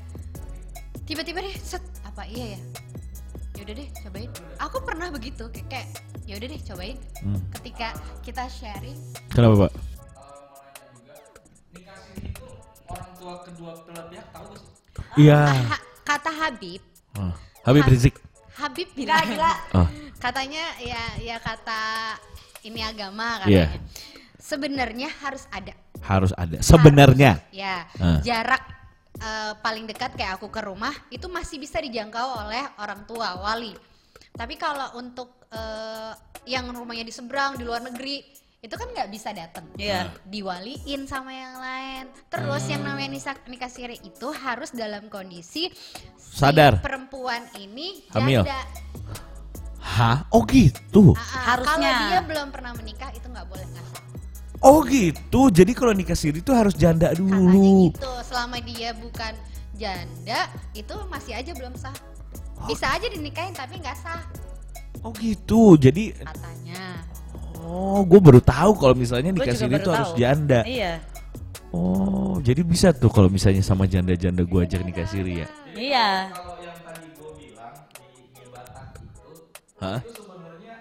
tiba-tiba 1.04 1.42
deh 1.42 1.58
set 1.58 1.82
apa 2.06 2.24
iya 2.24 2.56
ya 2.56 2.60
yaudah 3.58 3.76
deh 3.76 3.90
cobain 4.00 4.30
aku 4.56 4.78
pernah 4.80 5.10
begitu 5.10 5.44
kayak, 5.50 5.68
kayak 5.68 5.88
yaudah 6.24 6.48
deh 6.48 6.62
cobain 6.64 6.98
Hmm. 7.20 7.42
ketika 7.60 7.88
kita 8.24 8.48
sharing 8.48 8.96
Kenapa 9.28 9.68
Pak? 9.68 9.72
Nikah 11.74 11.98
siri 12.08 12.32
itu 12.32 12.48
orang 12.88 13.12
tua 13.14 13.34
kedua 13.44 13.72
belah 13.84 14.06
pihak 14.08 14.28
tahu 14.32 14.46
gak 14.50 14.62
sih? 14.64 14.74
Iya. 15.16 15.66
Kata 16.02 16.30
Habib 16.32 16.82
Ah, 17.12 17.34
Habib 17.64 17.84
Ha- 17.84 17.90
Rizik. 17.90 18.16
Habib 18.56 18.88
bilang 18.94 19.26
Ah, 19.72 19.88
katanya 20.18 20.62
ya 20.78 21.04
ya 21.18 21.38
kata 21.38 22.16
ini 22.62 22.82
agama 22.82 23.40
Iya. 23.42 23.72
katanya 23.72 23.82
sebenarnya 24.38 25.10
harus 25.20 25.46
ada 25.50 25.74
harus 26.02 26.32
ada. 26.34 26.58
Sebenarnya. 26.60 27.40
ya 27.50 27.86
Ah. 27.96 28.20
jarak 28.20 28.64
eh, 29.16 29.54
paling 29.60 29.86
dekat 29.86 30.14
kayak 30.14 30.38
aku 30.38 30.48
ke 30.48 30.62
rumah 30.62 30.94
itu 31.10 31.28
masih 31.28 31.58
bisa 31.58 31.78
dijangkau 31.78 32.24
oleh 32.40 32.64
orang 32.78 33.04
tua 33.04 33.36
wali 33.38 33.76
tapi 34.32 34.56
kalau 34.56 34.96
untuk 34.96 35.44
eh, 35.50 36.14
yang 36.46 36.70
rumahnya 36.70 37.04
di 37.04 37.12
seberang 37.12 37.54
di 37.54 37.64
luar 37.64 37.82
negeri 37.82 38.22
itu 38.60 38.76
kan 38.76 38.88
nggak 38.90 39.08
bisa 39.08 39.32
datang 39.32 39.64
Iya. 39.74 40.12
diwaliin 40.26 41.08
sama 41.08 41.32
yang 41.32 41.56
lain 41.58 42.04
terus 42.28 42.68
yang 42.68 42.84
Hmm. 42.84 42.92
namanya 42.92 43.10
nikah, 43.10 43.36
nikah 43.48 43.72
siri 43.72 43.96
itu 43.98 44.28
harus 44.30 44.70
dalam 44.70 45.08
kondisi 45.08 45.72
si 46.14 46.36
Sadar. 46.36 46.80
perempuan 46.80 47.48
ini 47.56 48.04
Hamil. 48.10 48.44
janda 48.44 48.60
Hah? 49.80 50.28
Oh 50.30 50.44
gitu. 50.46 51.16
Ah, 51.16 51.56
Harusnya. 51.56 51.76
Kalau 51.90 52.04
dia 52.06 52.22
belum 52.22 52.48
pernah 52.52 52.72
menikah 52.74 53.10
itu 53.10 53.26
nggak 53.26 53.48
boleh 53.48 53.64
nggak 53.66 53.86
sah. 53.86 54.04
Oh 54.60 54.84
gitu. 54.84 55.48
Jadi 55.50 55.72
kalau 55.72 55.92
nikah 55.92 56.14
siri 56.14 56.40
itu 56.40 56.52
harus 56.52 56.72
janda 56.74 57.10
Katanya 57.10 57.26
dulu. 57.26 57.90
gitu. 57.90 58.12
Selama 58.22 58.60
dia 58.60 58.92
bukan 58.94 59.34
janda 59.74 60.46
itu 60.72 60.94
masih 61.10 61.34
aja 61.34 61.52
belum 61.54 61.74
sah. 61.74 61.96
Bisa 62.68 62.92
aja 62.92 63.08
dinikahin 63.08 63.52
tapi 63.52 63.80
nggak 63.80 63.98
sah 63.98 64.20
Oh 65.00 65.16
gitu. 65.16 65.74
Jadi 65.74 66.12
katanya. 66.14 67.02
Oh, 67.60 68.02
gue 68.04 68.20
baru 68.20 68.40
tahu 68.40 68.72
kalau 68.76 68.96
misalnya 68.96 69.32
nikah 69.32 69.54
siri 69.54 69.76
itu 69.76 69.92
harus 69.92 70.12
janda. 70.16 70.64
Iya. 70.64 71.04
Oh, 71.70 72.42
jadi 72.42 72.66
bisa 72.66 72.90
tuh 72.90 73.14
kalau 73.14 73.30
misalnya 73.30 73.62
sama 73.62 73.86
janda-janda 73.86 74.42
gue 74.42 74.60
ajak 74.66 74.82
nikah 74.82 75.06
siri 75.06 75.46
ya? 75.46 75.48
Iya. 75.78 76.10
Kalau 76.34 76.58
yang 76.60 76.80
tadi 76.82 77.08
gue 77.14 77.32
bilang 77.38 77.76
di, 77.94 78.24
di 78.34 78.44
Batak 78.50 78.88
itu, 78.98 79.30
Hah? 79.78 80.00
itu 80.02 80.12
sebenarnya 80.18 80.76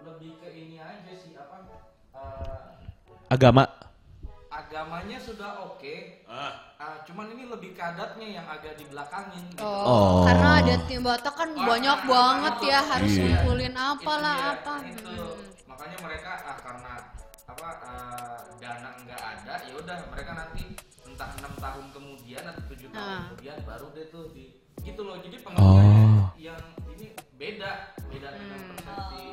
lebih 0.00 0.32
ke 0.40 0.48
ini 0.56 0.80
aja 0.80 1.12
sih 1.12 1.36
apa 1.36 1.56
eh, 2.16 3.34
Agama? 3.34 3.64
agamanya 4.50 5.18
sudah 5.18 5.66
oke, 5.66 5.94
ah, 6.30 6.70
cuman 7.02 7.26
ini 7.34 7.50
lebih 7.50 7.74
ke 7.74 7.82
adatnya 7.82 8.38
yang 8.38 8.46
agak 8.46 8.78
di 8.78 8.86
belakangin. 8.86 9.42
Gitu. 9.50 9.66
Oh. 9.66 10.22
Karena 10.22 10.62
ada 10.62 10.74
tim 10.86 11.02
Batak 11.02 11.34
kan 11.34 11.50
banyak 11.52 11.98
banget 12.06 12.56
ya 12.64 12.78
harus 12.86 13.12
Iya. 13.12 13.22
ngumpulin 13.26 13.74
apalah 13.74 14.36
dia, 14.38 14.50
apa. 14.54 14.74
itu. 14.86 15.10
Hmm. 15.10 15.59
Makanya 15.70 15.96
mereka 16.02 16.30
ah 16.42 16.56
karena 16.58 16.92
apa 17.46 17.68
eh, 17.80 18.38
dana 18.58 18.90
nggak 19.00 19.20
ada, 19.22 19.54
ya 19.64 19.74
udah 19.74 19.96
mereka 20.06 20.32
nanti 20.34 20.62
entah 21.02 21.30
enam 21.36 21.52
tahun 21.56 21.86
kemudian 21.90 22.42
atau 22.44 22.62
tujuh 22.68 22.88
tahun 22.90 23.06
Ah. 23.08 23.22
kemudian 23.28 23.56
baru 23.64 23.86
deh 23.90 24.06
tuh 24.08 24.24
di 24.30 24.44
gitu 24.80 25.00
loh. 25.00 25.16
Jadi 25.18 25.36
Oh. 25.36 25.44
pengertiannya 25.44 26.24
yang 26.36 26.62
ini 26.88 27.06
beda, 27.34 27.70
beda 28.06 28.28
dengan 28.32 28.58
Hmm. 28.58 28.68
persepsi 28.72 29.24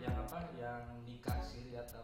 yang 0.00 0.14
apa 0.18 0.38
yang 0.56 0.80
nikah 1.02 1.38
siri 1.42 1.72
atau 1.76 2.02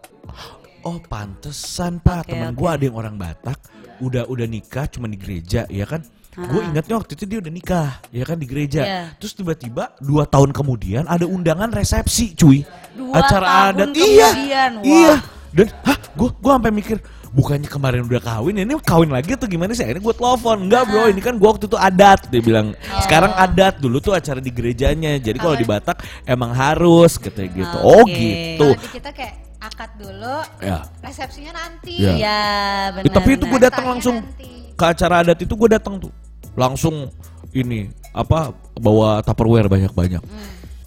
Oh 0.82 1.02
pantesan 1.02 1.98
pak 1.98 2.22
Oke, 2.22 2.30
temen 2.30 2.52
oke. 2.52 2.58
gue 2.58 2.68
ada 2.70 2.84
yang 2.84 2.96
orang 2.96 3.16
Batak 3.16 3.58
udah 3.98 4.22
udah 4.24 4.46
nikah 4.46 4.86
cuma 4.86 5.06
di 5.06 5.16
gereja 5.16 5.66
ya 5.66 5.82
kan 5.82 6.04
Gue 6.36 6.60
ingatnya 6.62 7.00
waktu 7.00 7.12
itu 7.16 7.24
dia 7.24 7.38
udah 7.40 7.48
nikah, 7.48 7.90
ya 8.12 8.22
kan 8.22 8.36
di 8.36 8.44
gereja. 8.44 8.82
Iya. 8.84 9.02
Terus 9.16 9.32
tiba-tiba 9.32 9.96
dua 9.98 10.28
tahun 10.28 10.52
kemudian 10.52 11.08
ada 11.08 11.24
undangan 11.24 11.72
resepsi, 11.72 12.36
cuy. 12.36 12.60
Dua 12.92 13.24
tahun 13.24 13.44
adat. 13.44 13.88
Iya, 13.96 14.28
kemudian, 14.36 14.70
wah. 14.76 14.84
iya. 14.84 15.14
Dan, 15.56 15.66
hah, 15.88 15.96
gue 16.12 16.28
gue 16.36 16.52
sampai 16.52 16.68
mikir, 16.68 16.96
bukannya 17.32 17.64
kemarin 17.64 18.04
udah 18.04 18.20
kawin, 18.20 18.60
ini 18.60 18.76
kawin 18.84 19.08
lagi 19.08 19.32
atau 19.32 19.48
gimana 19.48 19.72
sih? 19.72 19.80
Akhirnya 19.80 20.04
gue 20.04 20.12
telepon, 20.12 20.56
enggak 20.68 20.82
bro, 20.84 21.08
ini 21.08 21.20
kan 21.24 21.40
gue 21.40 21.48
waktu 21.48 21.64
itu 21.64 21.78
adat. 21.80 22.28
Dia 22.28 22.42
bilang, 22.44 22.76
sekarang 23.00 23.32
adat, 23.32 23.80
dulu 23.80 23.96
tuh 23.98 24.12
acara 24.12 24.36
di 24.36 24.52
gerejanya. 24.52 25.16
Jadi 25.16 25.40
kalau 25.40 25.56
di 25.56 25.64
Batak 25.64 26.04
emang 26.28 26.52
harus, 26.52 27.16
katanya 27.16 27.64
gitu. 27.64 27.76
Oh 27.80 28.04
Oke. 28.04 28.12
gitu. 28.12 28.68
Kalau 28.76 28.84
di 28.84 28.90
kita 28.92 29.10
kayak 29.16 29.34
akad 29.56 29.90
dulu, 29.96 30.36
Ya. 30.60 30.84
resepsinya 31.00 31.52
nanti. 31.56 31.96
Iya. 31.96 32.12
Iya, 32.12 32.40
Eh, 32.44 32.84
benar. 33.00 33.14
tapi 33.16 33.30
itu 33.32 33.44
gue 33.48 33.60
datang 33.64 33.84
langsung 33.88 34.16
nanti. 34.20 34.76
ke 34.76 34.84
acara 34.84 35.24
adat 35.24 35.40
itu 35.40 35.54
gue 35.56 35.68
datang 35.72 35.96
tuh 35.96 36.12
langsung 36.56 37.12
ini 37.52 37.86
apa 38.10 38.50
bawa 38.74 39.20
tupperware 39.20 39.68
banyak-banyak 39.68 40.24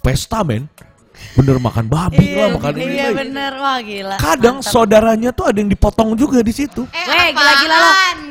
pesta 0.00 0.42
men 0.42 0.66
bener 1.30 1.56
makan 1.56 1.84
babi 1.84 2.16
Iya, 2.26 2.36
lah 2.40 2.48
makan 2.56 2.72
ini 2.74 2.94
iya 2.96 3.12
bener 3.12 3.52
wah 3.54 3.76
gila. 3.78 4.16
kadang 4.16 4.56
Mantap. 4.58 4.72
saudaranya 4.72 5.30
tuh 5.30 5.44
ada 5.44 5.58
yang 5.58 5.68
dipotong 5.68 6.14
juga 6.14 6.40
di 6.40 6.48
situ 6.50 6.88
Eh, 6.88 7.04
Weh, 7.04 7.28
gila-gila 7.30 7.76
lo. 7.76 7.90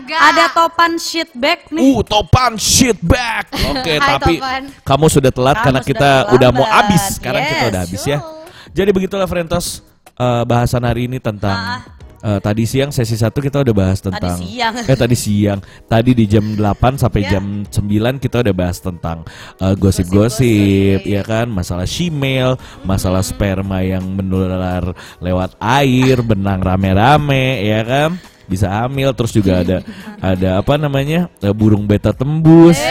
Ada 0.09 0.43
topan 0.49 0.97
shit 0.97 1.29
bag 1.31 1.69
nih. 1.69 1.85
uh 1.85 2.01
topan 2.01 2.57
shit 2.57 2.97
back 2.99 3.45
oke 3.53 3.85
Hai, 3.93 4.01
tapi 4.01 4.33
Topan. 4.35 4.63
kamu 4.81 5.05
sudah 5.07 5.29
telat 5.29 5.53
Kamu 5.53 5.63
karena 5.63 5.79
sudah 5.79 5.89
kita 5.91 6.09
udah 6.33 6.49
mau 6.49 6.65
terlambat. 6.65 6.77
habis 6.81 7.03
sekarang 7.13 7.41
kita 7.43 7.55
Yes, 7.55 7.69
udah 7.69 7.81
habis 7.81 8.03
ya 8.03 8.17
sure. 8.17 8.73
jadi 8.73 8.89
begitulah 8.89 9.27
Frentos 9.27 9.65
eh, 10.11 10.43
bahasan 10.43 10.81
hari 10.81 11.05
ini 11.05 11.17
tentang 11.19 11.55
Ah. 11.55 11.79
Eh, 12.19 12.39
tadi 12.39 12.63
siang 12.63 12.89
sesi 12.89 13.13
satu 13.13 13.39
kita 13.39 13.61
udah 13.61 13.71
bahas 13.71 13.99
tentang 13.99 14.37
siang. 14.37 14.75
eh 14.77 14.93
tadi 14.93 15.13
siang 15.13 15.59
tadi 15.85 16.11
di 16.11 16.25
jam 16.25 16.43
8 16.53 16.95
sampai 16.95 17.21
Ya. 17.21 17.35
jam 17.35 17.63
9 17.65 18.17
kita 18.17 18.41
udah 18.41 18.53
bahas 18.53 18.77
tentang 18.77 19.23
eh, 19.57 19.75
gosip-gosip 19.75 20.09
Gosip-gosip. 20.09 20.99
ya 21.05 21.21
kan 21.21 21.47
masalah 21.47 21.83
shemale 21.83 22.55
masalah 22.81 23.21
sperma 23.21 23.79
yang 23.79 24.03
menular 24.05 24.91
lewat 25.17 25.55
air 25.59 26.19
benang 26.21 26.59
rame-rame 26.59 27.45
ya 27.61 27.81
kan 27.81 28.11
bisa 28.49 28.65
hamil 28.67 29.13
terus 29.13 29.29
juga 29.29 29.61
ada 29.61 29.77
ada 30.33 30.49
apa 30.57 30.73
namanya 30.75 31.29
eh, 31.37 31.53
burung 31.53 31.85
beta 31.85 32.09
tembus 32.09 32.81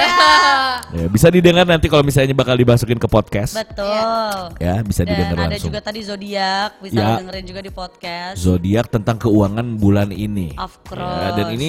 ya, 0.89 1.05
bisa 1.07 1.29
didengar 1.29 1.67
nanti 1.67 1.85
kalau 1.85 2.01
misalnya 2.01 2.33
bakal 2.33 2.55
dimasukin 2.55 2.97
ke 2.97 3.05
podcast 3.05 3.53
Betul. 3.53 4.57
ya 4.57 4.81
bisa 4.81 5.03
Dan 5.03 5.13
didengar 5.13 5.37
ada 5.37 5.51
langsung 5.51 5.69
juga 5.69 5.81
tadi 5.83 6.01
zodiak 6.01 6.79
bisa 6.79 6.97
Ya. 6.97 7.19
dengerin 7.19 7.45
juga 7.45 7.61
di 7.61 7.69
podcast. 7.71 8.37
zodiak 8.39 8.87
tentang 8.89 9.19
keuangan 9.19 9.77
bulan 9.77 10.09
ini 10.09 10.55
Of 10.55 10.73
Ya, 10.87 10.97
course. 10.97 11.35
dan 11.35 11.47
ini 11.53 11.69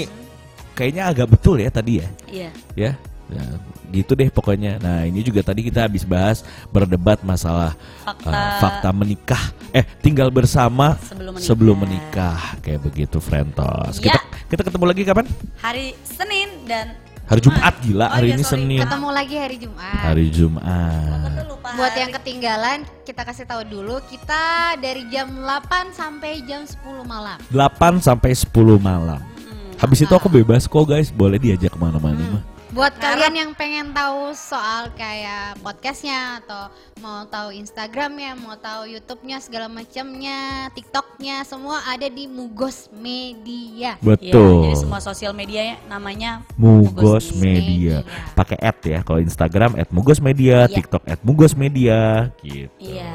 kayaknya 0.72 1.04
agak 1.06 1.28
betul 1.30 1.58
ya 1.58 1.68
tadi 1.68 2.00
ya 2.00 2.08
Iya. 2.30 2.50
ya 2.78 2.92
Ya, 3.30 3.46
gitu 3.92 4.14
deh 4.14 4.26
pokoknya. 4.28 4.78
Nah 4.78 5.06
ini 5.06 5.22
juga 5.22 5.42
tadi 5.44 5.62
kita 5.62 5.86
habis 5.86 6.02
bahas 6.02 6.42
berdebat 6.68 7.22
masalah 7.22 7.78
Fakta. 8.02 8.26
eh, 8.26 8.52
fakta 8.58 8.90
menikah, 8.90 9.44
eh 9.70 9.86
tinggal 10.00 10.30
bersama 10.30 10.98
Sebelum 11.00 11.34
menikah. 11.34 11.46
sebelum 11.46 11.78
menikah, 11.78 12.40
kayak 12.60 12.82
begitu, 12.82 13.18
Frentos. 13.20 13.98
Kita 13.98 14.18
Ya. 14.18 14.22
kita 14.48 14.62
ketemu 14.64 14.86
lagi 14.88 15.02
kapan? 15.04 15.26
Hari 15.58 15.94
Senin 16.02 16.50
dan 16.66 16.98
Hari 17.24 17.38
Jumat 17.40 17.76
gila, 17.80 18.02
Oh 18.04 18.10
hari 18.12 18.28
iya, 18.28 18.34
ini 18.34 18.42
sorry. 18.42 18.54
Senin, 18.58 18.82
Ketemu 18.82 19.10
lagi 19.12 19.36
hari 19.38 19.58
Jumat. 19.62 20.02
hari 20.02 20.26
Jumat. 20.34 21.46
Buat 21.70 21.78
hari. 21.88 22.02
yang 22.02 22.12
ketinggalan, 22.12 22.78
kita 23.06 23.22
kasih 23.22 23.46
tahu 23.46 23.62
dulu 23.64 24.02
kita 24.04 24.42
dari 24.76 25.06
jam 25.08 25.30
8 25.38 25.94
sampai 25.94 26.42
jam 26.42 26.66
10 26.66 27.06
malam. 27.06 27.38
8 27.48 28.02
sampai 28.02 28.34
10 28.34 28.50
malam. 28.76 29.22
Hmm. 29.22 29.78
Habis 29.78 30.02
itu 30.02 30.10
aku 30.12 30.26
bebas 30.28 30.66
kok 30.66 30.82
guys, 30.84 31.14
boleh 31.14 31.38
diajak 31.38 31.70
ke 31.70 31.78
mana-mana 31.78 32.18
mah. 32.32 32.44
Buat 32.80 32.96
Ngarep. 32.96 33.04
kalian 33.12 33.34
yang 33.36 33.52
pengen 33.60 33.92
tahu 33.92 34.32
soal 34.32 34.88
kayak 34.96 35.60
podcastnya 35.60 36.40
atau 36.40 36.72
mau 37.04 37.28
tahu 37.28 37.52
Instagramnya, 37.52 38.40
mau 38.40 38.56
tahu 38.56 38.88
YouTube-nya 38.88 39.44
segala 39.44 39.68
macamnya, 39.68 40.72
TikToknya 40.72 41.44
semua 41.44 41.84
ada 41.84 42.08
di 42.08 42.32
Mugos 42.32 42.88
Media. 42.96 44.00
Betul. 44.00 44.72
jadi 44.72 44.80
semua 44.80 45.04
sosial 45.04 45.36
medianya 45.36 45.76
namanya 45.92 46.40
Mugos 46.56 47.36
Media. 47.36 48.00
Media. 48.00 48.32
Pakai 48.32 48.56
ad 48.64 48.80
ya. 48.88 49.04
Kalau 49.04 49.20
Instagram 49.20 49.76
at 49.76 49.92
Mugos 49.92 50.24
Media, 50.24 50.64
Iya. 50.64 50.80
TikTok 50.80 51.04
at 51.04 51.20
Mugos 51.20 51.60
Media 51.60 52.32
gitu. 52.40 52.72
Iya. 52.80 53.12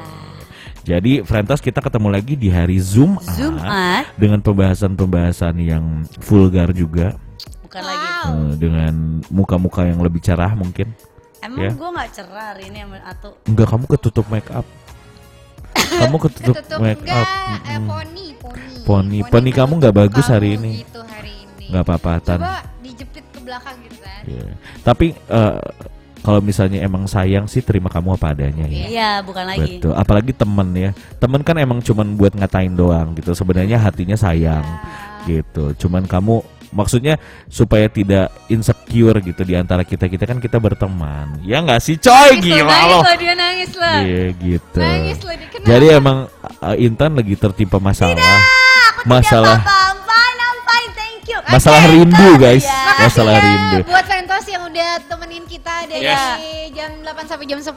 Jadi 0.85 1.25
Frentos 1.25 1.65
kita 1.65 1.81
ketemu 1.81 2.13
lagi 2.13 2.37
di 2.37 2.53
hari 2.53 2.77
Jumat 2.77 3.25
Jumat 3.41 4.05
dengan 4.21 4.45
pembahasan-pembahasan 4.45 5.57
yang 5.57 6.05
vulgar 6.21 6.77
juga 6.77 7.17
bukan 7.75 7.83
lagi. 7.85 8.07
eh, 8.07 8.53
dengan 8.57 8.95
muka-muka 9.29 9.83
yang 9.83 9.99
lebih 9.99 10.21
cerah 10.21 10.55
mungkin. 10.55 10.95
Emang 11.39 11.59
Ya. 11.61 11.71
gue 11.71 11.89
nggak 11.91 12.11
cerah 12.11 12.47
hari 12.55 12.71
ini 12.71 12.79
sama 12.81 12.97
Atu. 13.03 13.31
Enggak 13.45 13.67
kamu 13.69 13.85
ketutup 13.91 14.27
make 14.29 14.49
up. 14.49 14.67
kamu 16.01 16.17
ketutup 16.23 16.55
Ketutup 16.57 16.79
make 16.81 17.03
enggak, 17.03 17.19
up. 17.21 17.67
eh, 17.67 17.81
poni, 17.81 18.27
poni. 18.39 18.75
Poni. 18.87 19.19
Poni 19.27 19.51
kamu 19.51 19.73
nggak 19.77 19.95
bagus 19.97 20.27
hari 20.27 20.57
ini. 20.57 20.81
Gitu 20.81 21.01
hari 21.03 21.35
ini. 21.35 21.67
Nggak 21.69 21.83
apa-apa 21.85 22.13
Tan. 22.23 22.39
Coba 22.41 22.55
dijepit 22.81 23.25
ke 23.29 23.39
belakang 23.43 23.77
gitu 23.83 23.99
kan. 24.01 24.23
Iya. 24.25 24.47
Tapi 24.81 25.07
eh, 25.13 25.61
kalau 26.25 26.41
misalnya 26.41 26.81
emang 26.81 27.05
sayang 27.05 27.45
sih 27.45 27.61
terima 27.61 27.93
kamu 27.93 28.17
apa 28.17 28.33
adanya 28.33 28.65
ya. 28.65 28.87
Iya, 28.89 29.11
bukan 29.21 29.45
lagi. 29.45 29.77
Betul, 29.77 29.93
apalagi 29.93 30.33
temen 30.33 30.69
ya. 30.73 30.91
Temen 31.21 31.45
kan 31.45 31.61
emang 31.61 31.85
cuman 31.85 32.17
buat 32.17 32.33
ngatain 32.33 32.73
doang 32.73 33.13
gitu. 33.13 33.37
Sebenarnya 33.37 33.77
hatinya 33.77 34.17
sayang 34.17 34.65
gitu. 35.29 35.77
Cuman 35.77 36.09
kamu 36.09 36.41
maksudnya 36.75 37.15
supaya 37.47 37.87
tidak 37.87 38.29
insecure 38.47 39.17
gitu 39.21 39.41
di 39.41 39.55
antara 39.55 39.81
kita 39.81 40.05
kita 40.05 40.25
kan 40.25 40.37
kita 40.37 40.59
berteman. 40.59 41.39
Ya 41.41 41.59
nggak 41.59 41.79
sih 41.79 41.97
coy 41.97 42.35
Nangis 42.35 42.45
gila 42.45 42.67
nangis 42.67 42.91
loh. 42.91 43.01
loh, 43.01 43.17
dia 43.17 43.35
nangis 43.35 43.73
lah. 43.75 43.97
Iya 44.03 44.25
gitu. 44.35 44.79
Nangis 44.79 45.19
loh, 45.21 45.33
dia 45.33 45.49
kenapa? 45.49 45.69
Jadi 45.71 45.87
emang 45.89 46.19
uh, 46.61 46.77
Intan 46.77 47.11
lagi 47.15 47.35
tertimpa 47.35 47.79
masalah. 47.79 48.19
masalah 49.05 49.59
Apa-apa, 49.59 50.19
I'm 50.35 50.59
fine, 50.63 50.91
thank 50.93 51.23
you. 51.25 51.39
masalah 51.47 51.81
Oke, 51.81 51.93
rindu 51.95 52.31
guys. 52.37 52.65
Iya. 52.65 52.83
Masalah 52.97 53.33
Makasih 53.33 53.45
ya 53.45 53.49
rindu. 53.49 53.79
Buat 53.85 54.07
Ventos 54.07 54.45
yang 54.47 54.63
udah 54.65 54.91
temenin 55.05 55.45
kita 55.45 55.75
dari 55.85 56.05
Yes. 56.05 56.25
jam 56.73 56.91
8 57.01 57.25
sampai 57.25 57.45
jam 57.45 57.61
10. 57.61 57.71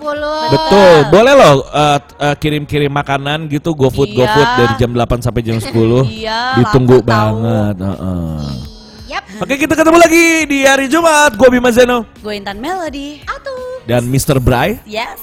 Betul, 0.48 0.95
boleh 1.10 1.34
loh 1.34 1.56
uh, 1.66 2.00
uh, 2.00 2.36
kirim-kirim 2.36 2.89
makanan 2.89 3.45
gitu 3.48 3.72
GoFood 3.72 4.10
Iya. 4.10 4.18
GoFood 4.20 4.50
dari 4.58 4.74
jam 4.78 4.91
8 4.91 5.22
sampai 5.22 5.41
jam 5.41 5.58
10. 5.64 5.70
Iya, 6.08 6.39
Ditunggu 6.58 6.98
banget, 7.02 7.76
heeh. 7.78 8.77
Yap. 9.18 9.41
Oke, 9.41 9.57
kita 9.57 9.74
ketemu 9.74 9.97
lagi 9.97 10.26
di 10.45 10.61
hari 10.61 10.86
Jumat. 10.86 11.34
Gua 11.34 11.49
Bima 11.49 11.74
Zeno 11.74 12.05
Gue 12.22 12.38
Intan 12.38 12.61
Melody. 12.61 13.26
Atuh. 13.26 13.82
dan 13.89 14.05
Mr. 14.05 14.38
Bray. 14.38 14.78
Yes. 14.86 15.18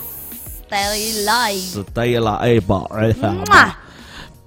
Tell 0.66 0.99
you 0.99 1.22
live. 1.22 1.86
Stay 1.86 2.18
alive. 2.18 2.66
Mwah. 2.66 3.84